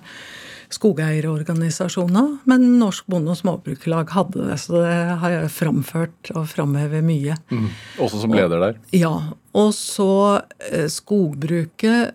skogeierorganisasjoner, 0.71 2.39
men 2.45 2.67
Norsk 2.79 3.07
Bonde- 3.07 3.33
og 3.33 3.41
Småbrukerlag 3.41 4.11
hadde 4.13 4.49
det. 4.51 4.59
Så 4.61 4.83
det 4.83 4.95
har 5.23 5.35
jeg 5.35 5.53
framført 5.55 6.33
og 6.35 6.49
framhevet 6.51 7.05
mye. 7.05 7.37
Mm. 7.51 7.69
Også 8.05 8.23
som 8.23 8.35
leder 8.37 8.61
der? 8.61 8.81
Ja. 8.97 9.15
Og 9.57 9.71
så 9.75 10.43
eh, 10.71 10.89
skogbruket 10.93 12.13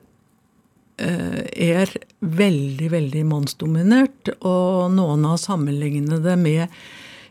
eh, 0.97 1.39
er 1.49 1.95
veldig, 2.19 2.91
veldig 2.93 3.23
mannsdominert, 3.29 4.35
og 4.41 4.93
noen 4.93 5.25
har 5.31 5.41
sammenlignet 5.41 6.21
det 6.23 6.37
med 6.39 6.83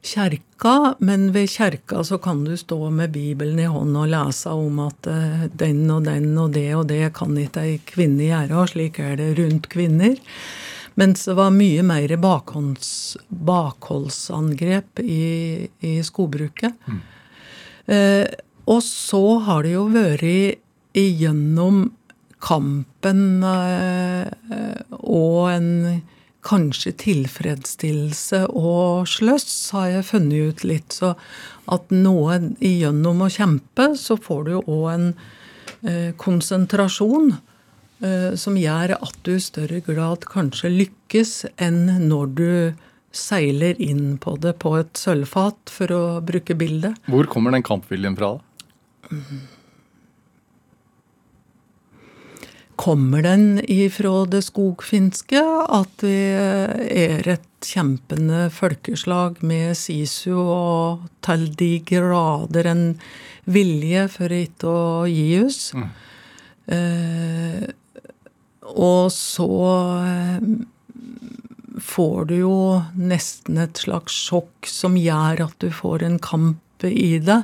kjerka, 0.03 0.95
men 0.99 1.31
ved 1.33 1.47
kjerka 1.51 2.03
så 2.05 2.19
kan 2.19 2.43
du 2.45 2.57
stå 2.59 2.91
med 2.91 3.13
Bibelen 3.15 3.61
i 3.63 3.69
hånden 3.71 4.01
og 4.03 4.11
lese 4.11 4.51
om 4.51 4.81
at 4.83 5.07
uh, 5.07 5.45
den 5.47 5.85
og 5.95 6.03
den 6.09 6.33
og 6.39 6.51
det 6.57 6.69
og 6.75 6.89
det 6.91 7.13
kan 7.15 7.37
ikke 7.39 7.63
ei 7.63 7.77
kvinne 7.87 8.27
gjøre, 8.27 8.57
og 8.59 8.73
slik 8.75 8.99
er 8.99 9.15
det 9.21 9.31
rundt 9.39 9.71
kvinner. 9.73 10.19
Mens 11.01 11.25
det 11.29 11.37
var 11.39 11.55
mye 11.55 11.83
mer 11.87 12.17
bakhånds, 12.21 13.17
bakholdsangrep 13.29 15.01
i, 15.01 15.69
i 15.81 15.93
skogbruket. 16.05 16.77
Mm. 16.89 17.01
Eh, 17.87 18.27
og 18.71 18.83
så 18.87 19.25
har 19.47 19.65
det 19.65 19.75
jo 19.75 19.87
vært 19.91 20.99
igjennom 20.99 21.85
kampen 22.43 23.43
eh, 23.47 24.27
og 24.99 25.51
en 25.53 25.71
kanskje 26.43 26.93
tilfredsstillelse 26.99 28.45
og 28.59 29.07
sløss, 29.11 29.55
har 29.77 29.89
jeg 29.93 30.09
funnet 30.09 30.51
ut 30.51 30.65
litt. 30.67 30.97
Så 30.99 31.15
at 31.73 31.95
noe 31.95 32.41
igjennom 32.59 33.23
å 33.23 33.31
kjempe, 33.31 33.93
så 33.99 34.19
får 34.19 34.45
du 34.45 34.53
jo 34.57 34.63
òg 34.67 34.87
en 34.93 35.09
eh, 35.87 36.11
konsentrasjon. 36.19 37.37
Eh, 38.03 38.33
som 38.35 38.57
gjør 38.59 38.97
at 38.97 39.19
du 39.23 39.37
i 39.37 39.43
større 39.43 39.79
grad 39.87 40.25
kanskje 40.27 40.73
lykkes 40.73 41.35
enn 41.63 41.85
når 42.09 42.33
du 42.35 42.49
seiler 43.15 43.79
inn 43.83 44.17
på 44.19 44.35
det 44.43 44.57
på 44.63 44.75
et 44.81 44.99
sølvfat, 44.99 45.71
for 45.71 45.93
å 45.95 46.05
bruke 46.25 46.57
bildet. 46.59 46.97
Hvor 47.13 47.29
kommer 47.31 47.55
den 47.55 47.63
kampviljen 47.67 48.17
fra? 48.19 48.39
da? 48.41 49.19
Kommer 52.83 53.23
den 53.23 53.61
ifra 53.71 54.25
det 54.27 54.41
skogfinske, 54.49 55.43
at 55.77 56.03
vi 56.03 56.17
er 56.35 57.29
et 57.37 57.69
kjempende 57.69 58.49
folkeslag 58.51 59.39
med 59.47 59.77
sisu 59.79 60.33
og 60.41 61.05
til 61.23 61.45
de 61.61 61.77
grader 61.87 62.67
en 62.73 62.83
vilje 63.47 64.09
for 64.17 64.35
ikke 64.35 64.73
å 64.73 65.05
gi 65.07 65.29
oss. 65.45 65.61
Eh, 66.67 67.69
og 68.63 69.13
så 69.13 69.49
eh, 70.07 70.45
får 71.83 72.25
du 72.31 72.37
jo 72.43 72.57
nesten 72.95 73.59
et 73.63 73.81
slags 73.83 74.15
sjokk 74.29 74.69
som 74.71 74.99
gjør 74.99 75.47
at 75.49 75.57
du 75.63 75.71
får 75.75 76.07
en 76.07 76.19
kamp 76.23 76.87
i 76.87 77.19
det, 77.23 77.43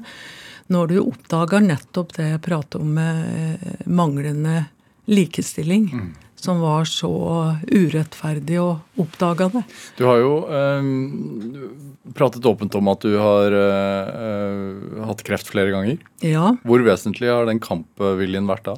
når 0.69 0.91
du 0.91 0.97
oppdager 1.01 1.63
nettopp 1.65 2.15
det 2.17 2.33
jeg 2.33 2.45
prater 2.45 2.83
om 2.83 2.97
med 2.99 3.85
manglende 3.87 4.65
likestilling. 5.09 5.93
Som 6.39 6.61
var 6.63 6.85
så 6.87 7.11
urettferdig 7.67 8.61
å 8.63 8.69
oppdage 9.03 9.49
det. 9.57 9.63
Du 9.99 10.05
har 10.07 10.21
jo 10.23 10.35
eh, 10.55 10.91
pratet 12.15 12.47
åpent 12.47 12.77
om 12.79 12.91
at 12.93 13.03
du 13.03 13.17
har 13.19 13.57
eh, 13.59 14.13
eh, 14.29 15.01
hatt 15.09 15.25
kreft 15.27 15.51
flere 15.51 15.73
ganger. 15.75 15.99
Ja. 16.23 16.53
Hvor 16.63 16.85
vesentlig 16.87 17.33
har 17.33 17.49
den 17.51 17.59
kampviljen 17.63 18.47
vært 18.47 18.69
da? 18.71 18.77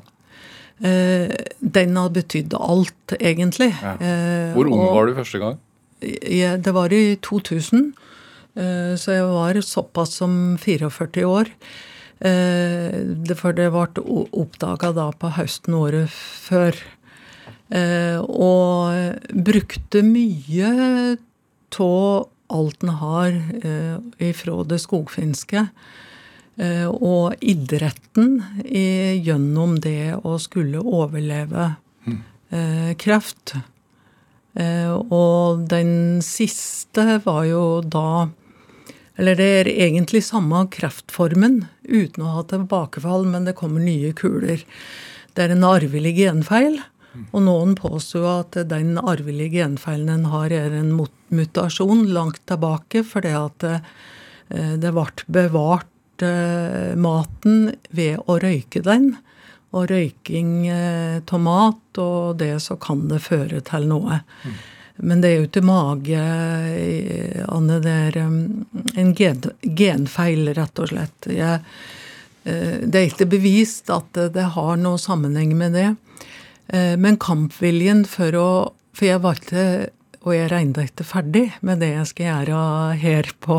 Eh, 0.81 1.29
den 1.61 1.97
har 1.97 2.09
betydd 2.15 2.55
alt, 2.57 3.13
egentlig. 3.21 3.75
Ja. 3.83 3.95
Eh, 4.01 4.55
Hvor 4.55 4.67
ung 4.71 4.81
og- 4.81 4.95
var 4.95 5.07
du 5.07 5.15
første 5.15 5.39
gang? 5.39 5.59
jeg, 6.01 6.63
det 6.63 6.73
var 6.73 6.89
i 6.93 7.17
2000, 7.21 7.93
eh, 8.57 8.97
så 8.97 9.13
jeg 9.13 9.25
var 9.25 9.55
såpass 9.61 10.15
som 10.17 10.57
44 10.57 11.25
år. 11.29 11.47
For 12.21 13.53
det 13.53 13.71
ble 13.73 14.27
oppdaga 14.33 14.93
da 14.95 15.11
på 15.13 15.31
høsten 15.33 15.73
året 15.73 16.11
før. 16.11 16.75
Og 18.21 19.17
brukte 19.33 20.03
mye 20.05 21.17
av 21.81 22.29
alt 22.51 22.83
en 22.83 22.89
har 22.89 23.31
ifra 24.21 24.67
det 24.69 24.81
skogfinske. 24.83 25.71
Eh, 26.57 26.87
og 26.89 27.39
idretten 27.41 28.41
gjennom 28.65 29.79
det 29.81 30.17
å 30.25 30.37
skulle 30.43 30.83
overleve 30.83 31.75
eh, 32.51 32.93
kreft. 32.99 33.55
Eh, 34.59 34.91
og 34.91 35.67
den 35.71 36.21
siste 36.27 37.21
var 37.25 37.45
jo 37.47 37.65
da 37.87 38.29
Eller 39.21 39.37
det 39.37 39.47
er 39.61 39.69
egentlig 39.69 40.23
samme 40.25 40.63
kreftformen, 40.73 41.67
uten 41.85 42.25
å 42.25 42.31
ha 42.39 42.43
tilbakefall, 42.49 43.27
men 43.29 43.45
det 43.45 43.53
kommer 43.59 43.83
nye 43.85 44.15
kuler. 44.17 44.63
Det 45.37 45.45
er 45.45 45.53
en 45.53 45.67
arvelig 45.67 46.15
genfeil. 46.17 46.79
Og 47.35 47.43
noen 47.45 47.75
påsto 47.77 48.23
at 48.31 48.57
den 48.71 48.95
arvelige 48.97 49.59
genfeilen 49.59 50.09
en 50.15 50.27
har, 50.33 50.53
er 50.55 50.73
en 50.79 50.95
mutasjon 51.29 52.07
langt 52.15 52.41
tilbake, 52.49 53.03
fordi 53.05 53.35
at 53.37 53.67
eh, 53.67 54.77
det 54.81 54.95
ble 54.95 55.27
bevart 55.29 55.85
eh, 55.85 56.00
maten 56.97 57.71
ved 57.91 58.21
å 58.27 58.39
røyke 58.43 58.83
den. 58.85 59.15
Og 59.71 59.87
røyking 59.91 60.67
eh, 60.67 61.21
av 61.23 61.41
mat 61.43 61.99
og 62.03 62.41
det, 62.41 62.57
så 62.65 62.75
kan 62.81 63.05
det 63.11 63.21
føre 63.23 63.61
til 63.63 63.87
noe. 63.91 64.21
Men 65.01 65.23
det 65.23 65.31
er 65.31 65.37
jo 65.39 65.47
ikke 65.47 65.63
mage, 65.65 66.19
eh, 66.19 67.45
Anne. 67.47 67.79
Det 67.85 67.95
er 68.09 68.19
en 68.21 69.15
gen, 69.17 69.45
genfeil, 69.63 70.51
rett 70.59 70.83
og 70.83 70.91
slett. 70.91 71.31
Jeg, 71.31 71.63
eh, 72.45 72.83
det 72.83 72.99
er 72.99 73.07
ikke 73.09 73.31
bevist 73.31 73.91
at 73.95 74.11
det, 74.35 74.49
har 74.57 74.77
noe 74.77 74.99
sammenheng 74.99 75.55
med 75.57 75.79
det. 75.79 75.95
Eh, 76.69 76.97
Men 76.97 77.17
kampviljen 77.17 78.05
for 78.07 78.35
å 78.35 78.51
For 78.93 79.07
jeg 79.07 79.21
var 79.23 79.39
ikke 79.39 79.91
Og 80.27 80.35
jeg 80.35 80.51
regnet 80.51 80.91
ikke 80.91 81.07
ferdig 81.07 81.53
med 81.63 81.81
det 81.81 81.95
jeg 81.95 82.07
skal 82.11 82.27
gjøre 82.27 82.97
her 83.01 83.31
på 83.41 83.57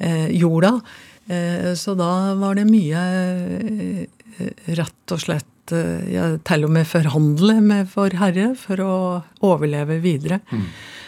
eh, 0.00 0.30
jorda. 0.32 0.80
Eh, 1.26 1.74
Så 1.74 1.94
da 1.98 2.34
var 2.38 2.54
det 2.54 2.66
mye 2.70 3.02
eh, 3.02 4.50
rett 4.78 5.12
og 5.14 5.20
slett 5.22 5.72
eh, 5.74 6.04
Jeg 6.12 6.40
til 6.46 6.64
og 6.68 6.70
med 6.76 6.86
forhandle 6.86 7.60
med 7.64 7.88
for 7.90 8.14
Herre 8.14 8.52
for 8.58 8.82
å 8.84 8.96
overleve 9.42 9.98
videre. 10.04 10.40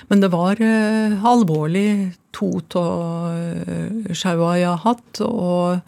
Men 0.08 0.20
det 0.24 0.30
var 0.32 0.58
eh, 0.64 1.14
alvorlig 1.22 2.14
to 2.32 2.50
av 2.78 4.14
sjaua 4.14 4.56
jeg 4.58 4.68
har 4.70 4.82
hatt, 4.84 5.20
og 5.26 5.80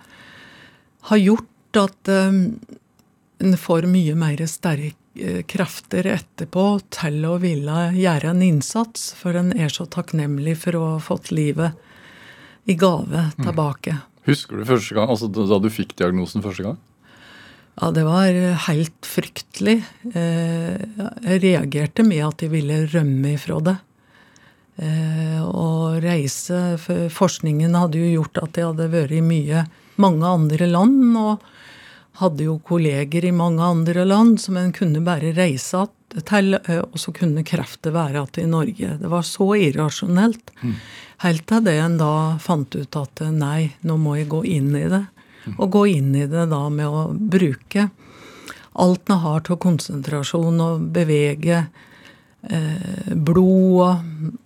har 1.11 1.21
gjort 1.23 1.81
at 1.81 2.09
eh, 2.13 2.41
en 3.41 3.57
får 3.57 3.87
mye 3.89 4.15
mer 4.19 4.43
sterke 4.47 4.97
krefter 5.51 6.07
etterpå 6.07 6.65
til 6.95 7.25
å 7.27 7.35
ville 7.43 7.89
gjøre 7.97 8.31
en 8.31 8.43
innsats, 8.47 9.11
for 9.19 9.35
en 9.37 9.51
er 9.59 9.69
så 9.73 9.85
takknemlig 9.91 10.55
for 10.63 10.77
å 10.79 10.85
ha 10.95 11.01
fått 11.03 11.33
livet 11.35 11.75
i 12.71 12.77
gave 12.79 13.25
tilbake. 13.41 13.97
Husker 14.29 14.61
du 14.61 14.65
første 14.69 14.95
gang, 14.97 15.09
altså 15.11 15.29
da 15.33 15.59
du 15.65 15.69
fikk 15.73 15.95
diagnosen 15.99 16.43
første 16.45 16.67
gang? 16.67 16.79
Ja, 17.81 17.89
det 17.97 18.03
var 18.05 18.27
helt 18.67 19.07
fryktelig. 19.09 19.79
Eh, 20.13 20.77
Jeg 21.25 21.41
reagerte 21.45 22.05
med 22.05 22.25
at 22.27 22.43
jeg 22.45 22.51
ville 22.53 22.83
rømme 22.93 23.35
ifra 23.39 23.61
det. 23.65 23.77
Eh, 24.81 25.41
Og 25.41 26.03
reise 26.05 26.77
forskningen 27.13 27.75
hadde 27.79 27.99
jo 28.03 28.21
gjort 28.21 28.43
at 28.43 28.57
jeg 28.61 28.69
hadde 28.69 28.91
vært 28.93 29.17
i 29.17 29.23
mye, 29.25 29.65
mange 29.97 30.27
andre 30.29 30.67
land. 30.69 31.17
Og 31.17 31.41
hadde 32.21 32.45
jo 32.47 32.59
kolleger 32.67 33.25
i 33.25 33.33
mange 33.33 33.63
andre 33.65 34.05
land 34.05 34.39
som 34.43 34.57
en 34.61 34.73
kunne 34.77 35.01
bare 35.05 35.33
reise 35.37 35.87
til, 36.27 36.57
og 36.59 36.97
så 36.99 37.13
kunne 37.15 37.45
kreftet 37.47 37.93
være 37.95 38.25
igjen 38.25 38.45
i 38.45 38.51
Norge. 38.51 38.97
Det 39.01 39.11
var 39.13 39.23
så 39.27 39.47
irrasjonelt. 39.57 40.51
Helt 41.25 41.47
til 41.49 41.65
det 41.65 41.77
en 41.81 41.99
da 42.01 42.13
fant 42.43 42.75
ut 42.77 42.97
at 42.99 43.23
nei, 43.33 43.71
nå 43.87 43.97
må 44.01 44.17
jeg 44.19 44.29
gå 44.33 44.43
inn 44.57 44.73
i 44.77 44.87
det. 44.91 45.05
Og 45.57 45.71
gå 45.73 45.85
inn 45.95 46.11
i 46.19 46.27
det 46.29 46.49
da 46.51 46.65
med 46.69 46.87
å 46.87 47.07
bruke 47.15 47.89
alt 48.81 49.11
en 49.11 49.19
har 49.25 49.41
til 49.47 49.57
konsentrasjon 49.61 50.61
og 50.63 50.83
bevege 50.95 51.63
eh, 52.49 53.15
blod 53.17 53.81
og 53.87 54.37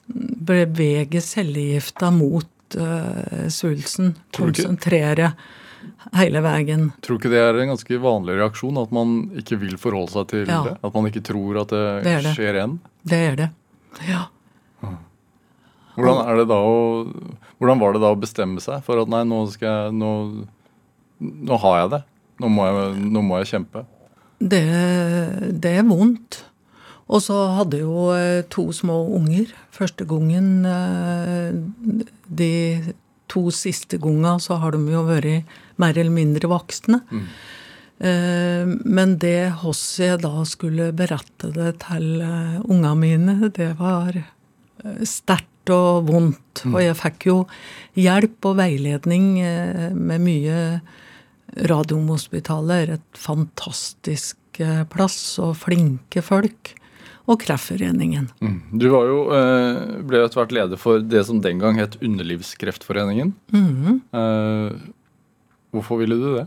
bevege 0.49 1.21
cellegifta 1.25 2.11
mot 2.15 2.77
eh, 2.79 3.49
svulsten. 3.53 4.15
Du 4.31 4.45
ikke- 4.47 4.63
Konsentrere 4.65 5.33
hele 6.17 6.41
veien. 6.45 6.89
Tror 7.05 7.19
ikke 7.19 7.31
det 7.33 7.41
er 7.43 7.59
en 7.63 7.73
ganske 7.75 7.99
vanlig 8.03 8.37
reaksjon? 8.41 8.79
At 8.83 8.93
man 8.95 9.15
ikke 9.41 9.59
vil 9.63 9.77
forholde 9.81 10.13
seg 10.15 10.29
til 10.33 10.47
Ja. 10.49 10.63
det? 10.69 10.77
At 10.85 10.95
man 10.95 11.07
ikke 11.11 11.23
tror 11.25 11.61
at 11.63 11.69
det, 11.75 11.85
Det 12.05 12.17
det. 12.25 12.35
skjer 12.37 12.55
igjen? 12.61 12.79
Det 13.05 13.21
er 13.33 13.37
det. 13.37 13.51
Ja. 14.09 14.25
Hvordan, 15.95 16.25
er 16.27 16.41
det 16.41 16.49
da 16.51 16.57
å, 16.59 16.79
hvordan 17.63 17.79
var 17.79 17.93
det 17.95 18.01
da 18.03 18.09
å 18.11 18.19
bestemme 18.19 18.59
seg 18.63 18.83
for 18.83 18.99
at 18.99 19.11
nei, 19.13 19.23
nå 19.31 19.45
skal 19.53 19.69
jeg 19.69 19.93
Nå, 19.95 20.11
nå 21.23 21.59
har 21.63 21.77
jeg 21.85 21.91
det. 21.93 22.01
Nå 22.43 22.49
må 22.51 22.65
jeg, 22.67 22.97
nå 23.15 23.23
må 23.23 23.39
jeg 23.39 23.53
kjempe. 23.53 23.85
Det, 24.43 24.65
det 25.63 25.77
er 25.79 25.87
vondt. 25.87 26.41
Og 27.07 27.21
så 27.23 27.37
hadde 27.61 27.79
jo 27.85 28.09
eh, 28.17 28.43
to 28.51 28.65
små 28.75 28.97
unger. 29.21 29.53
Første 29.75 30.07
gangen 30.09 30.65
eh, 30.67 32.03
De 32.27 32.51
to 33.31 33.47
siste 33.55 33.99
gangene 34.03 34.35
så 34.43 34.59
har 34.63 34.75
de 34.75 34.83
jo 34.91 35.05
vært 35.07 35.47
mer 35.83 35.99
eller 35.99 36.15
mindre 36.15 36.51
voksne. 36.51 37.01
Mm. 37.11 37.27
Men 38.85 39.13
det 39.23 39.55
hvordan 39.61 40.09
jeg 40.09 40.21
da 40.25 40.45
skulle 40.49 40.91
berette 40.97 41.53
det 41.55 41.77
til 41.85 42.21
eh, 42.27 42.57
ungene 42.67 42.95
mine, 42.99 43.51
det 43.55 43.71
var 43.79 44.19
eh, 44.19 45.05
sterkt 45.07 45.71
og 45.73 46.11
vondt. 46.11 46.65
Og 46.73 46.81
jeg 46.83 46.99
fikk 46.99 47.29
jo 47.31 47.37
hjelp 47.97 48.51
og 48.51 48.59
veiledning 48.59 49.39
eh, 49.41 49.91
med 49.95 50.25
mye 50.27 50.59
Radiumhospitalet 51.55 52.75
er 52.83 52.97
et 52.97 53.21
fantastisk 53.21 54.59
eh, 54.59 54.83
plass 54.91 55.39
og 55.43 55.55
flinke 55.63 56.25
folk. 56.25 56.75
Og 57.31 57.39
Kreftforeningen. 57.41 58.27
Mm. 58.45 58.59
Du 58.77 58.91
var 58.93 59.07
jo, 59.09 59.21
eh, 59.33 60.03
ble 60.05 60.19
jo 60.19 60.27
etter 60.27 60.43
hvert 60.43 60.53
leder 60.53 60.81
for 60.81 61.01
det 61.01 61.23
som 61.25 61.39
den 61.41 61.63
gang 61.63 61.79
het 61.81 61.97
Underlivskreftforeningen. 62.05 63.33
eh, 64.13 64.77
hvorfor 65.75 66.01
ville 66.03 66.17
du 66.21 66.29
det? 66.39 66.47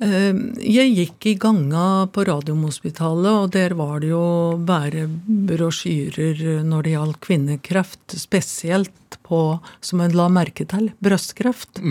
Eh, 0.00 0.34
Jeg 0.62 0.94
gikk 0.94 1.26
i 1.26 1.34
ganga 1.42 2.06
på 2.14 2.24
Radiumhospitalet, 2.28 3.32
og 3.44 3.50
der 3.54 3.74
var 3.78 3.98
det 4.00 4.12
jo 4.12 4.56
bare 4.62 5.06
brosjyrer 5.48 6.62
når 6.66 6.86
det 6.86 6.94
gjaldt 6.94 7.20
kvinnekreft, 7.26 8.16
spesielt 8.16 9.18
på, 9.26 9.58
som 9.80 10.00
en 10.04 10.14
la 10.16 10.28
merke 10.32 10.64
til, 10.70 10.92
brystkreft. 11.04 11.82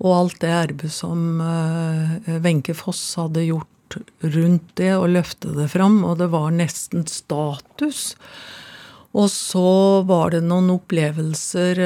Og 0.00 0.10
alt 0.14 0.40
det 0.42 0.50
arbeidet 0.50 0.92
som 0.94 1.40
eh, 1.40 2.38
Wenche 2.42 2.74
Foss 2.74 3.02
hadde 3.20 3.44
gjort 3.46 3.98
rundt 4.24 4.72
det, 4.80 4.92
og 4.96 5.10
løfte 5.14 5.52
det 5.54 5.68
fram, 5.70 6.00
og 6.04 6.18
det 6.18 6.30
var 6.32 6.50
nesten 6.54 7.04
status 7.06 8.14
Og 9.14 9.28
så 9.30 10.02
var 10.08 10.34
det 10.34 10.42
noen 10.42 10.72
opplevelser 10.74 11.78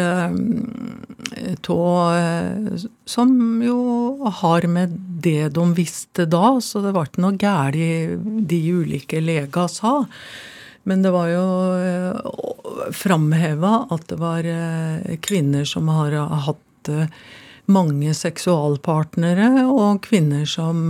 tå, 1.60 2.14
eh, 2.14 2.86
som 3.04 3.62
jo 3.62 4.30
har 4.40 4.66
med 4.66 4.88
det 5.22 5.48
de 5.48 5.64
visste 5.74 6.26
da, 6.26 6.58
så 6.60 6.82
det 6.84 6.94
var 6.96 7.08
ikke 7.08 7.24
noe 7.24 7.38
galt 7.40 8.24
de 8.48 8.60
ulike 8.72 9.20
lega 9.20 9.68
sa. 9.68 10.02
Men 10.88 11.02
det 11.04 11.12
var 11.12 11.28
jo 11.32 11.46
eh, 11.76 12.92
framheva 12.96 13.86
at 13.94 14.08
det 14.10 14.20
var 14.20 14.48
eh, 14.48 15.16
kvinner 15.24 15.68
som 15.68 15.90
har 15.92 16.16
hatt 16.48 16.64
mange 17.68 18.14
seksualpartnere, 18.16 19.66
og 19.68 20.00
kvinner 20.06 20.46
som 20.48 20.88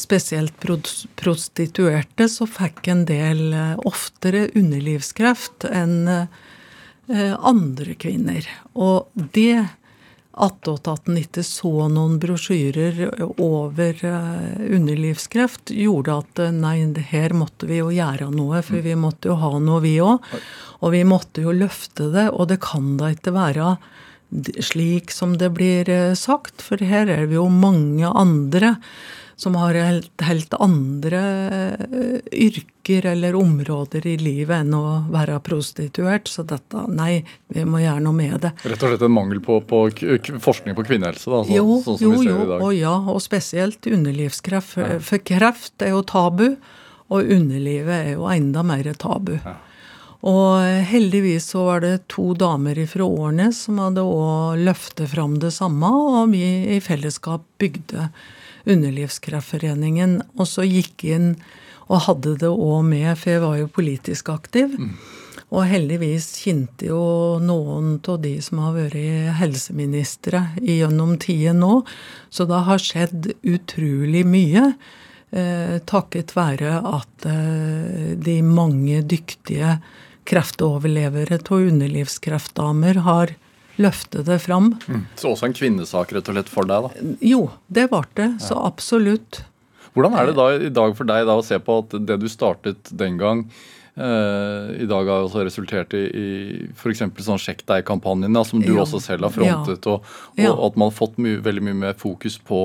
spesielt 0.00 0.54
prostituerte, 1.16 2.28
så 2.28 2.46
fikk 2.48 2.88
en 2.88 3.04
del 3.08 3.54
oftere 3.84 4.48
underlivskreft 4.54 5.66
enn 5.70 6.28
andre 7.08 7.94
kvinner. 8.00 8.46
Og 8.74 9.10
det 9.36 9.64
attåt 10.34 10.88
at 10.90 11.06
en 11.06 11.18
ikke 11.20 11.44
så 11.46 11.86
noen 11.92 12.16
brosjyrer 12.18 12.96
over 13.38 14.00
underlivskreft, 14.02 15.70
gjorde 15.70 16.16
at 16.24 16.40
nei, 16.56 16.80
her 17.12 17.36
måtte 17.36 17.68
vi 17.70 17.78
jo 17.78 17.92
gjøre 17.94 18.30
noe, 18.34 18.62
for 18.66 18.82
vi 18.82 18.96
måtte 18.98 19.30
jo 19.30 19.36
ha 19.38 19.52
noe, 19.62 19.82
vi 19.84 20.00
òg. 20.02 20.24
Og 20.80 20.90
vi 20.96 21.04
måtte 21.06 21.44
jo 21.44 21.54
løfte 21.54 22.08
det, 22.14 22.30
og 22.32 22.48
det 22.50 22.58
kan 22.64 22.96
da 22.98 23.12
ikke 23.14 23.36
være 23.36 23.76
slik 24.64 25.12
som 25.14 25.36
det 25.38 25.52
blir 25.54 25.86
sagt, 26.18 26.64
for 26.66 26.82
her 26.82 27.06
er 27.12 27.28
vi 27.30 27.36
jo 27.38 27.46
mange 27.52 28.08
andre 28.10 28.74
som 29.36 29.56
har 29.58 29.74
helt, 29.74 30.12
helt 30.22 30.54
andre 30.62 31.22
uh, 31.90 32.18
yrker 32.32 33.06
eller 33.14 33.34
områder 33.34 34.06
i 34.06 34.14
livet 34.20 34.62
enn 34.62 34.74
å 34.76 34.84
være 35.12 35.40
prostituert. 35.44 36.30
Så 36.30 36.44
dette, 36.46 36.84
nei, 36.92 37.24
vi 37.52 37.66
må 37.68 37.82
gjøre 37.82 38.04
noe 38.04 38.16
med 38.16 38.38
det. 38.44 38.54
Rett 38.62 38.86
og 38.86 38.94
slett 38.94 39.04
en 39.06 39.14
mangel 39.16 39.42
på, 39.44 39.58
på 39.66 39.82
forskning 40.44 40.76
på 40.78 40.86
kvinnehelse, 40.86 41.30
da? 41.32 41.42
Så, 41.48 41.58
jo, 41.58 41.80
sånn 41.84 42.00
som 42.00 42.06
jo, 42.06 42.14
vi 42.14 42.22
ser 42.28 42.32
jo, 42.32 42.48
dag. 42.52 42.64
Og 42.64 42.78
ja, 42.78 42.94
og 43.14 43.20
spesielt 43.24 43.90
underlivskreft. 43.90 44.80
Ja. 44.80 44.96
For 45.04 45.22
kreft 45.24 45.84
er 45.84 45.94
jo 45.96 46.02
tabu, 46.06 46.48
og 47.12 47.30
underlivet 47.30 47.94
er 47.94 48.12
jo 48.16 48.28
enda 48.32 48.64
mer 48.66 48.92
tabu. 48.98 49.36
Ja. 49.38 49.58
Og 50.24 50.86
heldigvis 50.88 51.50
så 51.52 51.66
var 51.66 51.82
det 51.84 52.06
to 52.12 52.30
damer 52.38 52.78
fra 52.88 53.04
Årnes 53.04 53.66
som 53.66 53.80
hadde 53.82 54.04
òg 54.08 54.62
løftet 54.64 55.10
fram 55.12 55.36
det 55.42 55.52
samme, 55.52 55.90
og 55.90 56.32
vi 56.32 56.46
i 56.76 56.80
fellesskap 56.84 57.44
bygde 57.60 58.08
Underlivskreftforeningen. 58.70 60.20
Og 60.38 60.48
så 60.50 60.66
gikk 60.66 61.06
inn 61.08 61.34
og 61.84 62.06
hadde 62.06 62.38
det 62.40 62.48
òg 62.48 62.80
med, 62.88 63.10
for 63.20 63.34
jeg 63.34 63.44
var 63.44 63.58
jo 63.60 63.70
politisk 63.72 64.30
aktiv. 64.32 64.72
Mm. 64.78 64.94
Og 65.54 65.68
heldigvis 65.68 66.30
kjente 66.40 66.88
jo 66.88 67.02
noen 67.42 67.98
av 68.00 68.18
de 68.24 68.34
som 68.42 68.62
har 68.64 68.74
vært 68.74 69.36
helseministre 69.38 70.40
gjennom 70.64 71.18
tida 71.22 71.52
nå. 71.54 71.82
Så 72.32 72.48
det 72.50 72.62
har 72.66 72.82
skjedd 72.82 73.30
utrolig 73.42 74.24
mye. 74.26 74.70
Eh, 75.34 75.76
takket 75.86 76.34
være 76.36 76.78
at 76.78 77.28
eh, 77.28 78.14
de 78.16 78.38
mange 78.46 79.02
dyktige 79.10 79.78
kreftoverlevere 80.28 81.40
av 81.42 81.64
underlivskreftdamer 81.68 83.02
har 83.04 83.34
løfte 83.80 84.22
det 84.26 84.38
fram. 84.44 84.72
Mm. 84.86 85.04
Så 85.18 85.32
også 85.32 85.48
en 85.48 85.56
kvinnesak 85.56 86.14
rett 86.14 86.30
og 86.30 86.36
slett 86.36 86.50
for 86.52 86.68
deg, 86.68 86.86
da? 86.86 87.14
Jo, 87.24 87.46
det 87.66 87.88
ble 87.92 88.02
det. 88.18 88.30
Så 88.44 88.58
absolutt. 88.60 89.42
Hvordan 89.94 90.16
er 90.18 90.30
det 90.30 90.36
da 90.38 90.48
i 90.58 90.72
dag 90.74 90.96
for 90.98 91.08
deg 91.08 91.26
da 91.28 91.38
å 91.38 91.46
se 91.46 91.58
på 91.62 91.78
at 91.84 91.96
det 92.06 92.18
du 92.22 92.26
startet 92.30 92.90
den 92.98 93.18
gang, 93.20 93.44
eh, 93.94 94.70
i 94.82 94.88
dag 94.90 95.10
har 95.10 95.26
også 95.26 95.44
resultert 95.46 95.94
i, 95.94 96.04
i 96.06 96.28
f.eks. 96.74 97.04
sånn 97.26 97.42
Sjekk 97.42 97.62
deg-kampanjen, 97.70 98.40
som 98.46 98.62
du 98.62 98.72
ja. 98.72 98.80
også 98.82 99.02
selv 99.02 99.28
har 99.28 99.34
frontet, 99.34 99.86
ja. 99.86 99.98
og, 99.98 100.16
og 100.34 100.42
ja. 100.42 100.54
at 100.68 100.80
man 100.80 100.90
har 100.90 100.98
fått 100.98 101.20
mye, 101.22 101.38
veldig 101.44 101.66
mye 101.70 101.80
mer 101.86 101.98
fokus 101.98 102.40
på, 102.42 102.62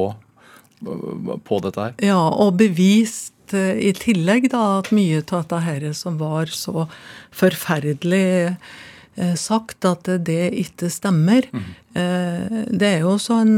på 0.81 1.61
dette 1.65 1.89
her? 1.89 1.97
Ja, 2.11 2.21
og 2.33 2.57
bevist 2.61 3.53
eh, 3.53 3.77
i 3.89 3.93
tillegg 3.97 4.49
da 4.53 4.79
at 4.79 4.93
mye 4.95 5.21
av 5.21 5.43
dette 5.43 5.63
her 5.69 5.89
som 5.97 6.17
var 6.21 6.49
så 6.53 6.89
forferdelig 7.29 8.29
Eh, 8.49 8.53
sagt 9.39 9.85
at 9.85 10.07
det 10.25 10.53
ikke 10.61 10.89
stemmer. 10.93 11.45
Mm. 11.51 11.65
Det 12.79 12.87
er 12.87 13.01
jo 13.03 13.17
sånn 13.19 13.55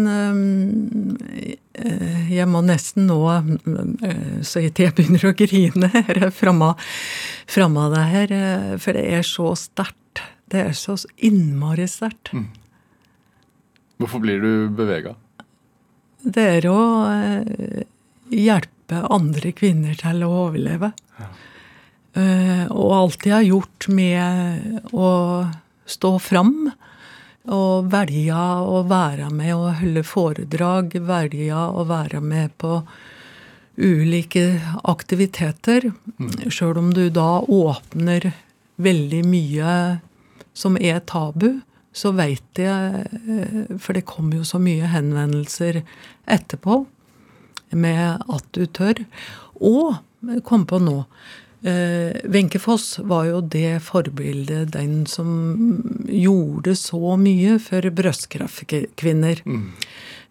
Jeg 2.32 2.48
må 2.50 2.62
nesten 2.66 3.06
nå 3.10 3.20
så 4.48 4.64
jeg 4.64 4.74
begynner 4.98 5.28
å 5.30 5.34
grine 5.38 5.92
her 5.94 6.32
framme 6.34 6.72
av 6.74 7.94
det 7.94 8.06
her. 8.14 8.34
For 8.82 8.98
det 8.98 9.06
er 9.20 9.28
så 9.28 9.52
sterkt. 9.60 10.24
Det 10.52 10.66
er 10.70 10.74
så 10.78 10.98
innmari 11.18 11.86
sterkt. 11.92 12.34
Mm. 12.34 12.50
Hvorfor 14.02 14.20
blir 14.24 14.42
du 14.42 14.52
bevega? 14.74 15.14
Det 16.22 16.48
er 16.58 16.68
å 16.72 16.82
hjelpe 18.32 19.06
andre 19.12 19.52
kvinner 19.56 19.96
til 20.00 20.24
å 20.26 20.34
overleve. 20.48 20.92
Ja. 21.20 21.30
Eh, 22.14 22.66
alt 22.72 23.26
jeg 23.26 23.34
har 23.34 23.46
gjort 23.48 23.88
med 23.88 24.92
å 24.92 25.12
stå 25.88 26.12
fram. 26.20 26.72
Og 27.52 27.88
velge 27.90 28.38
å 28.38 28.84
være 28.86 29.32
med 29.34 29.56
og 29.56 29.80
holde 29.80 30.04
foredrag, 30.06 30.94
velge 31.08 31.56
å 31.56 31.86
være 31.90 32.22
med 32.22 32.54
på 32.62 32.82
ulike 33.82 34.46
aktiviteter. 34.84 35.90
Mm. 36.20 36.52
Sjøl 36.54 36.78
om 36.84 36.92
du 36.94 37.08
da 37.10 37.42
åpner 37.42 38.32
veldig 38.82 39.24
mye 39.26 39.76
som 40.54 40.78
er 40.78 41.00
tabu, 41.08 41.62
så 41.92 42.14
veit 42.16 42.60
jeg 42.60 43.02
eh, 43.04 43.78
For 43.80 43.98
det 43.98 44.08
kommer 44.08 44.40
jo 44.40 44.46
så 44.48 44.62
mye 44.64 44.88
henvendelser 44.94 45.82
etterpå 46.24 46.84
med 47.76 48.22
at 48.32 48.48
du 48.56 48.66
tør. 48.68 49.02
Og 49.60 49.98
kom 50.48 50.68
på 50.70 50.80
nå 50.80 51.02
Wenche 51.62 52.58
eh, 52.58 52.62
Foss 52.62 53.00
var 53.06 53.28
jo 53.28 53.42
det 53.42 53.84
forbildet, 53.86 54.72
den 54.74 55.06
som 55.06 55.84
gjorde 56.10 56.74
så 56.76 57.18
mye 57.22 57.60
for 57.62 57.86
brystkreftkvinner. 57.86 59.44
Mm. 59.46 59.68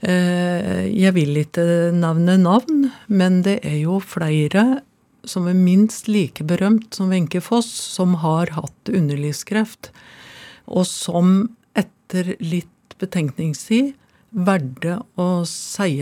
Eh, 0.01 0.87
jeg 0.91 1.15
vil 1.15 1.39
ikke 1.45 1.93
nevne 1.95 2.35
navn, 2.41 2.89
men 3.07 3.43
det 3.47 3.61
er 3.63 3.79
jo 3.85 4.01
flere 4.03 4.81
som 5.29 5.47
er 5.47 5.55
minst 5.55 6.09
like 6.09 6.43
berømt 6.49 6.97
som 6.97 7.13
Wenche 7.13 7.43
Foss, 7.45 7.69
som 7.69 8.17
har 8.25 8.51
hatt 8.57 8.91
underlivskreft, 8.91 9.93
og 10.67 10.87
som 10.89 11.51
etter 11.79 12.35
litt 12.43 12.97
betenkningstid 12.99 13.93
valgte 14.31 14.99
å 15.15 15.45
si 15.47 16.01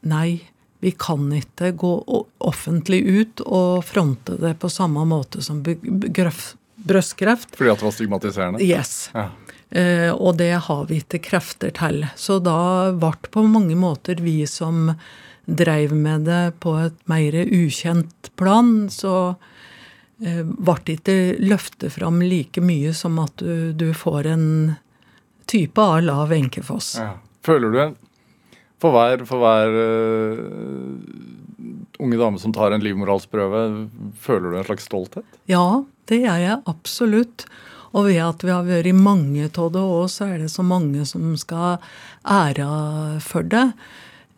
nei 0.00 0.40
vi 0.80 0.90
kan 0.96 1.28
ikke 1.36 1.72
gå 1.76 1.92
offentlig 2.38 3.02
ut 3.04 3.42
og 3.44 3.84
fronte 3.84 4.38
det 4.40 4.54
på 4.62 4.70
samme 4.72 5.04
måte 5.08 5.42
som 5.44 5.60
brystkreft. 5.62 7.56
Fordi 7.56 7.72
at 7.72 7.82
det 7.82 7.88
var 7.88 7.96
stigmatiserende? 7.96 8.64
Yes. 8.64 9.10
Ja. 9.12 9.28
Eh, 9.70 10.10
og 10.10 10.36
det 10.40 10.52
har 10.66 10.86
vi 10.88 11.02
ikke 11.02 11.20
krefter 11.28 11.70
til. 11.76 12.06
Så 12.16 12.40
da 12.42 12.90
ble 12.96 13.12
på 13.30 13.44
mange 13.46 13.76
måter 13.78 14.22
vi 14.24 14.42
som 14.48 14.94
dreiv 15.44 15.92
med 15.94 16.26
det 16.30 16.60
på 16.62 16.74
et 16.80 16.96
mer 17.10 17.36
ukjent 17.44 18.30
plan, 18.40 18.88
så 18.90 19.34
eh, 20.24 20.42
ble 20.42 20.76
det 20.86 20.98
ikke 20.98 21.18
løftet 21.44 21.94
fram 21.98 22.22
like 22.24 22.62
mye 22.64 22.94
som 22.96 23.18
at 23.22 23.36
du, 23.42 23.72
du 23.72 23.90
får 23.94 24.32
en 24.32 24.46
type 25.50 25.82
av 25.82 26.00
lav 26.06 26.32
enkefoss. 26.32 26.96
Ja. 27.02 27.18
Føler 27.46 27.72
du 27.72 27.82
en 27.82 27.98
for 28.80 28.96
hver, 28.96 29.24
for 29.28 29.42
hver 29.42 29.74
uh, 29.76 30.94
unge 32.00 32.20
dame 32.20 32.40
som 32.40 32.54
tar 32.56 32.74
en 32.74 32.84
livmorhalsprøve, 32.84 33.64
føler 34.20 34.50
du 34.50 34.60
en 34.60 34.68
slags 34.68 34.88
stolthet? 34.88 35.40
Ja, 35.50 35.82
det 36.10 36.22
gjør 36.22 36.40
jeg 36.42 36.62
absolutt. 36.70 37.44
Og 37.90 38.06
ved 38.06 38.20
at 38.22 38.44
vi 38.46 38.52
har 38.54 38.66
vært 38.66 38.94
mange 38.94 39.48
av 39.50 39.72
det 39.74 39.82
òg, 39.82 40.06
så 40.12 40.30
er 40.30 40.44
det 40.44 40.52
så 40.52 40.62
mange 40.66 41.04
som 41.08 41.32
skal 41.38 41.82
ære 42.22 42.70
for 43.24 43.46
det. 43.50 43.66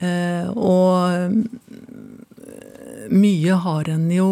Eh, 0.02 0.48
og 0.56 1.36
mye 3.12 3.58
har 3.66 3.90
en 3.92 4.08
jo 4.12 4.30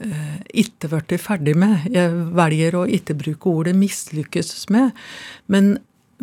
eh, 0.00 0.40
ikke 0.64 0.90
blitt 0.94 1.20
ferdig 1.22 1.54
med. 1.58 1.86
Jeg 1.92 2.12
velger 2.34 2.78
å 2.78 2.86
ikke 2.88 3.18
bruke 3.20 3.52
ordet 3.52 3.76
'mislykkes' 3.76 4.70
med. 4.72 4.96
Men 5.46 5.76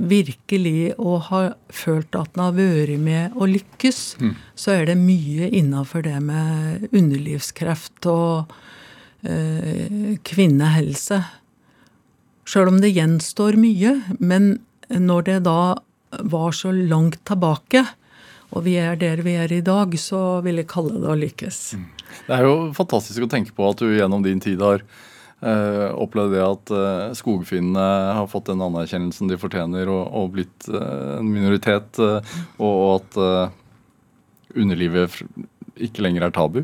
virkelig 0.10 0.94
å 1.02 1.18
ha 1.30 1.42
følt 1.74 2.16
at 2.16 2.32
den 2.36 2.44
har 2.44 2.56
vært 2.58 3.02
med 3.04 3.36
å 3.36 3.48
lykkes, 3.50 4.00
mm. 4.22 4.34
så 4.56 4.78
er 4.78 4.90
det 4.90 4.98
mye 5.00 5.50
innafor 5.60 6.06
det 6.06 6.18
med 6.24 6.88
underlivskreft 6.94 8.08
og 8.12 8.54
eh, 9.28 10.16
kvinnehelse. 10.26 11.22
Sjøl 12.50 12.72
om 12.72 12.80
det 12.82 12.96
gjenstår 12.96 13.60
mye. 13.62 14.00
Men 14.18 14.56
når 14.90 15.28
det 15.28 15.40
da 15.46 15.62
var 16.26 16.56
så 16.58 16.72
langt 16.74 17.20
tilbake, 17.30 17.84
og 18.50 18.66
vi 18.66 18.80
er 18.82 18.98
der 18.98 19.22
vi 19.26 19.36
er 19.38 19.52
i 19.54 19.62
dag, 19.62 19.94
så 20.02 20.40
vil 20.46 20.62
jeg 20.62 20.72
kalle 20.72 20.98
det 20.98 21.12
å 21.12 21.20
lykkes. 21.20 21.62
Mm. 21.78 21.86
Det 22.26 22.34
er 22.34 22.48
jo 22.48 22.56
fantastisk 22.74 23.26
å 23.26 23.30
tenke 23.30 23.54
på 23.54 23.68
at 23.70 23.84
du 23.84 23.92
gjennom 23.94 24.26
din 24.26 24.42
tid 24.42 24.62
har 24.66 24.82
eh, 25.42 25.88
opplevd 25.96 26.36
det 26.36 26.44
at 26.44 26.74
uh, 26.74 27.14
skogfinnene 27.18 27.86
har 28.18 28.28
fått 28.32 28.50
den 28.52 28.64
anerkjennelsen 28.66 29.32
de 29.32 29.38
fortjener 29.40 29.90
og, 29.92 30.04
og 30.16 30.34
blitt 30.36 30.68
uh, 30.72 31.20
en 31.20 31.30
minoritet, 31.30 32.00
og, 32.00 32.30
og 32.68 32.92
at 33.00 33.20
underlivet 34.58 35.20
ikke 35.80 36.04
lenger 36.04 36.28
er 36.28 36.36
tabu? 36.36 36.64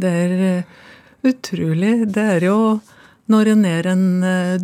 Det 0.00 0.10
er 0.10 0.64
utrolig. 1.26 1.94
Det 2.12 2.26
er 2.36 2.46
jo 2.50 2.58
når 3.30 3.52
en 3.52 3.64
er 3.68 3.88
en 3.90 4.04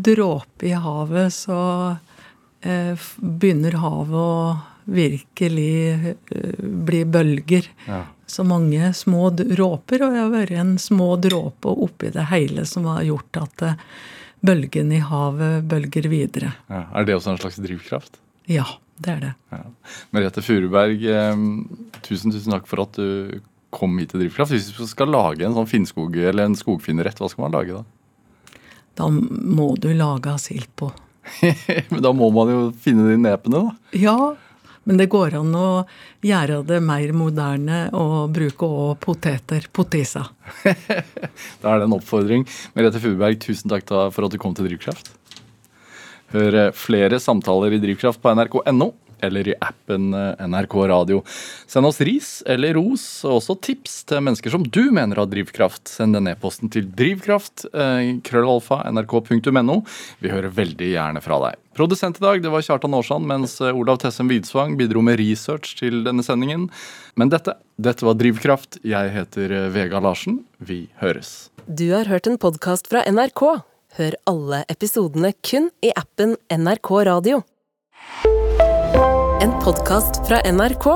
dråpe 0.02 0.66
i 0.66 0.74
havet, 0.74 1.32
så 1.34 1.58
begynner 2.62 3.78
havet 3.78 4.18
å 4.18 4.56
virkelig 4.96 6.14
bli 6.60 7.02
bølger. 7.10 7.68
Ja. 7.86 8.02
Så 8.26 8.42
mange 8.46 8.90
små 8.94 9.30
dråper, 9.30 10.02
og 10.02 10.14
jeg 10.14 10.24
har 10.24 10.32
vært 10.32 10.54
en 10.58 10.76
små 10.82 11.14
dråpe 11.22 11.70
oppi 11.86 12.10
det 12.14 12.26
hele 12.32 12.66
som 12.66 12.88
har 12.90 13.04
gjort 13.06 13.38
at 13.42 13.66
eh, 13.66 13.82
bølgen 14.46 14.90
i 14.92 15.02
havet 15.02 15.66
bølger 15.70 16.08
videre. 16.10 16.54
Ja. 16.70 16.86
Er 16.92 17.06
det 17.06 17.14
også 17.16 17.34
en 17.34 17.42
slags 17.42 17.60
drivkraft? 17.62 18.18
Ja, 18.50 18.66
det 18.98 19.12
er 19.14 19.20
det. 19.22 19.34
Ja. 19.54 19.62
Merete 20.14 20.42
Furuberg, 20.42 21.06
eh, 21.06 21.44
tusen, 22.02 22.34
tusen 22.34 22.56
takk 22.56 22.66
for 22.70 22.82
at 22.86 22.98
du 22.98 23.38
kom 23.76 23.98
hit 24.00 24.12
til 24.12 24.22
Drivkraft. 24.24 24.54
Hvis 24.54 24.72
du 24.76 24.86
skal 24.88 25.10
lage 25.12 25.46
en 25.46 25.56
sånn 25.56 25.68
finnskog 25.70 26.16
eller 26.16 26.48
en 26.48 26.58
skogfinnerrett, 26.58 27.20
hva 27.20 27.30
skal 27.30 27.46
man 27.46 27.56
lage 27.56 27.76
da? 27.76 27.84
Da 28.96 29.10
må 29.12 29.74
du 29.80 29.90
lage 29.92 30.32
asyl 30.32 30.64
på. 30.78 30.90
Men 31.92 32.02
da 32.04 32.12
må 32.16 32.30
man 32.34 32.52
jo 32.52 32.60
finne 32.80 33.08
de 33.10 33.18
nepene, 33.20 33.66
da. 33.66 33.96
Ja, 33.98 34.18
men 34.86 35.00
det 35.00 35.08
går 35.12 35.36
an 35.40 35.54
å 35.58 35.68
gjøre 36.24 36.62
det 36.66 36.80
mer 36.84 37.12
moderne 37.16 37.80
og 37.96 38.32
bruke 38.34 38.66
òg 38.66 38.98
poteter. 39.02 39.66
Potisa. 39.74 40.24
Da 41.62 41.72
er 41.72 41.82
det 41.82 41.88
en 41.88 41.96
oppfordring. 41.98 42.46
Merete 42.76 43.02
Furuberg, 43.02 43.40
tusen 43.42 43.72
takk 43.72 43.88
for 44.14 44.26
at 44.26 44.32
du 44.32 44.38
kom 44.40 44.54
til 44.56 44.68
Drivkraft. 44.68 45.10
Hør 46.34 46.60
eh, 46.60 46.72
flere 46.74 47.18
samtaler 47.22 47.74
i 47.76 47.82
Drivkraft 47.82 48.22
på 48.22 48.32
nrk.no 48.34 48.92
eller 49.24 49.48
i 49.48 49.54
appen 49.60 50.14
eh, 50.14 50.46
NRK 50.46 50.74
Radio. 50.90 51.22
Send 51.66 51.86
oss 51.86 52.00
ris 52.00 52.42
eller 52.46 52.76
ros, 52.76 53.04
og 53.24 53.38
også 53.40 53.58
tips 53.68 54.00
til 54.08 54.22
mennesker 54.24 54.52
som 54.52 54.64
du 54.64 54.90
mener 54.94 55.20
har 55.20 55.28
drivkraft. 55.30 55.88
Send 55.90 56.16
den 56.16 56.30
e-posten 56.30 56.72
til 56.72 56.88
drivkraft, 56.88 57.66
eh, 57.72 58.16
krøllalfa, 58.26 58.82
nrk.no. 58.92 59.78
Vi 60.22 60.32
hører 60.32 60.52
veldig 60.54 60.90
gjerne 60.92 61.22
fra 61.24 61.40
deg. 61.46 61.60
Produsent 61.76 62.16
i 62.20 62.24
dag 62.24 62.40
det 62.40 62.52
var 62.52 62.64
Kjartan 62.64 62.96
Aarsand, 62.96 63.28
mens 63.28 63.58
eh, 63.60 63.74
Olav 63.74 64.00
Tessem 64.02 64.30
Widsvang 64.32 64.76
bidro 64.80 65.04
med 65.04 65.20
research 65.20 65.76
til 65.80 66.02
denne 66.06 66.24
sendingen. 66.26 66.68
Men 67.16 67.32
dette, 67.32 67.56
dette 67.76 68.06
var 68.06 68.18
Drivkraft. 68.20 68.80
Jeg 68.86 69.12
heter 69.14 69.56
Vega 69.74 70.00
Larsen. 70.02 70.42
Vi 70.58 70.86
høres. 71.02 71.50
Du 71.66 71.88
har 71.92 72.06
hørt 72.06 72.28
en 72.30 72.38
podkast 72.38 72.90
fra 72.92 73.02
NRK. 73.10 73.42
Hør 73.96 74.16
alle 74.28 74.64
episodene 74.68 75.32
kun 75.40 75.70
i 75.80 75.92
appen 75.96 76.36
NRK 76.52 76.92
Radio. 77.08 77.40
En 79.40 79.52
podkast 79.62 80.26
fra 80.28 80.40
NRK. 80.52 80.86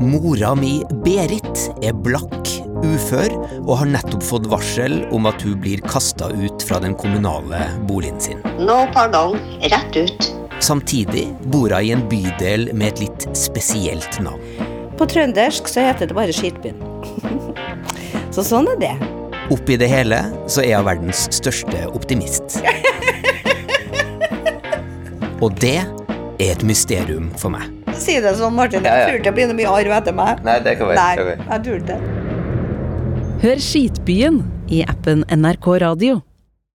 Mora 0.00 0.54
mi, 0.54 0.82
Berit, 1.04 1.70
er 1.82 1.96
blakk, 2.04 2.50
ufør 2.84 3.32
og 3.64 3.72
har 3.80 3.90
nettopp 3.90 4.22
fått 4.22 4.46
varsel 4.52 5.00
om 5.14 5.26
at 5.26 5.42
hun 5.42 5.56
blir 5.64 5.82
kasta 5.90 6.28
ut 6.30 6.62
fra 6.68 6.78
den 6.84 6.94
kommunale 6.98 7.64
boligen 7.88 8.20
sin. 8.22 8.44
No 8.62 8.84
pardon, 8.94 9.40
rett 9.64 9.98
ut. 9.98 10.28
Samtidig 10.62 11.26
bor 11.50 11.74
hun 11.74 11.82
i 11.82 11.90
en 11.96 12.06
bydel 12.10 12.70
med 12.72 12.92
et 12.92 13.04
litt 13.06 13.26
spesielt 13.38 14.20
navn. 14.22 14.40
På 14.94 15.08
trøndersk 15.10 15.66
så 15.70 15.88
heter 15.88 16.06
det 16.10 16.14
bare 16.16 16.36
skitbyen. 16.36 16.78
så 18.36 18.46
sånn 18.46 18.70
er 18.76 18.80
det. 18.84 18.94
Oppi 19.50 19.80
det 19.80 19.90
hele 19.90 20.22
så 20.46 20.62
er 20.62 20.78
hun 20.78 20.88
verdens 20.92 21.26
største 21.34 21.88
optimist. 21.90 22.60
Og 25.44 25.52
det 25.60 25.82
er 26.38 26.52
et 26.54 26.64
mysterium 26.66 27.30
for 27.40 27.54
meg. 27.54 27.70
Si 27.94 28.16
det 28.20 28.34
sånn, 28.38 28.54
Martin. 28.56 28.84
Jeg 28.86 29.06
tror 29.06 29.18
ikke 29.20 29.30
det 29.30 29.34
blir 29.36 29.50
noe 29.50 29.58
mye 29.58 29.72
arv 29.80 29.96
etter 30.00 30.16
meg. 30.16 30.42
Nei, 30.46 30.58
det 30.64 30.76
kan 30.80 30.90
være. 30.90 31.00
Nei, 31.00 31.38
jeg 31.46 31.64
tror 31.68 31.88
det. 31.90 31.98
Hør 33.44 33.60
Skitbyen 33.60 34.42
i 34.72 34.82
appen 34.88 35.24
NRK 35.30 35.68
Radio. 35.84 36.22